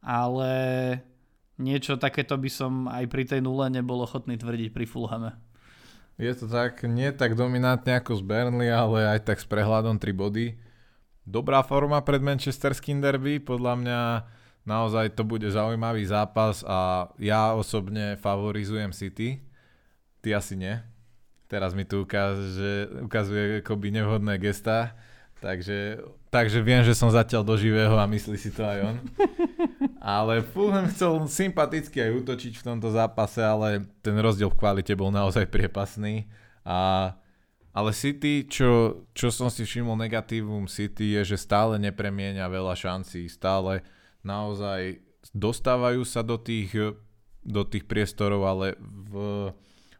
ale 0.05 0.53
niečo 1.57 1.97
takéto 1.97 2.37
by 2.37 2.49
som 2.53 2.85
aj 2.85 3.05
pri 3.09 3.25
tej 3.25 3.41
nule 3.41 3.65
nebol 3.73 3.97
ochotný 4.05 4.37
tvrdiť 4.37 4.69
pri 4.69 4.85
Fulhame. 4.85 5.48
Je 6.19 6.35
to 6.35 6.51
tak, 6.51 6.83
nie 6.83 7.15
tak 7.15 7.39
dominantne 7.39 7.95
ako 7.95 8.19
z 8.19 8.23
Burnley, 8.27 8.67
ale 8.67 9.07
aj 9.07 9.23
tak 9.23 9.39
s 9.39 9.47
prehľadom 9.47 9.95
3 9.95 10.11
body. 10.11 10.59
Dobrá 11.23 11.63
forma 11.63 12.03
pred 12.03 12.19
manchesterským 12.19 12.99
derby, 12.99 13.39
podľa 13.39 13.73
mňa 13.79 13.99
naozaj 14.67 15.15
to 15.15 15.23
bude 15.23 15.47
zaujímavý 15.47 16.03
zápas 16.03 16.67
a 16.67 17.07
ja 17.23 17.55
osobne 17.55 18.19
favorizujem 18.19 18.91
City. 18.91 19.39
Ty 20.19 20.43
asi 20.43 20.59
nie. 20.59 20.75
Teraz 21.47 21.71
mi 21.71 21.87
tu 21.87 22.03
ukáže, 22.03 22.91
ukazuje 22.99 23.63
akoby 23.63 23.87
nevhodné 23.95 24.35
gesta, 24.43 24.99
takže, 25.39 26.03
takže 26.27 26.59
viem, 26.59 26.83
že 26.83 26.99
som 26.99 27.07
zatiaľ 27.07 27.47
do 27.47 27.55
živého 27.55 27.95
a 27.95 28.03
myslí 28.03 28.35
si 28.35 28.51
to 28.51 28.67
aj 28.67 28.79
on. 28.91 28.95
Ale 29.99 30.41
Fulham 30.41 30.87
chcel 30.91 31.19
sympaticky 31.27 31.99
aj 31.99 32.23
útočiť 32.23 32.53
v 32.55 32.65
tomto 32.65 32.89
zápase, 32.89 33.43
ale 33.43 33.83
ten 33.99 34.15
rozdiel 34.15 34.47
v 34.47 34.59
kvalite 34.59 34.95
bol 34.95 35.11
naozaj 35.11 35.51
priepasný. 35.51 36.31
A, 36.63 37.13
ale 37.75 37.91
City, 37.91 38.47
čo, 38.47 39.03
čo 39.11 39.27
som 39.29 39.51
si 39.51 39.67
všimol 39.67 39.99
negatívum 39.99 40.71
City, 40.71 41.19
je, 41.19 41.35
že 41.35 41.37
stále 41.37 41.75
nepremienia 41.75 42.47
veľa 42.47 42.79
šancí. 42.79 43.27
Stále 43.27 43.83
naozaj 44.23 45.03
dostávajú 45.35 46.07
sa 46.07 46.23
do 46.23 46.39
tých, 46.39 46.95
do 47.43 47.61
tých 47.67 47.83
priestorov, 47.83 48.47
ale 48.47 48.79
v, 48.79 49.13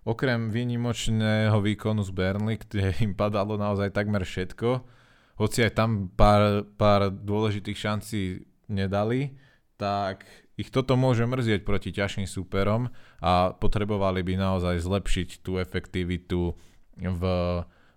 okrem 0.08 0.48
výnimočného 0.48 1.60
výkonu 1.60 2.02
z 2.08 2.12
Burnley, 2.16 2.58
kde 2.58 2.96
im 3.06 3.14
padalo 3.14 3.60
naozaj 3.60 3.92
takmer 3.92 4.24
všetko, 4.24 4.98
hoci 5.40 5.64
aj 5.64 5.72
tam 5.76 6.12
pár, 6.12 6.68
pár 6.76 7.12
dôležitých 7.12 7.78
šancí 7.80 8.44
nedali, 8.68 9.36
tak 9.80 10.28
ich 10.60 10.68
toto 10.76 11.00
môže 11.00 11.24
mrzieť 11.24 11.64
proti 11.64 11.96
ťažším 11.96 12.28
súperom 12.28 12.92
a 13.24 13.56
potrebovali 13.56 14.20
by 14.28 14.36
naozaj 14.36 14.84
zlepšiť 14.84 15.40
tú 15.40 15.56
efektivitu 15.56 16.52
v, 17.00 17.24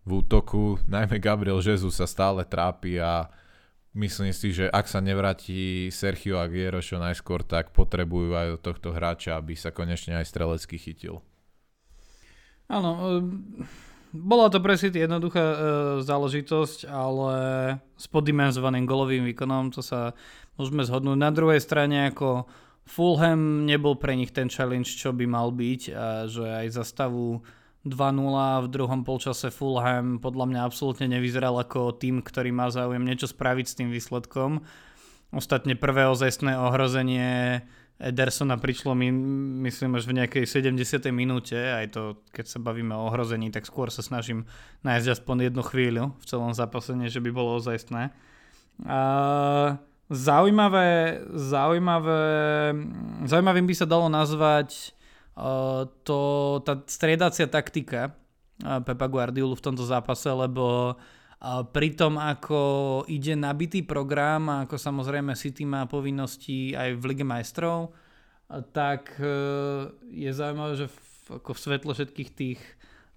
v 0.07 0.11
útoku. 0.15 0.79
Najmä 0.87 1.19
Gabriel 1.19 1.59
Jesus 1.59 1.99
sa 1.99 2.07
stále 2.07 2.47
trápi 2.47 3.03
a 3.03 3.27
myslím 3.99 4.31
si, 4.31 4.55
že 4.55 4.71
ak 4.71 4.87
sa 4.87 5.03
nevráti 5.03 5.91
Sergio 5.91 6.39
Aguero 6.39 6.79
čo 6.79 7.03
najskôr, 7.03 7.43
tak 7.43 7.75
potrebujú 7.75 8.31
aj 8.31 8.49
od 8.57 8.61
tohto 8.63 8.95
hráča, 8.95 9.35
aby 9.35 9.59
sa 9.59 9.75
konečne 9.75 10.23
aj 10.23 10.31
strelecky 10.31 10.79
chytil. 10.79 11.19
Áno, 12.71 12.91
ehm, 13.19 13.67
bola 14.13 14.53
to 14.53 14.61
pre 14.61 14.77
City 14.77 15.03
jednoduchá 15.03 15.41
e, 15.41 15.57
záležitosť, 16.05 16.85
ale 16.89 17.33
s 17.97 18.07
poddimenzovaným 18.13 18.85
golovým 18.85 19.25
výkonom, 19.33 19.73
to 19.73 19.81
sa 19.81 20.13
môžeme 20.61 20.85
zhodnúť. 20.85 21.17
Na 21.17 21.33
druhej 21.33 21.65
strane 21.65 22.13
ako 22.13 22.45
Fulham 22.85 23.65
nebol 23.65 23.97
pre 23.97 24.13
nich 24.13 24.35
ten 24.35 24.53
challenge, 24.53 25.01
čo 25.01 25.17
by 25.17 25.25
mal 25.25 25.49
byť 25.49 25.83
a 25.97 26.29
že 26.29 26.45
aj 26.45 26.67
za 26.77 26.85
stavu 26.85 27.41
2-0 27.83 28.67
v 28.67 28.69
druhom 28.71 29.03
polčase 29.03 29.51
Fulham 29.51 30.23
podľa 30.23 30.47
mňa 30.47 30.61
absolútne 30.63 31.07
nevyzeral 31.11 31.59
ako 31.59 31.97
tým, 31.99 32.23
ktorý 32.23 32.55
má 32.55 32.71
záujem 32.71 33.03
niečo 33.03 33.27
spraviť 33.27 33.67
s 33.67 33.77
tým 33.81 33.89
výsledkom. 33.91 34.63
Ostatne 35.33 35.75
prvé 35.75 36.07
ozajstné 36.13 36.61
ohrozenie 36.61 37.65
Edersona 38.03 38.59
prišlo 38.59 38.99
mi, 38.99 39.15
myslím, 39.63 39.95
až 39.95 40.11
v 40.11 40.19
nejakej 40.19 40.45
70. 40.51 41.07
minúte, 41.15 41.55
aj 41.55 41.95
to, 41.95 42.03
keď 42.35 42.51
sa 42.51 42.59
bavíme 42.59 42.91
o 42.91 43.07
ohrození, 43.07 43.55
tak 43.55 43.63
skôr 43.63 43.95
sa 43.95 44.03
snažím 44.03 44.51
nájsť 44.83 45.23
aspoň 45.23 45.37
jednu 45.47 45.63
chvíľu 45.63 46.05
v 46.19 46.25
celom 46.27 46.51
zápase, 46.51 46.99
než 46.99 47.15
by 47.23 47.31
bolo 47.31 47.63
ozajstné. 47.63 48.11
Zaujímavé, 50.11 50.91
zaujímavé, 51.31 52.23
zaujímavým 53.31 53.67
by 53.71 53.75
sa 53.79 53.87
dalo 53.87 54.11
nazvať 54.11 54.99
to, 56.03 56.19
tá 56.67 56.83
striedacia 56.91 57.47
taktika 57.47 58.19
Pepa 58.61 59.07
Guardiolu 59.07 59.55
v 59.55 59.65
tomto 59.65 59.87
zápase, 59.87 60.27
lebo 60.27 60.99
pri 61.75 61.89
tom, 61.99 62.23
ako 62.23 62.61
ide 63.11 63.35
nabitý 63.35 63.83
program 63.83 64.47
a 64.47 64.57
ako 64.63 64.79
samozrejme 64.79 65.35
City 65.35 65.67
má 65.67 65.91
povinnosti 65.91 66.71
aj 66.71 66.95
v 66.95 67.03
Lige 67.11 67.27
majstrov, 67.27 67.91
tak 68.71 69.19
e, 69.19 69.35
je 70.13 70.31
zaujímavé, 70.31 70.73
že 70.79 70.87
v, 70.87 70.97
ako 71.43 71.51
v 71.51 71.63
svetle 71.63 71.93
všetkých 71.99 72.31
tých 72.31 72.61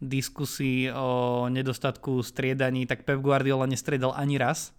diskusí 0.01 0.89
o 0.89 1.45
nedostatku 1.53 2.25
striedaní, 2.25 2.89
tak 2.89 3.05
Pep 3.05 3.21
Guardiola 3.21 3.69
nestriedal 3.69 4.17
ani 4.17 4.41
raz. 4.41 4.73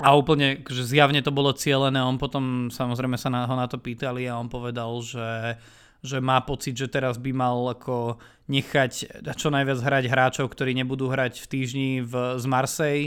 A 0.00 0.16
úplne, 0.18 0.64
že 0.66 0.82
zjavne 0.82 1.22
to 1.22 1.30
bolo 1.30 1.54
cieľené, 1.54 2.02
on 2.02 2.18
potom 2.18 2.72
samozrejme 2.72 3.14
sa 3.14 3.30
na, 3.30 3.46
ho 3.46 3.54
na 3.54 3.70
to 3.70 3.78
pýtali 3.78 4.26
a 4.26 4.40
on 4.40 4.50
povedal, 4.50 4.90
že 5.04 5.60
že 6.04 6.20
má 6.20 6.44
pocit, 6.44 6.76
že 6.76 6.92
teraz 6.92 7.16
by 7.16 7.32
mal 7.32 7.56
ako 7.72 8.20
nechať 8.52 9.24
čo 9.24 9.48
najviac 9.48 9.80
hrať 9.80 10.04
hráčov, 10.12 10.52
ktorí 10.52 10.76
nebudú 10.76 11.08
hrať 11.08 11.40
v 11.40 11.46
týždni 11.48 11.90
v, 12.04 12.36
z 12.36 12.44
Marsej 12.44 12.98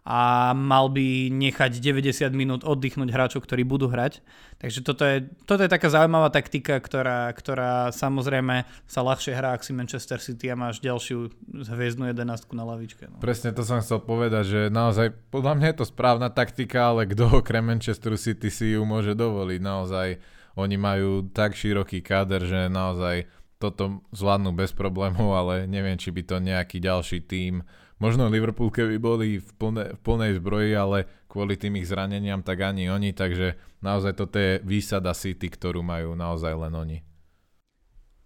a 0.00 0.50
mal 0.56 0.88
by 0.88 1.28
nechať 1.28 1.76
90 1.76 2.32
minút 2.32 2.60
oddychnúť 2.64 3.12
hráčov, 3.12 3.44
ktorí 3.44 3.68
budú 3.68 3.86
hrať. 3.86 4.24
Takže 4.58 4.80
toto 4.80 5.04
je, 5.04 5.28
toto 5.44 5.60
je 5.60 5.70
taká 5.70 5.92
zaujímavá 5.92 6.32
taktika, 6.32 6.80
ktorá, 6.80 7.28
ktorá 7.32 7.92
samozrejme 7.92 8.64
sa 8.88 9.00
ľahšie 9.04 9.32
hrá, 9.36 9.54
ak 9.54 9.62
si 9.64 9.76
Manchester 9.76 10.18
City 10.18 10.48
a 10.50 10.56
máš 10.56 10.80
ďalšiu 10.80 11.30
hviezdnu 11.52 12.10
jedenastku 12.10 12.56
na 12.56 12.64
lavičke. 12.64 13.08
No. 13.08 13.20
Presne 13.20 13.52
to 13.52 13.62
som 13.62 13.84
chcel 13.84 14.00
povedať, 14.00 14.44
že 14.48 14.60
naozaj 14.72 15.12
podľa 15.30 15.52
mňa 15.60 15.66
je 15.70 15.76
to 15.78 15.86
správna 15.86 16.28
taktika, 16.32 16.90
ale 16.90 17.04
kto 17.06 17.44
okrem 17.44 17.62
Manchester 17.62 18.16
City 18.16 18.48
si 18.48 18.74
ju 18.74 18.82
môže 18.88 19.12
dovoliť 19.12 19.60
naozaj 19.60 20.08
oni 20.56 20.76
majú 20.78 21.26
tak 21.30 21.54
široký 21.54 22.02
káder, 22.02 22.42
že 22.46 22.70
naozaj 22.70 23.28
toto 23.60 24.00
zvládnu 24.16 24.56
bez 24.56 24.72
problémov, 24.72 25.36
ale 25.36 25.68
neviem, 25.68 26.00
či 26.00 26.08
by 26.08 26.22
to 26.24 26.36
nejaký 26.40 26.80
ďalší 26.80 27.20
tím, 27.28 27.60
možno 28.00 28.32
Liverpool 28.32 28.72
keby 28.72 28.96
boli 28.96 29.38
v, 29.38 29.50
plne, 29.60 29.84
v 29.94 30.00
plnej 30.00 30.40
zbroji, 30.40 30.72
ale 30.72 30.98
kvôli 31.28 31.60
tým 31.60 31.76
ich 31.76 31.86
zraneniam, 31.86 32.40
tak 32.40 32.64
ani 32.64 32.88
oni, 32.88 33.12
takže 33.12 33.60
naozaj 33.84 34.16
toto 34.16 34.40
je 34.40 34.64
výsada 34.64 35.12
City, 35.12 35.52
ktorú 35.52 35.84
majú 35.84 36.16
naozaj 36.16 36.56
len 36.56 36.72
oni. 36.72 36.98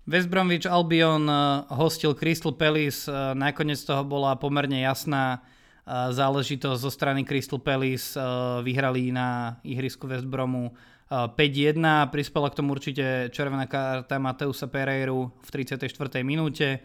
West 0.04 0.28
Bromwich 0.28 0.68
Albion 0.68 1.26
eh, 1.26 1.64
hostil 1.74 2.14
Crystal 2.14 2.54
Palace, 2.54 3.10
eh, 3.10 3.34
nakoniec 3.34 3.80
toho 3.82 4.04
bola 4.06 4.36
pomerne 4.36 4.84
jasná 4.84 5.40
eh, 5.40 6.12
záležitosť 6.12 6.78
zo 6.78 6.90
strany 6.92 7.26
Crystal 7.26 7.58
Palace, 7.58 8.14
vyhrali 8.62 9.10
na 9.10 9.58
ihrisku 9.66 10.06
West 10.06 10.28
Bromu 10.28 10.76
5-1. 11.10 11.80
Prispela 12.08 12.48
k 12.50 12.58
tomu 12.58 12.72
určite 12.72 13.28
červená 13.30 13.68
karta 13.68 14.16
Mateusa 14.16 14.66
Pereiru 14.66 15.32
v 15.44 15.48
34. 15.52 15.90
minúte. 16.24 16.80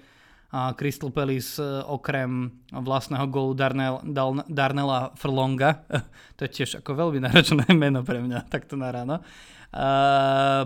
Crystal 0.49 1.13
Palace 1.13 1.61
e, 1.61 1.85
okrem 1.85 2.49
vlastného 2.73 3.29
gólu 3.29 3.53
Darnell, 3.53 4.01
Darnella 4.49 5.13
Frlonga, 5.13 5.85
to 6.41 6.49
je 6.49 6.61
tiež 6.61 6.81
ako 6.81 6.97
veľmi 6.97 7.21
náročné 7.21 7.69
meno 7.77 8.01
pre 8.01 8.17
mňa, 8.17 8.49
takto 8.49 8.73
na 8.73 8.89
ráno, 8.89 9.21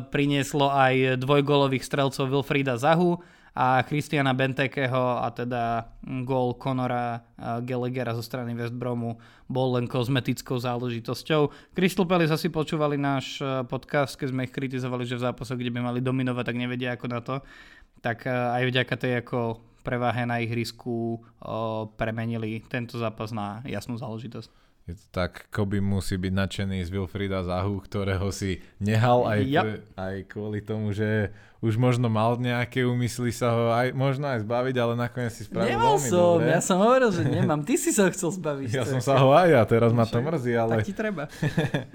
prinieslo 0.07 0.71
aj 0.71 1.19
dvojgólových 1.19 1.83
strelcov 1.83 2.31
Wilfrida 2.31 2.79
Zahu, 2.79 3.19
a 3.53 3.85
Christiana 3.85 4.33
Bentekeho 4.33 5.21
a 5.21 5.29
teda 5.29 5.85
gól 6.25 6.57
Conora 6.57 7.21
Gallaghera 7.61 8.17
zo 8.17 8.25
strany 8.25 8.57
West 8.57 8.73
Bromu 8.73 9.21
bol 9.45 9.77
len 9.77 9.85
kozmetickou 9.85 10.57
záležitosťou. 10.57 11.53
Crystal 11.77 12.09
Palace 12.09 12.33
asi 12.33 12.49
počúvali 12.49 12.97
náš 12.97 13.37
e, 13.37 13.61
podcast, 13.69 14.17
keď 14.17 14.27
sme 14.33 14.49
ich 14.49 14.53
kritizovali, 14.55 15.05
že 15.05 15.21
v 15.21 15.25
zápasoch, 15.29 15.59
kde 15.59 15.69
by 15.69 15.85
mali 15.85 15.99
dominovať, 16.01 16.43
tak 16.49 16.57
nevedia 16.57 16.97
ako 16.97 17.05
na 17.05 17.19
to. 17.21 17.35
Tak 18.01 18.25
e, 18.25 18.33
aj 18.33 18.63
vďaka 18.73 18.95
tej 18.97 19.13
ako 19.21 19.61
preváhe 19.83 20.23
na 20.23 20.39
ihrisku 20.39 21.19
premenili 21.99 22.63
tento 22.71 22.95
zápas 22.95 23.35
na 23.35 23.59
jasnú 23.67 23.99
záležitosť. 23.99 24.62
Je 24.84 24.99
to 24.99 25.05
tak, 25.15 25.47
Koby 25.47 25.79
musí 25.79 26.19
byť 26.19 26.34
nadšený 26.36 26.84
z 26.84 26.91
Wilfrida 26.91 27.39
Zahu, 27.39 27.79
ktorého 27.79 28.27
si 28.36 28.59
nehal 28.84 29.23
aj, 29.23 29.39
yep. 29.47 29.65
aj 29.95 30.15
kvôli 30.27 30.59
tomu, 30.59 30.91
že 30.91 31.31
už 31.63 31.79
možno 31.79 32.11
mal 32.11 32.36
nejaké 32.36 32.84
úmysly 32.84 33.31
sa 33.31 33.55
ho 33.55 33.71
aj, 33.71 33.95
možno 33.95 34.27
aj 34.27 34.43
zbaviť, 34.43 34.75
ale 34.75 34.93
nakoniec 34.99 35.31
si 35.31 35.47
spravil 35.47 35.79
Nemal 35.79 35.95
veľmi 35.95 36.09
som, 36.11 36.36
dobre. 36.36 36.51
ja 36.51 36.59
som 36.59 36.77
hovoril, 36.84 37.09
že 37.15 37.23
nemám. 37.23 37.63
Ty 37.63 37.75
si 37.79 37.95
sa 37.95 38.11
chcel 38.11 38.36
zbaviť. 38.36 38.69
Ja 38.75 38.84
som 38.84 38.99
sa 38.99 39.15
ho 39.23 39.31
aj 39.31 39.55
ja, 39.55 39.63
teraz 39.63 39.95
ma 39.95 40.03
to 40.03 40.19
mrzí, 40.19 40.51
ale... 40.51 40.84
Tak 40.84 40.88
ti 40.91 40.91
treba. 40.91 41.31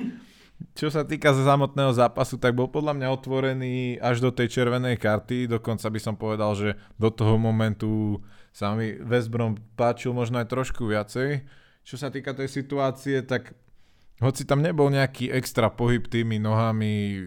Čo 0.80 0.88
sa 0.88 1.04
týka 1.04 1.36
samotného 1.36 1.92
zápasu, 1.92 2.40
tak 2.40 2.56
bol 2.56 2.72
podľa 2.72 2.96
mňa 2.96 3.08
otvorený 3.12 4.00
až 4.00 4.24
do 4.24 4.32
tej 4.32 4.48
červenej 4.48 4.96
karty, 4.96 5.44
dokonca 5.44 5.92
by 5.92 6.00
som 6.00 6.16
povedal, 6.16 6.56
že 6.56 6.72
do 6.96 7.12
toho 7.12 7.36
momentu 7.36 8.24
sa 8.48 8.72
mi 8.72 8.96
West 9.04 9.28
Brom 9.28 9.60
páčil 9.76 10.16
možno 10.16 10.40
aj 10.40 10.48
trošku 10.48 10.88
viacej 10.88 11.44
čo 11.88 11.96
sa 11.96 12.12
týka 12.12 12.36
tej 12.36 12.52
situácie, 12.52 13.24
tak 13.24 13.56
hoci 14.20 14.44
tam 14.44 14.60
nebol 14.60 14.92
nejaký 14.92 15.32
extra 15.32 15.72
pohyb 15.72 16.04
tými 16.04 16.36
nohami 16.36 17.24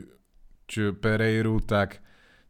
či 0.69 0.93
Pereiru, 0.93 1.57
tak 1.65 1.97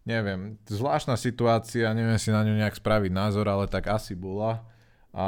neviem, 0.03 0.59
zvláštna 0.68 1.16
situácia, 1.16 1.95
neviem 1.95 2.20
si 2.20 2.36
na 2.36 2.43
ňu 2.43 2.59
nejak 2.59 2.76
spraviť 2.76 3.12
názor, 3.16 3.47
ale 3.47 3.72
tak 3.72 3.88
asi 3.88 4.20
bola. 4.20 4.68
A 5.16 5.26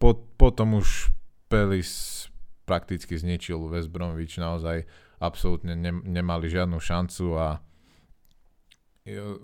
po, 0.00 0.16
potom 0.40 0.80
už 0.80 1.12
Pelis 1.52 2.24
prakticky 2.64 3.20
zničil 3.20 3.60
West 3.68 3.92
Bromwich, 3.92 4.40
naozaj 4.40 4.88
absolútne 5.20 5.76
ne, 5.76 5.92
nemali 5.92 6.48
žiadnu 6.48 6.80
šancu 6.80 7.36
a 7.36 7.60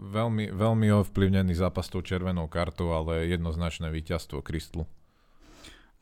veľmi, 0.01 0.57
veľmi 0.57 0.89
ovplyvnený 1.05 1.53
zápas 1.53 1.93
tou 1.93 2.01
červenou 2.01 2.49
kartou, 2.49 2.97
ale 2.97 3.29
jednoznačné 3.29 3.93
víťazstvo 3.93 4.41
Kristlu. 4.41 4.89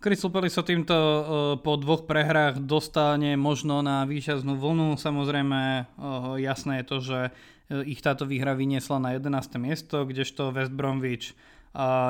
Crystal 0.05 0.28
Palace 0.28 0.61
sa 0.61 0.68
týmto 0.68 0.92
uh, 0.92 1.24
po 1.64 1.80
dvoch 1.80 2.05
prehrách 2.05 2.61
dostane 2.61 3.40
možno 3.40 3.80
na 3.80 4.05
výťaznú 4.05 4.52
vlnu. 4.61 5.00
Samozrejme, 5.00 5.61
uh, 5.96 6.36
jasné 6.36 6.84
je 6.84 6.88
to, 6.92 6.96
že 7.00 7.20
uh, 7.32 7.80
ich 7.88 8.05
táto 8.05 8.28
výhra 8.28 8.52
vyniesla 8.52 9.00
na 9.00 9.16
11. 9.16 9.32
miesto, 9.57 10.05
kdežto 10.05 10.52
West 10.52 10.76
Bromwich 10.76 11.32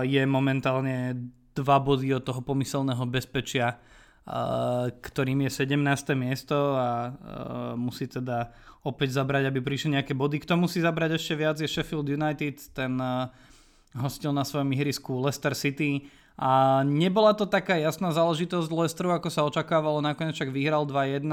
je 0.05 0.23
momentálne 0.29 1.17
dva 1.57 1.81
body 1.81 2.13
od 2.13 2.21
toho 2.21 2.45
pomyselného 2.45 3.01
bezpečia, 3.09 3.81
ktorým 5.01 5.49
je 5.49 5.51
17. 5.65 5.81
miesto 6.13 6.77
a 6.77 7.17
musí 7.73 8.05
teda 8.05 8.53
opäť 8.85 9.17
zabrať, 9.17 9.49
aby 9.49 9.65
prišli 9.65 9.97
nejaké 9.97 10.13
body. 10.13 10.45
Kto 10.45 10.61
musí 10.61 10.85
zabrať 10.85 11.17
ešte 11.17 11.33
viac 11.41 11.57
je 11.57 11.65
Sheffield 11.65 12.13
United, 12.13 12.61
ten 12.77 13.01
hostil 13.97 14.37
na 14.37 14.45
svojom 14.45 14.69
ihrisku 14.77 15.17
Leicester 15.17 15.57
City 15.57 16.13
a 16.35 16.83
nebola 16.83 17.33
to 17.39 17.47
taká 17.47 17.79
jasná 17.79 18.11
záležitosť 18.11 18.67
Leicesteru, 18.67 19.15
ako 19.15 19.29
sa 19.31 19.47
očakávalo, 19.47 20.03
nakoniec 20.03 20.35
však 20.35 20.51
vyhral 20.51 20.83
2-1 20.87 21.31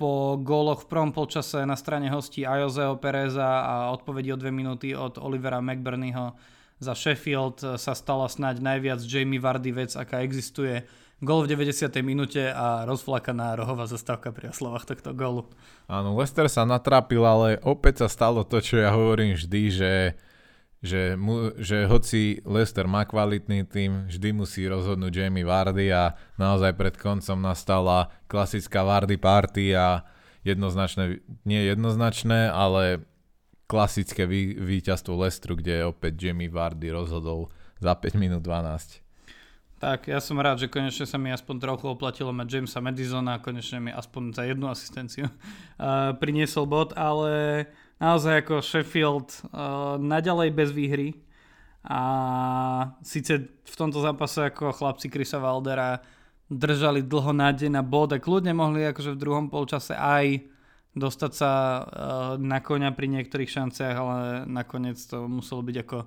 po 0.00 0.40
góloch 0.40 0.88
v 0.88 0.88
prvom 0.88 1.12
polčase 1.12 1.68
na 1.68 1.76
strane 1.76 2.08
hostí 2.08 2.48
Ajozeho 2.48 2.96
Pereza 2.96 3.44
a 3.44 3.74
odpovedi 3.92 4.32
o 4.32 4.40
dve 4.40 4.48
minúty 4.48 4.96
od 4.96 5.20
Olivera 5.20 5.60
McBurneyho 5.60 6.32
za 6.80 6.96
Sheffield 6.96 7.60
sa 7.76 7.92
stala 7.92 8.26
snáď 8.26 8.64
najviac 8.64 9.04
Jamie 9.04 9.38
Vardy 9.38 9.70
vec, 9.70 9.92
aká 9.94 10.24
existuje. 10.24 10.82
Gól 11.22 11.44
v 11.44 11.56
90. 11.56 11.92
minúte 12.00 12.50
a 12.50 12.88
rozflakaná 12.88 13.54
rohová 13.54 13.84
zastávka 13.84 14.32
pri 14.32 14.50
oslovách 14.50 14.88
tohto 14.88 15.12
gólu. 15.12 15.46
Áno, 15.86 16.16
Leicester 16.18 16.48
sa 16.48 16.64
natrapil, 16.64 17.22
ale 17.22 17.60
opäť 17.62 18.04
sa 18.04 18.08
stalo 18.08 18.42
to, 18.48 18.58
čo 18.64 18.80
ja 18.80 18.96
hovorím 18.96 19.36
vždy, 19.38 19.62
že 19.70 19.92
že, 20.84 21.16
mu, 21.16 21.48
že 21.56 21.88
hoci 21.88 22.44
Leicester 22.44 22.84
má 22.84 23.08
kvalitný 23.08 23.64
tým, 23.64 24.04
vždy 24.12 24.36
musí 24.36 24.68
rozhodnúť 24.68 25.16
Jamie 25.16 25.48
Vardy 25.48 25.88
a 25.88 26.12
naozaj 26.36 26.76
pred 26.76 27.00
koncom 27.00 27.40
nastala 27.40 28.12
klasická 28.28 28.84
Vardy 28.84 29.16
party 29.16 29.72
a 29.72 30.04
jednoznačné, 30.44 31.24
nie 31.48 31.64
jednoznačné, 31.64 32.52
ale 32.52 33.00
klasické 33.64 34.28
vý, 34.28 34.60
víťazstvo 34.60 35.16
Leicesteru, 35.16 35.56
kde 35.56 35.88
opäť 35.88 36.28
Jamie 36.28 36.52
Vardy 36.52 36.92
rozhodol 36.92 37.48
za 37.80 37.96
5 37.96 38.20
minút 38.20 38.44
12. 38.44 39.00
Tak, 39.80 40.08
ja 40.08 40.20
som 40.20 40.40
rád, 40.40 40.64
že 40.64 40.72
konečne 40.72 41.04
sa 41.04 41.20
mi 41.20 41.28
aspoň 41.32 41.56
trochu 41.60 41.84
oplatilo 41.88 42.32
mať 42.32 42.60
Jamesa 42.60 42.80
Madisona 42.80 43.36
a 43.36 43.42
konečne 43.42 43.84
mi 43.84 43.90
aspoň 43.92 44.22
za 44.36 44.44
jednu 44.44 44.68
asistenciu 44.68 45.28
uh, 45.28 46.12
priniesol 46.20 46.68
bod, 46.68 46.92
ale 46.92 47.64
naozaj 47.98 48.46
ako 48.46 48.64
Sheffield 48.64 49.28
uh, 49.50 49.96
naďalej 50.00 50.48
bez 50.54 50.70
výhry 50.70 51.14
a 51.84 52.00
síce 53.04 53.44
v 53.50 53.74
tomto 53.76 54.00
zápase 54.00 54.48
ako 54.48 54.72
chlapci 54.72 55.12
Krisa 55.12 55.36
Valdera 55.36 56.00
držali 56.48 57.04
dlho 57.04 57.32
nádej 57.36 57.68
na 57.68 57.84
bod 57.84 58.12
a 58.12 58.20
kľudne 58.20 58.56
mohli 58.56 58.88
akože 58.88 59.16
v 59.16 59.20
druhom 59.20 59.46
polčase 59.52 59.92
aj 59.92 60.48
dostať 60.94 61.32
sa 61.34 61.50
uh, 61.50 61.82
na 62.38 62.62
koňa 62.62 62.94
pri 62.94 63.10
niektorých 63.10 63.50
šanciach, 63.50 63.96
ale 63.98 64.16
nakoniec 64.46 64.96
to 65.02 65.26
muselo 65.26 65.60
byť 65.66 65.76
ako 65.82 65.98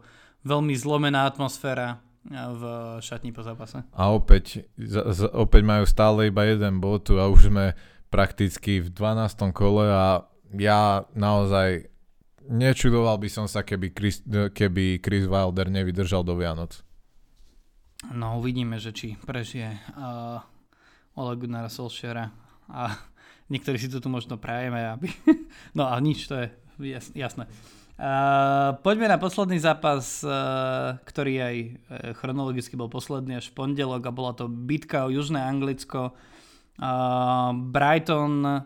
veľmi 0.47 0.73
zlomená 0.79 1.27
atmosféra 1.27 1.99
v 2.31 2.63
šatni 2.99 3.31
po 3.31 3.39
zápase. 3.39 3.83
A 3.95 4.11
opäť, 4.11 4.67
z, 4.75 4.95
z, 5.15 5.19
opäť 5.31 5.63
majú 5.63 5.87
stále 5.87 6.27
iba 6.27 6.43
jeden 6.43 6.83
bod 6.83 7.07
a 7.15 7.31
už 7.31 7.47
sme 7.51 7.71
prakticky 8.11 8.83
v 8.83 8.91
12. 8.91 9.55
kole 9.55 9.87
a 9.87 10.27
ja 10.55 11.03
naozaj 11.11 11.91
nečudoval 12.47 13.19
by 13.19 13.29
som 13.29 13.45
sa, 13.45 13.61
keby 13.61 13.91
Chris, 13.91 14.23
keby 14.27 15.03
Chris 15.03 15.27
Wilder 15.27 15.67
nevydržal 15.67 16.23
do 16.23 16.39
Vianoc. 16.39 16.79
No 18.13 18.39
uvidíme, 18.39 18.79
že 18.79 18.93
či 18.93 19.17
prežije 19.19 19.73
uh, 19.97 20.39
Ole 21.17 21.33
Gunnara 21.35 21.67
Solskjaera 21.67 22.31
a 22.71 22.95
niektorí 23.51 23.75
si 23.75 23.91
to 23.91 23.99
tu 23.99 24.07
možno 24.07 24.39
prajeme, 24.39 24.79
aby... 24.87 25.11
no 25.77 25.89
a 25.89 25.95
nič, 25.99 26.29
to 26.31 26.39
je 26.39 26.47
jasné. 27.17 27.49
Uh, 27.97 28.77
poďme 28.85 29.09
na 29.09 29.17
posledný 29.17 29.57
zápas, 29.57 30.21
uh, 30.21 31.01
ktorý 31.01 31.33
aj 31.41 31.55
uh, 31.57 31.73
chronologicky 32.21 32.77
bol 32.77 32.93
posledný 32.93 33.41
až 33.41 33.49
v 33.49 33.57
pondelok 33.57 34.05
a 34.05 34.13
bola 34.13 34.37
to 34.37 34.45
bitka 34.45 35.09
o 35.09 35.09
Južné 35.09 35.41
Anglicko. 35.41 36.13
Uh, 36.77 37.57
Brighton 37.57 38.61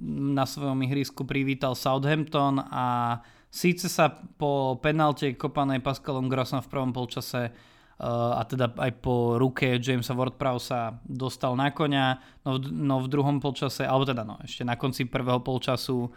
na 0.00 0.44
svojom 0.48 0.80
ihrisku 0.84 1.28
privítal 1.28 1.76
Southampton 1.76 2.60
a 2.60 3.18
síce 3.52 3.86
sa 3.86 4.10
po 4.12 4.80
penalte 4.80 5.36
kopanej 5.36 5.84
Pascalom 5.84 6.26
Grossom 6.26 6.64
v 6.64 6.70
prvom 6.72 6.92
polčase 6.92 7.52
uh, 7.52 8.40
a 8.40 8.42
teda 8.48 8.72
aj 8.74 8.92
po 9.04 9.36
ruke 9.36 9.76
Jamesa 9.76 10.16
Ward-Prowsa 10.16 10.98
dostal 11.04 11.54
na 11.54 11.70
konia, 11.70 12.18
no 12.42 12.56
v, 12.56 12.72
no 12.72 13.04
v 13.04 13.10
druhom 13.12 13.38
polčase, 13.38 13.84
alebo 13.84 14.08
teda 14.08 14.24
no, 14.24 14.40
ešte 14.40 14.64
na 14.64 14.74
konci 14.74 15.04
prvého 15.04 15.44
polčasu 15.44 16.10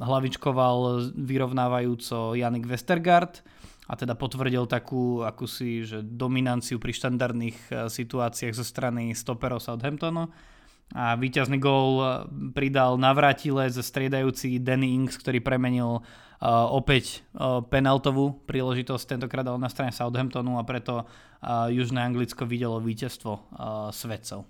hlavičkoval 0.00 1.10
vyrovnávajúco 1.18 2.38
Janik 2.38 2.64
Westergaard 2.70 3.42
a 3.90 3.92
teda 4.00 4.16
potvrdil 4.16 4.64
takú 4.64 5.20
akúsi 5.20 5.84
že 5.84 6.00
dominanciu 6.00 6.80
pri 6.80 6.96
štandardných 6.96 7.58
e, 7.68 7.72
situáciách 7.92 8.54
zo 8.56 8.64
strany 8.64 9.12
stoperov 9.12 9.60
Southamptonu. 9.60 10.32
A 10.94 11.18
víťazný 11.18 11.58
gól 11.58 11.98
e, 11.98 12.06
pridal 12.54 12.94
navrátile 12.94 13.66
ze 13.66 13.82
striedajúci 13.82 14.62
Danny 14.62 14.94
Ings, 14.94 15.18
ktorý 15.18 15.42
premenil 15.42 15.98
uh, 15.98 16.70
opäť 16.70 17.26
uh, 17.34 17.66
penaltovú 17.66 18.46
príležitosť, 18.46 19.18
tentokrát 19.18 19.42
dal 19.42 19.58
na 19.58 19.66
strane 19.66 19.90
Southamptonu 19.90 20.54
a 20.54 20.62
preto 20.62 21.02
uh, 21.02 21.66
Južné 21.66 21.98
Anglicko 21.98 22.46
videlo 22.46 22.78
víťazstvo 22.78 23.32
uh, 23.34 23.42
svedcov. 23.90 24.46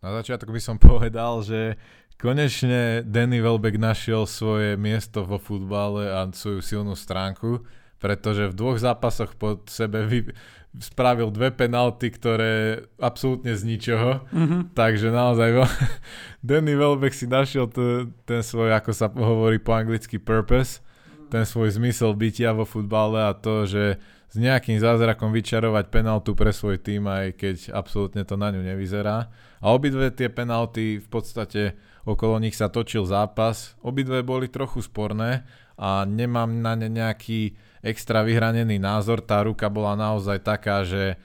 Na 0.00 0.16
začiatok 0.16 0.48
by 0.48 0.60
som 0.64 0.80
povedal, 0.96 1.44
že 1.44 1.76
Konečne 2.22 3.02
Danny 3.02 3.42
Welbeck 3.42 3.82
našiel 3.82 4.30
svoje 4.30 4.78
miesto 4.78 5.26
vo 5.26 5.42
futbale 5.42 6.06
a 6.06 6.30
svoju 6.30 6.62
silnú 6.62 6.94
stránku, 6.94 7.66
pretože 7.98 8.46
v 8.46 8.54
dvoch 8.54 8.78
zápasoch 8.78 9.34
pod 9.34 9.66
sebe 9.66 10.06
vy, 10.06 10.30
spravil 10.72 11.28
dve 11.28 11.52
penalty, 11.52 12.08
ktoré 12.08 12.84
absolútne 12.96 13.52
z 13.52 13.62
ničoho. 13.68 14.24
Mm-hmm. 14.32 14.72
Takže 14.72 15.12
naozaj 15.12 15.68
Danny 16.46 16.72
Welbeck 16.72 17.12
si 17.12 17.28
našiel 17.28 17.68
t- 17.68 18.08
ten 18.24 18.40
svoj, 18.40 18.72
ako 18.72 18.90
sa 18.96 19.12
hovorí 19.12 19.60
po 19.60 19.76
anglicky, 19.76 20.16
purpose, 20.16 20.80
ten 21.28 21.44
svoj 21.44 21.76
zmysel 21.76 22.16
bytia 22.16 22.56
vo 22.56 22.64
futbale 22.64 23.20
a 23.20 23.36
to, 23.36 23.68
že 23.68 24.00
s 24.32 24.40
nejakým 24.40 24.80
zázrakom 24.80 25.28
vyčarovať 25.28 25.92
penaltu 25.92 26.32
pre 26.32 26.56
svoj 26.56 26.80
tým, 26.80 27.04
aj 27.04 27.36
keď 27.36 27.56
absolútne 27.76 28.24
to 28.24 28.40
na 28.40 28.48
ňu 28.48 28.64
nevyzerá. 28.64 29.28
A 29.60 29.76
obidve 29.76 30.08
tie 30.08 30.32
penalty 30.32 30.96
v 30.96 31.08
podstate 31.12 31.76
okolo 32.08 32.40
nich 32.40 32.56
sa 32.56 32.72
točil 32.72 33.04
zápas. 33.04 33.76
Obidve 33.84 34.24
boli 34.24 34.48
trochu 34.48 34.80
sporné 34.80 35.44
a 35.76 36.08
nemám 36.08 36.64
na 36.64 36.72
ne 36.80 36.88
nejaký 36.88 37.60
extra 37.82 38.22
vyhranený 38.22 38.78
názor. 38.78 39.20
Tá 39.20 39.42
ruka 39.42 39.66
bola 39.66 39.98
naozaj 39.98 40.40
taká, 40.40 40.86
že, 40.86 41.18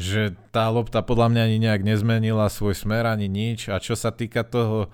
že 0.00 0.34
tá 0.50 0.66
lopta 0.72 1.04
podľa 1.04 1.28
mňa 1.30 1.42
ani 1.46 1.58
nejak 1.60 1.82
nezmenila 1.84 2.48
svoj 2.48 2.74
smer 2.74 3.04
ani 3.06 3.28
nič. 3.28 3.68
A 3.68 3.78
čo 3.78 3.94
sa 3.94 4.10
týka 4.10 4.42
toho 4.42 4.88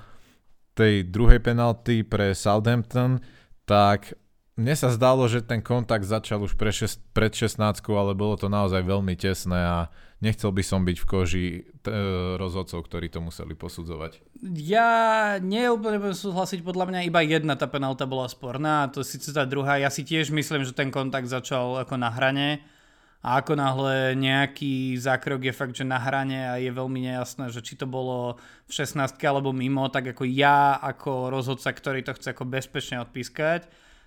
tej 0.76 1.08
druhej 1.08 1.40
penalty 1.40 2.04
pre 2.04 2.36
Southampton, 2.36 3.24
tak 3.64 4.12
mne 4.56 4.74
sa 4.76 4.92
zdalo, 4.92 5.24
že 5.28 5.44
ten 5.44 5.60
kontakt 5.60 6.04
začal 6.04 6.44
už 6.44 6.56
pre 6.56 6.72
šest, 6.72 7.00
pred 7.16 7.32
16, 7.32 7.60
ale 7.92 8.12
bolo 8.12 8.36
to 8.36 8.48
naozaj 8.48 8.84
veľmi 8.84 9.16
tesné 9.16 9.56
a 9.56 9.78
nechcel 10.20 10.48
by 10.52 10.62
som 10.64 10.80
byť 10.84 10.96
v 10.96 11.06
koži 11.06 11.46
t- 11.84 11.92
e, 11.92 12.36
rozhodcov, 12.40 12.88
ktorí 12.88 13.12
to 13.12 13.20
museli 13.20 13.52
posudzovať. 13.52 14.20
Ja 14.56 15.36
neúplne 15.40 16.00
budem 16.00 16.16
súhlasiť, 16.16 16.64
podľa 16.64 16.88
mňa 16.88 17.00
iba 17.08 17.20
jedna 17.20 17.56
tá 17.56 17.68
penálta 17.68 18.08
bola 18.08 18.28
sporná, 18.28 18.88
a 18.88 18.90
to 18.90 19.04
síce 19.04 19.28
tá 19.32 19.44
druhá. 19.44 19.76
Ja 19.76 19.92
si 19.92 20.04
tiež 20.04 20.32
myslím, 20.32 20.64
že 20.64 20.72
ten 20.72 20.88
kontakt 20.88 21.28
začal 21.28 21.84
ako 21.84 22.00
na 22.00 22.08
hrane 22.08 22.64
a 23.26 23.42
ako 23.42 23.58
náhle 23.58 24.14
nejaký 24.14 24.94
zákrok 25.02 25.50
je 25.50 25.54
fakt, 25.56 25.74
že 25.74 25.82
na 25.82 25.98
hrane 25.98 26.46
a 26.46 26.62
je 26.62 26.70
veľmi 26.70 27.10
nejasné, 27.10 27.50
že 27.50 27.58
či 27.58 27.74
to 27.74 27.88
bolo 27.88 28.38
v 28.68 28.72
16 28.72 29.18
alebo 29.26 29.50
mimo, 29.50 29.88
tak 29.90 30.14
ako 30.14 30.22
ja 30.28 30.78
ako 30.78 31.34
rozhodca, 31.34 31.74
ktorý 31.74 32.06
to 32.06 32.14
chce 32.14 32.32
ako 32.32 32.46
bezpečne 32.46 33.02
odpískať, 33.02 33.66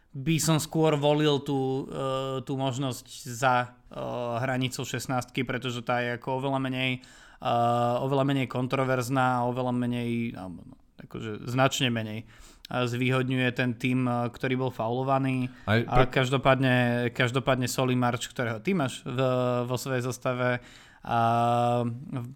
by 0.09 0.35
som 0.41 0.57
skôr 0.57 0.97
volil 0.97 1.41
tú, 1.45 1.85
uh, 1.85 2.41
tú 2.41 2.57
možnosť 2.57 3.05
za 3.29 3.55
uh, 3.69 4.41
hranicou 4.41 4.81
16, 4.81 5.09
pretože 5.45 5.85
tá 5.85 6.01
je 6.01 6.17
ako 6.17 6.41
oveľa 6.41 6.59
menej, 6.59 7.05
uh, 7.45 8.01
oveľa 8.01 8.25
menej 8.25 8.47
kontroverzná 8.49 9.41
a 9.41 9.45
oveľa 9.45 9.73
menej, 9.73 10.33
no, 10.33 10.57
akože 11.05 11.45
značne 11.45 11.93
menej 11.93 12.25
zvýhodňuje 12.69 13.49
ten 13.57 13.73
tým, 13.73 14.05
ktorý 14.05 14.53
bol 14.53 14.69
faulovaný. 14.69 15.49
Aj, 15.65 15.81
pre... 15.81 16.05
A 16.05 16.05
každopádne, 16.05 17.09
každopádne 17.17 17.65
Soli 17.65 17.97
Marč, 17.97 18.29
ktorého 18.29 18.61
ty 18.61 18.77
máš 18.77 19.01
v, 19.01 19.17
vo 19.65 19.73
svojej 19.73 20.05
zostave, 20.05 20.61
a 20.99 21.19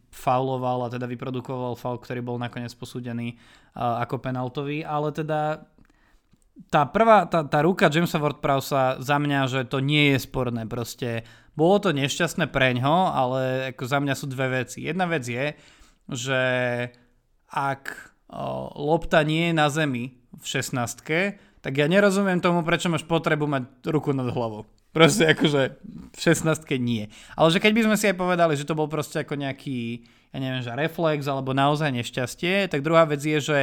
fauloval 0.07 0.87
a 0.87 0.91
teda 0.91 1.03
vyprodukoval 1.03 1.75
faul, 1.75 1.99
ktorý 1.99 2.23
bol 2.23 2.37
nakoniec 2.39 2.71
posúdený 2.71 3.35
ako 3.75 4.23
penaltový, 4.23 4.87
ale 4.87 5.11
teda 5.11 5.67
tá 6.69 6.85
prvá, 6.85 7.25
tá, 7.25 7.45
tá 7.45 7.59
ruka 7.65 7.89
Jamesa 7.89 8.21
Ward-Prowsa 8.21 9.01
za 9.01 9.17
mňa, 9.17 9.39
že 9.49 9.61
to 9.65 9.81
nie 9.81 10.13
je 10.13 10.19
sporné 10.21 10.69
proste. 10.69 11.25
Bolo 11.53 11.81
to 11.81 11.89
nešťastné 11.93 12.49
preňho, 12.49 13.13
ale 13.13 13.73
ako 13.73 13.83
za 13.85 13.97
mňa 14.01 14.13
sú 14.17 14.25
dve 14.29 14.63
veci. 14.63 14.85
Jedna 14.85 15.05
vec 15.05 15.25
je, 15.25 15.53
že 16.09 16.41
ak 17.49 17.83
o, 18.29 18.73
lopta 18.89 19.21
nie 19.21 19.49
je 19.49 19.53
na 19.53 19.69
zemi 19.69 20.17
v 20.33 20.45
16 20.45 21.53
tak 21.63 21.79
ja 21.79 21.87
nerozumiem 21.87 22.43
tomu, 22.43 22.59
prečo 22.67 22.91
máš 22.91 23.07
potrebu 23.07 23.47
mať 23.47 23.87
ruku 23.87 24.11
nad 24.11 24.27
hlavou. 24.27 24.67
Proste 24.91 25.31
akože 25.31 25.79
v 26.11 26.19
16 26.19 26.59
nie. 26.77 27.07
Ale 27.39 27.47
že 27.55 27.63
keď 27.63 27.71
by 27.71 27.81
sme 27.87 27.95
si 27.95 28.05
aj 28.11 28.19
povedali, 28.19 28.53
že 28.59 28.67
to 28.67 28.75
bol 28.75 28.91
proste 28.91 29.23
ako 29.23 29.39
nejaký, 29.39 30.03
ja 30.35 30.37
neviem, 30.43 30.59
že 30.59 30.75
reflex 30.75 31.23
alebo 31.23 31.55
naozaj 31.55 31.87
nešťastie, 31.95 32.67
tak 32.67 32.83
druhá 32.83 33.07
vec 33.07 33.23
je, 33.23 33.39
že 33.39 33.59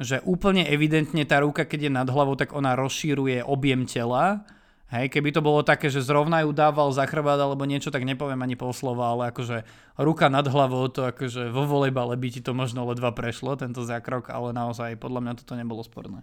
že 0.00 0.24
úplne 0.24 0.64
evidentne 0.64 1.24
tá 1.28 1.44
ruka, 1.44 1.68
keď 1.68 1.88
je 1.88 1.92
nad 1.92 2.08
hlavou, 2.08 2.32
tak 2.38 2.56
ona 2.56 2.72
rozšíruje 2.78 3.44
objem 3.44 3.84
tela. 3.84 4.44
Hej, 4.92 5.08
keby 5.08 5.32
to 5.32 5.40
bolo 5.40 5.64
také, 5.64 5.88
že 5.88 6.04
zrovna 6.04 6.44
ju 6.44 6.52
dával 6.52 6.92
za 6.92 7.08
chrbát 7.08 7.40
alebo 7.40 7.64
niečo, 7.64 7.88
tak 7.88 8.04
nepoviem 8.04 8.44
ani 8.44 8.60
pol 8.60 8.76
slova, 8.76 9.16
ale 9.16 9.32
akože 9.32 9.64
ruka 9.96 10.28
nad 10.28 10.44
hlavou, 10.44 10.84
to 10.92 11.08
akože 11.08 11.48
vo 11.48 11.64
volejbale 11.64 12.12
by 12.20 12.28
ti 12.28 12.44
to 12.44 12.52
možno 12.52 12.84
ledva 12.84 13.08
prešlo, 13.16 13.56
tento 13.56 13.88
zákrok, 13.88 14.28
ale 14.28 14.52
naozaj 14.52 15.00
podľa 15.00 15.20
mňa 15.24 15.32
toto 15.40 15.56
nebolo 15.56 15.80
sporné. 15.80 16.20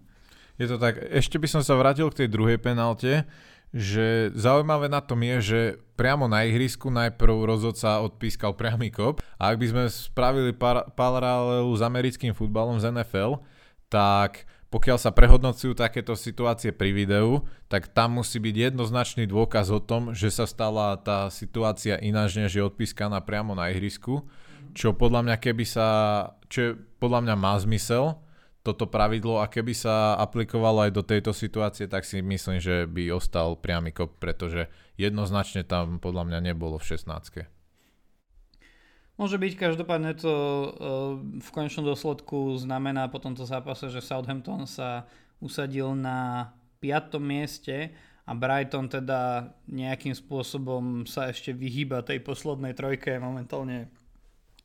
Je 0.62 0.70
to 0.70 0.78
tak. 0.78 1.02
Ešte 1.02 1.42
by 1.42 1.48
som 1.50 1.62
sa 1.66 1.74
vrátil 1.82 2.14
k 2.14 2.26
tej 2.26 2.30
druhej 2.30 2.62
penalte, 2.62 3.26
že 3.74 4.34
zaujímavé 4.38 4.86
na 4.90 5.02
tom 5.02 5.22
je, 5.22 5.38
že 5.42 5.60
priamo 5.98 6.26
na 6.30 6.46
ihrisku 6.46 6.90
najprv 6.90 7.46
rozhodca 7.50 8.02
odpískal 8.02 8.54
priamy 8.54 8.90
kop 8.94 9.22
a 9.38 9.50
ak 9.50 9.58
by 9.62 9.66
sme 9.66 9.84
spravili 9.90 10.54
par- 10.54 10.90
paralelu 10.94 11.70
s 11.74 11.82
americkým 11.82 12.38
futbalom 12.38 12.78
z 12.78 12.90
NFL, 12.90 13.42
tak 13.90 14.46
pokiaľ 14.70 15.02
sa 15.02 15.10
prehodnocujú 15.10 15.74
takéto 15.74 16.14
situácie 16.14 16.70
pri 16.70 16.94
videu, 16.94 17.42
tak 17.66 17.90
tam 17.90 18.22
musí 18.22 18.38
byť 18.38 18.56
jednoznačný 18.70 19.26
dôkaz 19.26 19.74
o 19.74 19.82
tom, 19.82 20.14
že 20.14 20.30
sa 20.30 20.46
stala 20.46 20.94
tá 21.02 21.34
situácia 21.34 21.98
ináč, 21.98 22.38
než 22.38 22.54
je 22.54 22.62
odpískaná 22.62 23.18
priamo 23.26 23.58
na 23.58 23.74
ihrisku, 23.74 24.30
čo 24.78 24.94
podľa 24.94 25.26
mňa 25.26 25.36
keby 25.42 25.66
sa, 25.66 25.88
čo 26.54 26.78
podľa 27.02 27.26
mňa 27.26 27.36
má 27.36 27.58
zmysel, 27.58 28.22
toto 28.62 28.86
pravidlo 28.86 29.42
a 29.42 29.50
keby 29.50 29.74
sa 29.74 30.14
aplikovalo 30.22 30.86
aj 30.86 30.92
do 30.94 31.02
tejto 31.02 31.34
situácie, 31.34 31.90
tak 31.90 32.06
si 32.06 32.22
myslím, 32.22 32.62
že 32.62 32.86
by 32.86 33.10
ostal 33.10 33.58
priamy 33.58 33.90
kop, 33.90 34.22
pretože 34.22 34.70
jednoznačne 35.02 35.66
tam 35.66 35.98
podľa 35.98 36.30
mňa 36.30 36.40
nebolo 36.54 36.78
v 36.78 36.94
16. 36.94 37.59
Môže 39.20 39.36
byť, 39.36 39.54
každopádne 39.60 40.16
to 40.16 40.32
uh, 40.32 40.70
v 41.20 41.50
konečnom 41.52 41.84
dôsledku 41.84 42.56
znamená 42.56 43.12
po 43.12 43.20
tomto 43.20 43.44
zápase, 43.44 43.92
že 43.92 44.00
Southampton 44.00 44.64
sa 44.64 45.12
usadil 45.44 45.92
na 45.92 46.56
5. 46.80 47.20
mieste 47.20 47.92
a 48.24 48.32
Brighton 48.32 48.88
teda 48.88 49.52
nejakým 49.68 50.16
spôsobom 50.16 51.04
sa 51.04 51.28
ešte 51.28 51.52
vyhýba 51.52 52.00
tej 52.00 52.24
poslednej 52.24 52.72
trojke, 52.72 53.20
momentálne 53.20 53.92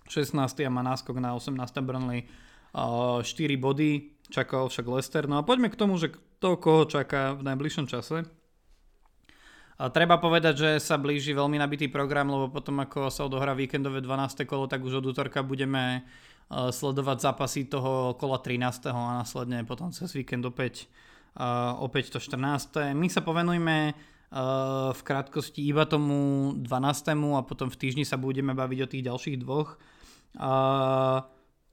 16. 0.07 0.39
a 0.39 0.71
má 0.71 0.87
náskok 0.87 1.19
na 1.19 1.35
18. 1.35 1.59
Burnley 1.83 2.31
4 2.71 3.27
body, 3.59 4.23
čakal 4.31 4.71
však 4.71 4.87
Leicester. 4.87 5.27
No 5.27 5.43
a 5.43 5.47
poďme 5.47 5.73
k 5.73 5.81
tomu, 5.83 5.99
že 5.99 6.15
to 6.39 6.55
koho 6.63 6.87
čaká 6.87 7.35
v 7.35 7.43
najbližšom 7.43 7.91
čase. 7.91 8.23
Treba 9.75 10.23
povedať, 10.23 10.55
že 10.55 10.71
sa 10.79 10.95
blíži 10.95 11.35
veľmi 11.35 11.59
nabitý 11.59 11.91
program, 11.91 12.31
lebo 12.31 12.47
potom 12.47 12.79
ako 12.79 13.11
sa 13.11 13.27
odohrá 13.27 13.59
víkendové 13.59 13.99
12. 13.99 14.47
kolo, 14.47 14.71
tak 14.71 14.87
už 14.87 15.03
od 15.03 15.11
útorka 15.11 15.43
budeme 15.43 16.07
sledovať 16.53 17.19
zápasy 17.19 17.67
toho 17.67 18.15
kola 18.15 18.39
13. 18.39 18.95
a 18.95 19.19
následne 19.19 19.67
potom 19.67 19.91
cez 19.91 20.15
víkend 20.15 20.47
opäť, 20.47 20.87
opäť 21.83 22.15
to 22.15 22.23
14. 22.23 22.95
My 22.95 23.11
sa 23.11 23.27
povenujme 23.27 23.99
v 24.95 25.01
krátkosti 25.03 25.67
iba 25.67 25.87
tomu 25.91 26.55
12. 26.55 27.35
a 27.35 27.43
potom 27.43 27.67
v 27.67 27.79
týždni 27.79 28.07
sa 28.07 28.15
budeme 28.15 28.55
baviť 28.55 28.79
o 28.79 28.91
tých 28.91 29.07
ďalších 29.11 29.43
dvoch. 29.43 29.75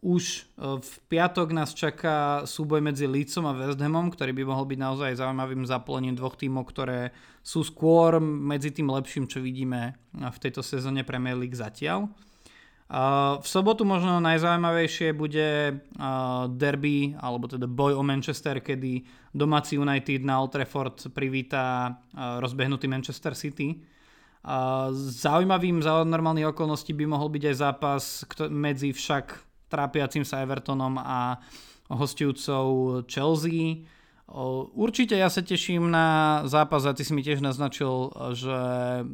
Už 0.02 0.24
e, 0.26 0.82
v 0.82 0.94
piatok 1.14 1.54
nás 1.54 1.78
čaká 1.78 2.42
súboj 2.50 2.82
medzi 2.82 3.06
Leedsom 3.06 3.46
a 3.46 3.54
West 3.54 3.78
Hamom, 3.78 4.10
ktorý 4.10 4.34
by 4.34 4.44
mohol 4.50 4.66
byť 4.66 4.80
naozaj 4.82 5.22
zaujímavým 5.22 5.62
zaplením 5.70 6.18
dvoch 6.18 6.34
tímov, 6.34 6.66
ktoré 6.66 7.14
sú 7.46 7.62
skôr 7.62 8.18
medzi 8.22 8.74
tým 8.74 8.90
lepším, 8.90 9.30
čo 9.30 9.38
vidíme 9.46 9.94
v 10.14 10.38
tejto 10.42 10.66
sezóne 10.66 11.06
Premier 11.06 11.38
League 11.38 11.54
zatiaľ. 11.54 12.10
V 13.40 13.48
sobotu 13.48 13.88
možno 13.88 14.20
najzaujímavejšie 14.20 15.16
bude 15.16 15.80
derby, 16.60 17.16
alebo 17.16 17.48
teda 17.48 17.64
boj 17.64 17.96
o 17.96 18.04
Manchester, 18.04 18.60
kedy 18.60 19.08
domáci 19.32 19.80
United 19.80 20.28
na 20.28 20.44
Old 20.44 20.52
Trafford 20.52 21.00
privíta 21.16 21.96
rozbehnutý 22.12 22.92
Manchester 22.92 23.32
City. 23.32 23.80
Zaujímavým 25.24 25.80
za 25.80 26.04
normálnych 26.04 26.52
okolností 26.52 26.92
by 26.92 27.06
mohol 27.08 27.32
byť 27.32 27.44
aj 27.48 27.56
zápas 27.56 28.04
medzi 28.52 28.92
však 28.92 29.51
trápiacim 29.72 30.28
sa 30.28 30.44
Evertonom 30.44 31.00
a 31.00 31.40
hostujúcou 31.88 33.00
Chelsea. 33.08 33.88
Určite 34.76 35.16
ja 35.16 35.28
sa 35.28 35.44
teším 35.44 35.92
na 35.92 36.40
zápas 36.48 36.88
a 36.88 36.96
ty 36.96 37.04
si 37.04 37.12
mi 37.12 37.24
tiež 37.24 37.44
naznačil, 37.44 38.12
že 38.32 38.58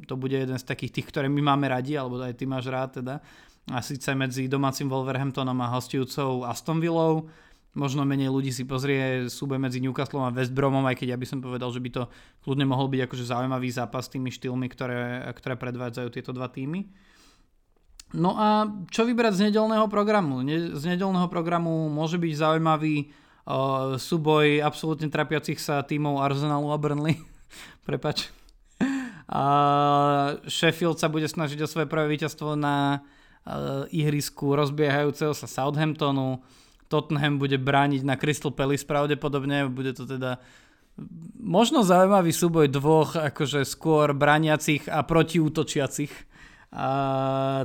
to 0.05 0.13
bude 0.13 0.33
jeden 0.33 0.57
z 0.57 0.65
takých 0.65 1.01
tých, 1.01 1.07
ktoré 1.09 1.25
my 1.25 1.41
máme 1.41 1.69
radi, 1.69 1.97
alebo 1.97 2.21
aj 2.21 2.37
ty 2.37 2.45
máš 2.45 2.69
rád 2.69 3.01
teda. 3.01 3.21
A 3.73 3.81
síce 3.81 4.13
medzi 4.13 4.45
domácim 4.45 4.85
Wolverhamptonom 4.85 5.57
a 5.61 5.73
hostujúcou 5.73 6.45
Aston 6.45 6.77
Villou. 6.77 7.29
Možno 7.77 8.05
menej 8.05 8.33
ľudí 8.33 8.49
si 8.49 8.65
pozrie 8.65 9.29
súboj 9.29 9.61
medzi 9.61 9.77
Newcastlom 9.77 10.25
a 10.25 10.33
West 10.33 10.49
Bromom, 10.49 10.81
aj 10.89 10.97
keď 10.97 11.13
ja 11.13 11.17
by 11.17 11.27
som 11.29 11.41
povedal, 11.41 11.69
že 11.69 11.77
by 11.77 11.89
to 11.93 12.03
kľudne 12.41 12.65
mohol 12.65 12.89
byť 12.89 13.05
akože 13.05 13.29
zaujímavý 13.29 13.69
zápas 13.69 14.09
s 14.09 14.13
tými 14.17 14.33
štýlmi, 14.33 14.65
ktoré, 14.69 15.21
ktoré 15.33 15.61
predvádzajú 15.61 16.09
tieto 16.09 16.33
dva 16.33 16.49
týmy. 16.49 16.89
No 18.15 18.39
a 18.39 18.71
čo 18.87 19.03
vybrať 19.03 19.33
z 19.35 19.41
nedelného 19.51 19.91
programu? 19.91 20.39
Z 20.47 20.83
nedelného 20.87 21.27
programu 21.27 21.91
môže 21.91 22.15
byť 22.15 22.33
zaujímavý 22.39 23.11
uh, 23.43 23.99
súboj 23.99 24.63
absolútne 24.63 25.11
trapiacich 25.11 25.59
sa 25.59 25.83
tímov 25.83 26.23
Arsenalu 26.23 26.71
a 26.71 26.77
Burnley. 26.79 27.19
Prepač. 27.87 28.31
A 29.27 29.43
Sheffield 30.47 31.03
sa 31.03 31.11
bude 31.11 31.27
snažiť 31.27 31.59
o 31.59 31.67
svoje 31.67 31.91
prvé 31.91 32.07
víťazstvo 32.15 32.55
na 32.55 33.03
uh, 33.43 33.83
ihrisku 33.91 34.55
rozbiehajúceho 34.55 35.35
sa 35.35 35.51
Southamptonu. 35.51 36.39
Tottenham 36.87 37.35
bude 37.35 37.59
brániť 37.59 38.07
na 38.07 38.15
Crystal 38.15 38.55
Palace 38.55 38.87
pravdepodobne. 38.87 39.67
Bude 39.67 39.91
to 39.91 40.07
teda 40.07 40.39
možno 41.35 41.83
zaujímavý 41.83 42.31
súboj 42.31 42.71
dvoch 42.71 43.19
akože 43.19 43.67
skôr 43.67 44.15
braniacich 44.15 44.87
a 44.87 45.03
protiútočiacich 45.03 46.36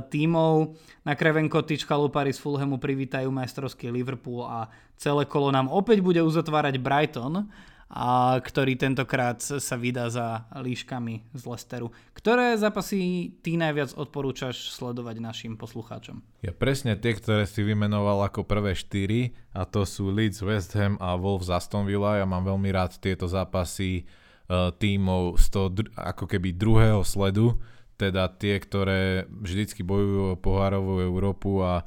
tímov. 0.09 0.73
Na 1.05 1.13
Craven 1.13 1.51
Cottage 1.53 1.85
chalupári 1.85 2.33
z 2.33 2.41
Fulhamu 2.41 2.81
privítajú 2.81 3.29
majstrovský 3.29 3.93
Liverpool 3.93 4.41
a 4.41 4.73
celé 4.97 5.29
kolo 5.29 5.53
nám 5.53 5.69
opäť 5.69 6.01
bude 6.01 6.19
uzatvárať 6.25 6.81
Brighton, 6.81 7.45
a 7.93 8.41
ktorý 8.41 8.73
tentokrát 8.73 9.37
sa 9.37 9.77
vydá 9.77 10.09
za 10.09 10.49
líškami 10.49 11.29
z 11.29 11.43
Lesteru. 11.45 11.93
Ktoré 12.17 12.57
zápasy 12.57 13.29
ty 13.45 13.53
najviac 13.53 13.93
odporúčaš 13.93 14.73
sledovať 14.73 15.21
našim 15.21 15.53
poslucháčom? 15.53 16.17
Ja 16.41 16.57
presne 16.57 16.97
tie, 16.97 17.13
ktoré 17.13 17.45
si 17.45 17.61
vymenoval 17.61 18.25
ako 18.25 18.49
prvé 18.49 18.73
štyri 18.73 19.37
a 19.53 19.69
to 19.69 19.85
sú 19.85 20.09
Leeds, 20.09 20.41
West 20.41 20.73
Ham 20.73 20.97
a 20.97 21.13
Wolves 21.13 21.53
Aston 21.53 21.85
Villa. 21.85 22.17
Ja 22.17 22.25
mám 22.25 22.49
veľmi 22.49 22.73
rád 22.73 22.97
tieto 22.97 23.29
zápasy 23.29 24.09
uh, 24.49 24.73
tímov 24.73 25.37
z 25.37 25.45
toho 25.53 25.69
ako 25.93 26.25
keby 26.25 26.57
druhého 26.57 27.05
sledu, 27.05 27.61
teda 27.97 28.29
tie, 28.35 28.57
ktoré 28.57 29.29
vždycky 29.29 29.85
bojujú 29.85 30.33
o 30.33 30.39
pohárovú 30.39 31.01
Európu 31.01 31.61
a 31.61 31.85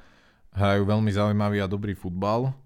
hrajú 0.57 0.89
veľmi 0.89 1.11
zaujímavý 1.13 1.61
a 1.61 1.71
dobrý 1.71 1.93
futbal. 1.93 2.57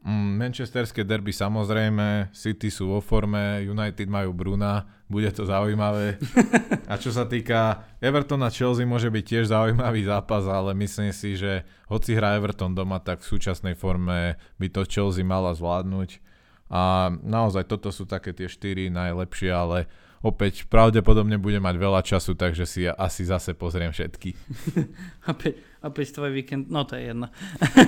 Mm, 0.00 0.40
Manchesterské 0.40 1.04
derby 1.04 1.28
samozrejme, 1.28 2.32
City 2.32 2.72
sú 2.72 2.88
vo 2.88 3.00
forme, 3.04 3.60
United 3.60 4.08
majú 4.08 4.32
Bruna, 4.32 4.88
bude 5.12 5.28
to 5.28 5.44
zaujímavé. 5.44 6.16
A 6.90 6.96
čo 6.96 7.12
sa 7.12 7.28
týka 7.28 7.84
Everton 8.00 8.40
a 8.42 8.50
Chelsea 8.50 8.88
môže 8.88 9.12
byť 9.12 9.24
tiež 9.26 9.44
zaujímavý 9.54 10.02
zápas, 10.02 10.42
ale 10.42 10.74
myslím 10.74 11.14
si, 11.14 11.38
že 11.38 11.62
hoci 11.86 12.18
hrá 12.18 12.34
Everton 12.34 12.74
doma, 12.74 12.98
tak 12.98 13.22
v 13.22 13.30
súčasnej 13.30 13.78
forme 13.78 14.34
by 14.58 14.66
to 14.74 14.82
Chelsea 14.90 15.22
mala 15.22 15.54
zvládnuť. 15.54 16.18
A 16.66 17.14
naozaj 17.22 17.70
toto 17.70 17.94
sú 17.94 18.10
také 18.10 18.34
tie 18.34 18.50
štyri 18.50 18.90
najlepšie, 18.90 19.50
ale 19.54 19.86
opäť 20.20 20.68
pravdepodobne 20.68 21.40
budem 21.40 21.64
mať 21.64 21.76
veľa 21.80 22.00
času, 22.04 22.36
takže 22.36 22.68
si 22.68 22.84
ja 22.84 22.92
asi 22.92 23.24
zase 23.24 23.56
pozriem 23.56 23.88
všetky. 23.88 24.36
opäť, 25.32 25.64
opäť 25.80 26.06
tvoj 26.12 26.30
víkend, 26.36 26.68
no 26.68 26.84
to 26.84 27.00
je 27.00 27.12
jedno. 27.12 27.32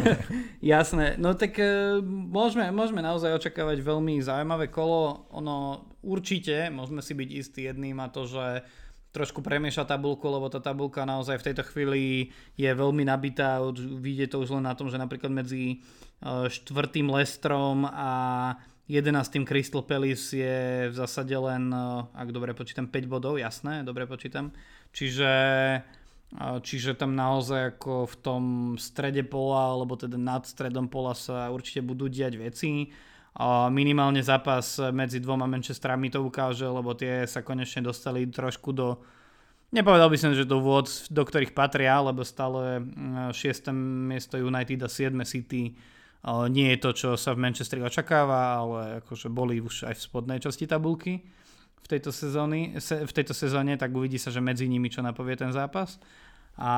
Jasné, 0.65 1.21
no 1.21 1.37
tak 1.37 1.61
uh, 1.61 2.01
môžeme, 2.05 2.73
môžeme 2.73 3.05
naozaj 3.05 3.37
očakávať 3.37 3.85
veľmi 3.85 4.17
zaujímavé 4.25 4.73
kolo. 4.73 5.29
Ono 5.37 5.89
určite, 6.01 6.73
môžeme 6.73 7.05
si 7.05 7.13
byť 7.13 7.29
istí 7.29 7.61
jedným 7.69 8.01
a 8.01 8.09
to, 8.09 8.25
že 8.25 8.65
trošku 9.13 9.45
premieša 9.45 9.85
tabulku, 9.85 10.25
lebo 10.25 10.49
tá 10.49 10.57
tabulka 10.57 11.05
naozaj 11.05 11.37
v 11.37 11.47
tejto 11.53 11.69
chvíli 11.69 12.33
je 12.57 12.71
veľmi 12.73 13.05
nabitá. 13.05 13.61
Vidie 14.01 14.25
to 14.25 14.41
už 14.41 14.57
len 14.57 14.65
na 14.65 14.73
tom, 14.73 14.89
že 14.89 14.97
napríklad 14.97 15.29
medzi 15.29 15.85
uh, 16.25 16.49
štvrtým 16.49 17.13
Lestrom 17.13 17.85
a 17.85 18.11
11. 18.89 19.47
Crystal 19.47 19.83
Palace 19.83 20.37
je 20.37 20.59
v 20.91 20.95
zásade 20.95 21.35
len, 21.37 21.71
eh, 21.71 22.19
ak 22.19 22.29
dobre 22.35 22.55
počítam, 22.55 22.87
5 22.87 23.07
bodov, 23.07 23.39
jasné, 23.39 23.87
dobre 23.87 24.07
počítam. 24.07 24.51
Čiže, 24.93 25.31
eh, 25.83 26.59
čiže 26.61 26.99
tam 26.99 27.15
naozaj 27.15 27.79
ako 27.79 28.07
v 28.11 28.17
tom 28.21 28.43
strede 28.79 29.23
pola, 29.23 29.77
alebo 29.77 29.95
teda 29.95 30.19
nad 30.19 30.47
stredom 30.47 30.89
pola 30.91 31.15
sa 31.15 31.51
určite 31.53 31.83
budú 31.83 32.09
diať 32.09 32.39
veci. 32.39 32.91
Minimálne 33.73 34.21
zápas 34.21 34.77
medzi 34.93 35.17
dvoma 35.17 35.49
Manchesterami 35.49 36.13
to 36.13 36.21
ukáže, 36.21 36.69
lebo 36.69 36.93
tie 36.93 37.25
sa 37.25 37.41
konečne 37.41 37.81
dostali 37.81 38.29
trošku 38.29 38.77
do 38.77 39.01
Nepovedal 39.73 40.13
by 40.13 40.19
som, 40.21 40.37
že 40.37 40.45
do 40.45 40.61
vôd, 40.61 40.85
do 41.09 41.25
ktorých 41.25 41.57
patria, 41.57 41.97
lebo 42.05 42.21
stále 42.29 42.85
6. 43.33 43.73
Mm, 43.73 44.05
miesto 44.05 44.37
United 44.37 44.85
a 44.85 44.89
7. 44.89 45.17
City 45.25 45.73
nie 46.47 46.71
je 46.75 46.79
to, 46.79 46.91
čo 46.95 47.09
sa 47.19 47.35
v 47.35 47.43
Manchesteri 47.43 47.83
očakáva, 47.83 48.63
ale 48.63 48.81
akože 49.03 49.27
boli 49.27 49.59
už 49.59 49.91
aj 49.91 49.95
v 49.99 50.05
spodnej 50.07 50.39
časti 50.39 50.71
tabulky 50.71 51.27
v 51.83 51.87
tejto, 51.91 52.15
sezóny, 52.15 52.79
v 52.79 53.13
tejto 53.13 53.35
sezóne, 53.35 53.75
tak 53.75 53.91
uvidí 53.91 54.15
sa, 54.15 54.31
že 54.31 54.39
medzi 54.39 54.71
nimi 54.71 54.87
čo 54.87 55.03
napovie 55.03 55.35
ten 55.35 55.51
zápas. 55.51 55.99
A 56.55 56.71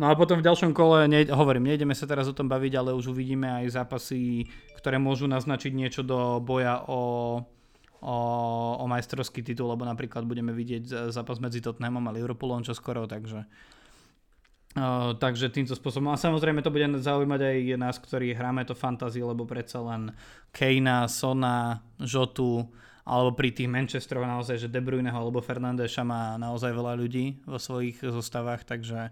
No 0.00 0.08
a 0.08 0.18
potom 0.18 0.40
v 0.40 0.46
ďalšom 0.48 0.72
kole, 0.72 1.04
ne, 1.04 1.28
hovorím, 1.28 1.68
nejdeme 1.68 1.94
sa 1.94 2.08
teraz 2.08 2.26
o 2.26 2.34
tom 2.34 2.48
baviť, 2.48 2.72
ale 2.74 2.90
už 2.96 3.12
uvidíme 3.12 3.46
aj 3.62 3.76
zápasy, 3.76 4.48
ktoré 4.80 4.96
môžu 4.96 5.28
naznačiť 5.28 5.70
niečo 5.70 6.02
do 6.02 6.40
boja 6.42 6.80
o, 6.88 7.38
o, 8.02 8.16
o 8.82 8.84
majstrovský 8.88 9.46
titul, 9.46 9.70
lebo 9.70 9.84
napríklad 9.86 10.24
budeme 10.24 10.50
vidieť 10.56 11.14
zápas 11.14 11.38
medzi 11.38 11.62
Tottenhamom 11.62 12.02
a 12.08 12.14
Liverpoolom 12.18 12.64
čo 12.64 12.74
skoro, 12.74 13.04
takže 13.06 13.46
takže 15.18 15.52
týmto 15.52 15.76
spôsobom. 15.76 16.12
A 16.12 16.20
samozrejme 16.20 16.64
to 16.64 16.72
bude 16.72 16.84
zaujímať 17.00 17.40
aj 17.40 17.56
nás, 17.76 17.96
ktorí 18.00 18.32
hráme 18.32 18.64
to 18.64 18.72
fantasy, 18.72 19.20
lebo 19.20 19.44
predsa 19.44 19.80
len 19.84 20.16
Kejna, 20.52 21.08
Sona, 21.08 21.84
Žotu, 22.00 22.66
alebo 23.02 23.34
pri 23.34 23.50
tých 23.52 23.68
Manchesteroch 23.68 24.28
naozaj, 24.28 24.62
že 24.62 24.72
De 24.72 24.78
Bruyneho 24.78 25.18
alebo 25.18 25.42
Fernandeša 25.42 26.06
má 26.06 26.38
naozaj 26.38 26.70
veľa 26.70 26.94
ľudí 26.96 27.42
vo 27.44 27.58
svojich 27.58 27.98
zostavách, 28.00 28.62
takže 28.62 29.10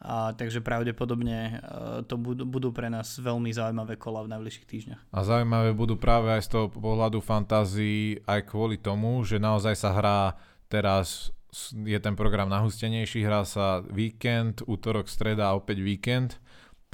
A, 0.00 0.32
takže 0.32 0.64
pravdepodobne 0.64 1.60
uh, 1.60 2.00
to 2.08 2.16
budú, 2.16 2.48
budú 2.48 2.72
pre 2.72 2.88
nás 2.88 3.20
veľmi 3.20 3.52
zaujímavé 3.52 4.00
kola 4.00 4.24
v 4.24 4.32
najbližších 4.32 4.64
týždňoch. 4.64 5.02
A 5.12 5.18
zaujímavé 5.20 5.76
budú 5.76 6.00
práve 6.00 6.32
aj 6.32 6.48
z 6.48 6.56
toho 6.56 6.66
pohľadu 6.72 7.20
fantázii 7.20 8.24
aj 8.24 8.48
kvôli 8.48 8.80
tomu, 8.80 9.20
že 9.28 9.36
naozaj 9.36 9.76
sa 9.76 9.92
hrá 9.92 10.40
teraz 10.72 11.28
je 11.72 11.98
ten 11.98 12.14
program 12.14 12.48
nahustenejší, 12.48 13.26
hrá 13.26 13.42
sa 13.42 13.82
víkend, 13.86 14.62
útorok, 14.66 15.10
streda 15.10 15.50
a 15.50 15.56
opäť 15.58 15.78
víkend, 15.82 16.30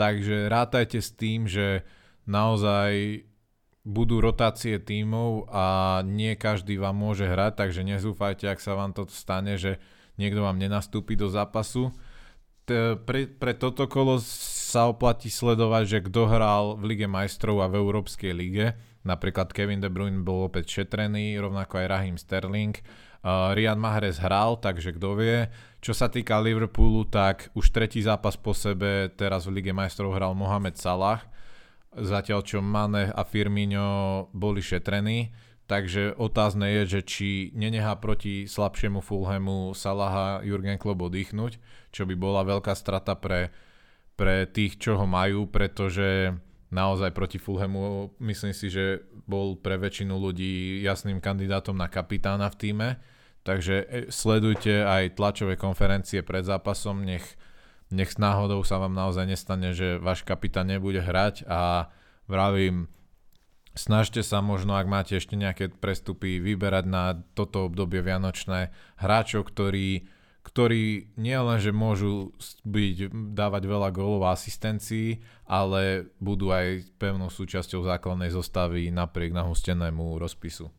takže 0.01 0.49
rátajte 0.49 1.01
s 1.05 1.13
tým, 1.13 1.45
že 1.45 1.85
naozaj 2.25 3.23
budú 3.87 4.19
rotácie 4.19 4.83
tímov 4.83 5.47
a 5.47 6.01
nie 6.03 6.35
každý 6.35 6.75
vám 6.81 6.99
môže 6.99 7.29
hrať, 7.29 7.55
takže 7.55 7.87
nezúfajte, 7.87 8.51
ak 8.51 8.59
sa 8.59 8.75
vám 8.75 8.97
to 8.97 9.07
stane, 9.07 9.55
že 9.61 9.79
niekto 10.19 10.43
vám 10.43 10.59
nenastúpi 10.59 11.15
do 11.15 11.31
zápasu 11.31 11.95
pre, 13.07 13.31
pre 13.31 13.55
toto 13.55 13.87
kolo 13.87 14.19
sa 14.21 14.91
oplatí 14.91 15.31
sledovať, 15.31 15.85
že 15.87 15.99
kto 16.11 16.23
hral 16.27 16.65
v 16.75 16.95
Lige 16.95 17.07
majstrov 17.07 17.63
a 17.63 17.71
v 17.71 17.79
Európskej 17.79 18.35
lige. 18.35 18.75
Napríklad 19.07 19.55
Kevin 19.55 19.79
De 19.79 19.87
Bruyne 19.87 20.27
bol 20.27 20.51
opäť 20.51 20.83
šetrený, 20.83 21.39
rovnako 21.39 21.79
aj 21.79 21.87
Rahim 21.87 22.17
Sterling. 22.19 22.75
Uh, 23.27 23.51
Riyad 23.59 23.75
Mahrez 23.75 24.23
hral, 24.23 24.55
takže 24.63 24.95
kto 24.95 25.19
vie. 25.19 25.51
Čo 25.83 25.99
sa 25.99 26.07
týka 26.07 26.39
Liverpoolu, 26.39 27.11
tak 27.11 27.51
už 27.59 27.75
tretí 27.75 27.99
zápas 27.99 28.39
po 28.39 28.55
sebe 28.55 29.11
teraz 29.19 29.51
v 29.51 29.59
Lige 29.59 29.75
majstrov 29.75 30.15
hral 30.15 30.31
Mohamed 30.31 30.79
Salah. 30.79 31.27
Zatiaľ 31.91 32.47
čo 32.47 32.63
Mane 32.63 33.11
a 33.11 33.27
Firmino 33.27 34.31
boli 34.31 34.63
šetrení. 34.63 35.35
Takže 35.67 36.15
otázne 36.15 36.71
je, 36.71 36.83
že 36.87 37.01
či 37.03 37.31
nenehá 37.51 37.99
proti 37.99 38.47
slabšiemu 38.47 39.03
Fulhamu 39.03 39.75
Salaha 39.75 40.47
Jurgen 40.47 40.79
Klopp 40.79 41.11
oddychnúť, 41.11 41.59
čo 41.91 42.07
by 42.07 42.15
bola 42.15 42.47
veľká 42.47 42.79
strata 42.79 43.19
pre, 43.19 43.51
pre 44.15 44.47
tých, 44.47 44.79
čo 44.79 44.95
ho 44.95 45.07
majú, 45.11 45.51
pretože 45.51 46.31
naozaj 46.71 47.11
proti 47.11 47.43
Fulhamu 47.43 48.15
myslím 48.23 48.55
si, 48.55 48.71
že 48.71 49.03
bol 49.27 49.59
pre 49.59 49.75
väčšinu 49.75 50.15
ľudí 50.15 50.79
jasným 50.87 51.19
kandidátom 51.19 51.75
na 51.75 51.91
kapitána 51.91 52.47
v 52.55 52.59
týme. 52.63 52.89
Takže 53.47 53.75
e, 53.87 53.87
sledujte 54.11 54.83
aj 54.83 55.15
tlačové 55.15 55.55
konferencie 55.55 56.27
pred 56.27 56.43
zápasom, 56.43 57.07
nech, 57.07 57.25
nech 57.95 58.19
náhodou 58.19 58.67
sa 58.67 58.83
vám 58.83 58.93
naozaj 58.93 59.31
nestane, 59.31 59.71
že 59.71 60.03
váš 60.03 60.27
kapitán 60.27 60.67
nebude 60.67 60.99
hrať 60.99 61.47
a 61.47 61.95
vravím, 62.27 62.91
Snažte 63.77 64.25
sa 64.25 64.41
možno, 64.41 64.73
ak 64.73 64.89
máte 64.89 65.21
ešte 65.21 65.37
nejaké 65.37 65.69
prestupy, 65.69 66.41
vyberať 66.41 66.85
na 66.89 67.21
toto 67.37 67.69
obdobie 67.69 68.01
vianočné 68.01 68.73
hráčov, 68.97 69.53
ktorí, 69.53 70.09
ktorí 70.41 71.13
nielen, 71.21 71.61
môžu 71.77 72.33
byť, 72.65 73.13
dávať 73.37 73.63
veľa 73.69 73.93
gólov 73.93 74.25
a 74.25 74.33
asistencií, 74.33 75.21
ale 75.45 76.09
budú 76.25 76.57
aj 76.57 76.89
pevnou 76.97 77.29
súčasťou 77.29 77.85
základnej 77.85 78.33
zostavy 78.33 78.89
napriek 78.89 79.37
nahustenému 79.37 80.17
rozpisu. 80.17 80.73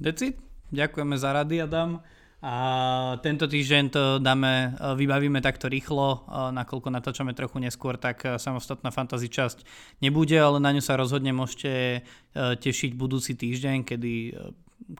Decid, 0.00 0.40
ďakujeme 0.72 1.16
za 1.18 1.30
rady, 1.32 1.62
Adam. 1.62 2.02
A 2.44 2.56
tento 3.24 3.48
týždeň 3.48 3.84
to 3.88 4.02
dáme, 4.20 4.76
e, 4.76 4.94
vybavíme 4.94 5.40
takto 5.40 5.72
rýchlo, 5.72 6.06
e, 6.14 6.18
nakoľko 6.52 6.92
natáčame 6.92 7.32
trochu 7.32 7.58
neskôr, 7.58 7.96
tak 7.96 8.28
e, 8.28 8.36
samostatná 8.36 8.92
fantasy 8.92 9.32
časť 9.32 9.64
nebude, 10.04 10.36
ale 10.36 10.60
na 10.60 10.70
ňu 10.70 10.84
sa 10.84 11.00
rozhodne 11.00 11.32
môžete 11.32 12.04
tešiť 12.36 12.92
budúci 12.92 13.32
týždeň, 13.32 13.88
kedy 13.88 14.36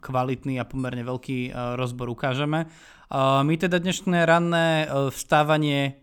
kvalitný 0.01 0.57
a 0.57 0.65
pomerne 0.65 1.05
veľký 1.05 1.53
rozbor 1.77 2.09
ukážeme. 2.09 2.65
My 3.13 3.53
teda 3.55 3.77
dnešné 3.77 4.25
ranné 4.25 4.89
vstávanie, 5.13 6.01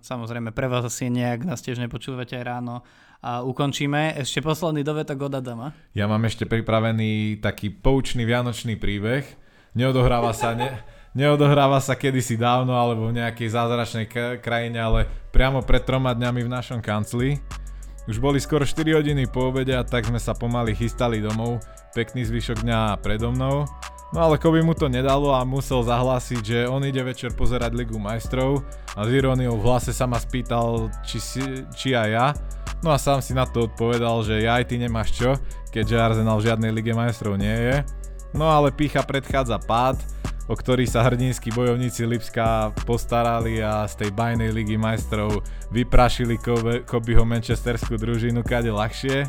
samozrejme 0.00 0.54
pre 0.54 0.70
vás 0.70 0.86
asi 0.86 1.10
nejak 1.10 1.42
nás 1.42 1.58
tiež 1.58 1.82
nepočúvate 1.82 2.38
aj 2.38 2.44
ráno, 2.46 2.86
a 3.26 3.42
ukončíme. 3.42 4.14
Ešte 4.22 4.38
posledný 4.38 4.86
dovetok 4.86 5.26
od 5.26 5.42
Adama. 5.42 5.74
Ja 5.98 6.06
mám 6.06 6.22
ešte 6.22 6.46
pripravený 6.46 7.42
taký 7.42 7.74
poučný 7.74 8.22
vianočný 8.22 8.78
príbeh 8.78 9.26
neodohráva 9.76 10.32
sa, 10.32 10.56
ne, 10.56 10.80
neodohráva 11.12 11.78
sa 11.84 11.92
kedysi 11.92 12.40
dávno 12.40 12.72
alebo 12.72 13.12
v 13.12 13.20
nejakej 13.20 13.52
zázračnej 13.52 14.06
krajine, 14.40 14.80
ale 14.80 15.00
priamo 15.30 15.60
pred 15.60 15.84
troma 15.84 16.16
dňami 16.16 16.40
v 16.40 16.50
našom 16.50 16.80
kancli. 16.80 17.36
Už 18.08 18.16
boli 18.16 18.40
skoro 18.40 18.64
4 18.64 18.96
hodiny 18.96 19.28
po 19.28 19.52
obede 19.52 19.76
a 19.76 19.84
tak 19.84 20.08
sme 20.08 20.16
sa 20.16 20.32
pomaly 20.32 20.72
chystali 20.72 21.20
domov, 21.20 21.60
pekný 21.92 22.24
zvyšok 22.24 22.64
dňa 22.64 23.02
predo 23.04 23.28
mnou. 23.34 23.68
No 24.14 24.22
ale 24.22 24.38
Koby 24.38 24.62
mu 24.62 24.70
to 24.70 24.86
nedalo 24.86 25.34
a 25.34 25.42
musel 25.42 25.82
zahlásiť, 25.82 26.42
že 26.42 26.58
on 26.70 26.86
ide 26.86 27.02
večer 27.02 27.34
pozerať 27.34 27.74
Ligu 27.74 27.98
majstrov 27.98 28.62
a 28.94 29.02
s 29.02 29.10
iróniou 29.10 29.58
v 29.58 29.66
hlase 29.66 29.90
sa 29.90 30.06
ma 30.06 30.16
spýtal, 30.16 30.88
či, 31.02 31.18
si, 31.18 31.42
či 31.74 31.98
aj 31.98 32.08
ja. 32.08 32.26
No 32.86 32.94
a 32.94 33.02
sám 33.02 33.18
si 33.18 33.34
na 33.34 33.42
to 33.48 33.66
odpovedal, 33.66 34.22
že 34.22 34.46
ja 34.46 34.62
aj 34.62 34.70
ty 34.70 34.78
nemáš 34.78 35.10
čo, 35.16 35.34
keďže 35.74 35.96
Arsenal 35.98 36.38
v 36.38 36.46
žiadnej 36.46 36.70
Lige 36.70 36.94
majstrov 36.94 37.34
nie 37.34 37.50
je. 37.50 37.76
No 38.30 38.46
ale 38.46 38.70
pícha 38.70 39.02
predchádza 39.02 39.58
pád, 39.58 39.98
o 40.46 40.54
ktorý 40.54 40.86
sa 40.86 41.02
hrdinskí 41.02 41.50
bojovníci 41.50 42.06
Lipska 42.06 42.70
postarali 42.86 43.58
a 43.58 43.82
z 43.90 44.06
tej 44.06 44.10
bajnej 44.14 44.54
ligy 44.54 44.78
majstrov 44.78 45.42
vyprašili 45.74 46.38
Kobyho 46.86 47.26
manchesterskú 47.26 47.98
družinu 47.98 48.46
kade 48.46 48.70
ľahšie. 48.70 49.26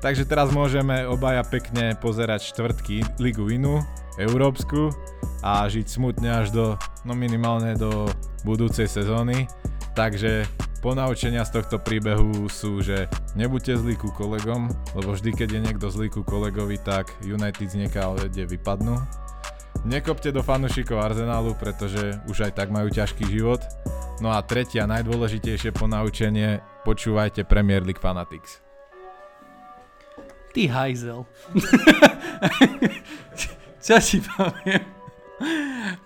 Takže 0.00 0.24
teraz 0.28 0.52
môžeme 0.52 1.04
obaja 1.08 1.44
pekne 1.44 1.96
pozerať 1.96 2.52
štvrtky 2.52 3.04
ligu 3.20 3.48
inú, 3.52 3.84
európsku 4.20 4.92
a 5.40 5.64
žiť 5.64 5.86
smutne 5.88 6.28
až 6.28 6.52
do, 6.52 6.66
no 7.08 7.16
minimálne 7.16 7.72
do 7.76 8.08
budúcej 8.44 8.88
sezóny. 8.88 9.48
Takže 9.96 10.48
ponaučenia 10.80 11.44
z 11.44 11.60
tohto 11.60 11.76
príbehu 11.80 12.48
sú, 12.48 12.80
že 12.80 13.08
nebuďte 13.36 13.80
zlí 13.80 13.94
ku 13.96 14.08
kolegom, 14.12 14.72
lebo 14.96 15.12
vždy, 15.12 15.36
keď 15.36 15.48
je 15.56 15.60
niekto 15.60 15.86
zlý 15.92 16.08
ku 16.08 16.24
kolegovi, 16.24 16.80
tak 16.80 17.12
United 17.24 17.68
z 17.68 17.84
niekade 17.84 18.44
vypadnú. 18.48 18.96
Nekopte 19.84 20.28
do 20.28 20.44
fanúšikov 20.44 21.00
Arsenálu, 21.00 21.56
pretože 21.56 22.20
už 22.28 22.48
aj 22.48 22.52
tak 22.52 22.68
majú 22.68 22.92
ťažký 22.92 23.24
život. 23.32 23.64
No 24.20 24.28
a 24.28 24.44
tretie 24.44 24.84
a 24.84 24.88
najdôležitejšie 24.88 25.72
ponaučenie, 25.72 26.60
počúvajte 26.84 27.48
Premier 27.48 27.80
League 27.80 28.00
Fanatics. 28.00 28.60
Ty 30.52 30.62
hajzel. 30.68 31.24
Čo 33.80 33.96
si 33.98 34.20
poviem? 34.20 35.00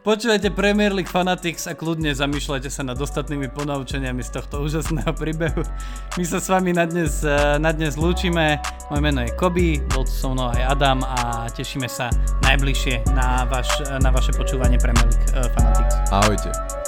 Počúvajte 0.06 0.54
Premier 0.54 0.94
League 0.94 1.10
Fanatics 1.10 1.66
a 1.66 1.74
kľudne 1.74 2.14
zamýšľajte 2.14 2.70
sa 2.70 2.86
nad 2.86 2.94
ostatnými 2.94 3.50
ponaučeniami 3.50 4.22
z 4.22 4.30
tohto 4.30 4.62
úžasného 4.62 5.10
príbehu. 5.10 5.66
My 6.14 6.22
sa 6.22 6.38
s 6.38 6.46
vami 6.46 6.70
na 6.70 6.86
dnes, 6.86 7.26
eh, 7.26 7.58
na 7.58 7.74
dnes 7.74 7.98
lúčime. 7.98 8.62
Moje 8.94 9.02
meno 9.02 9.26
je 9.26 9.34
Koby, 9.34 9.82
bol 9.90 10.06
tu 10.06 10.14
so 10.14 10.30
mnou 10.30 10.54
aj 10.54 10.78
Adam 10.78 11.02
a 11.02 11.50
tešíme 11.50 11.90
sa 11.90 12.14
najbližšie 12.46 13.10
na, 13.10 13.42
vaš, 13.50 13.82
na 13.98 14.14
vaše 14.14 14.30
počúvanie 14.38 14.78
Premier 14.78 15.10
League 15.10 15.26
eh, 15.34 15.50
Fanatics. 15.50 15.94
Ahojte. 16.14 16.84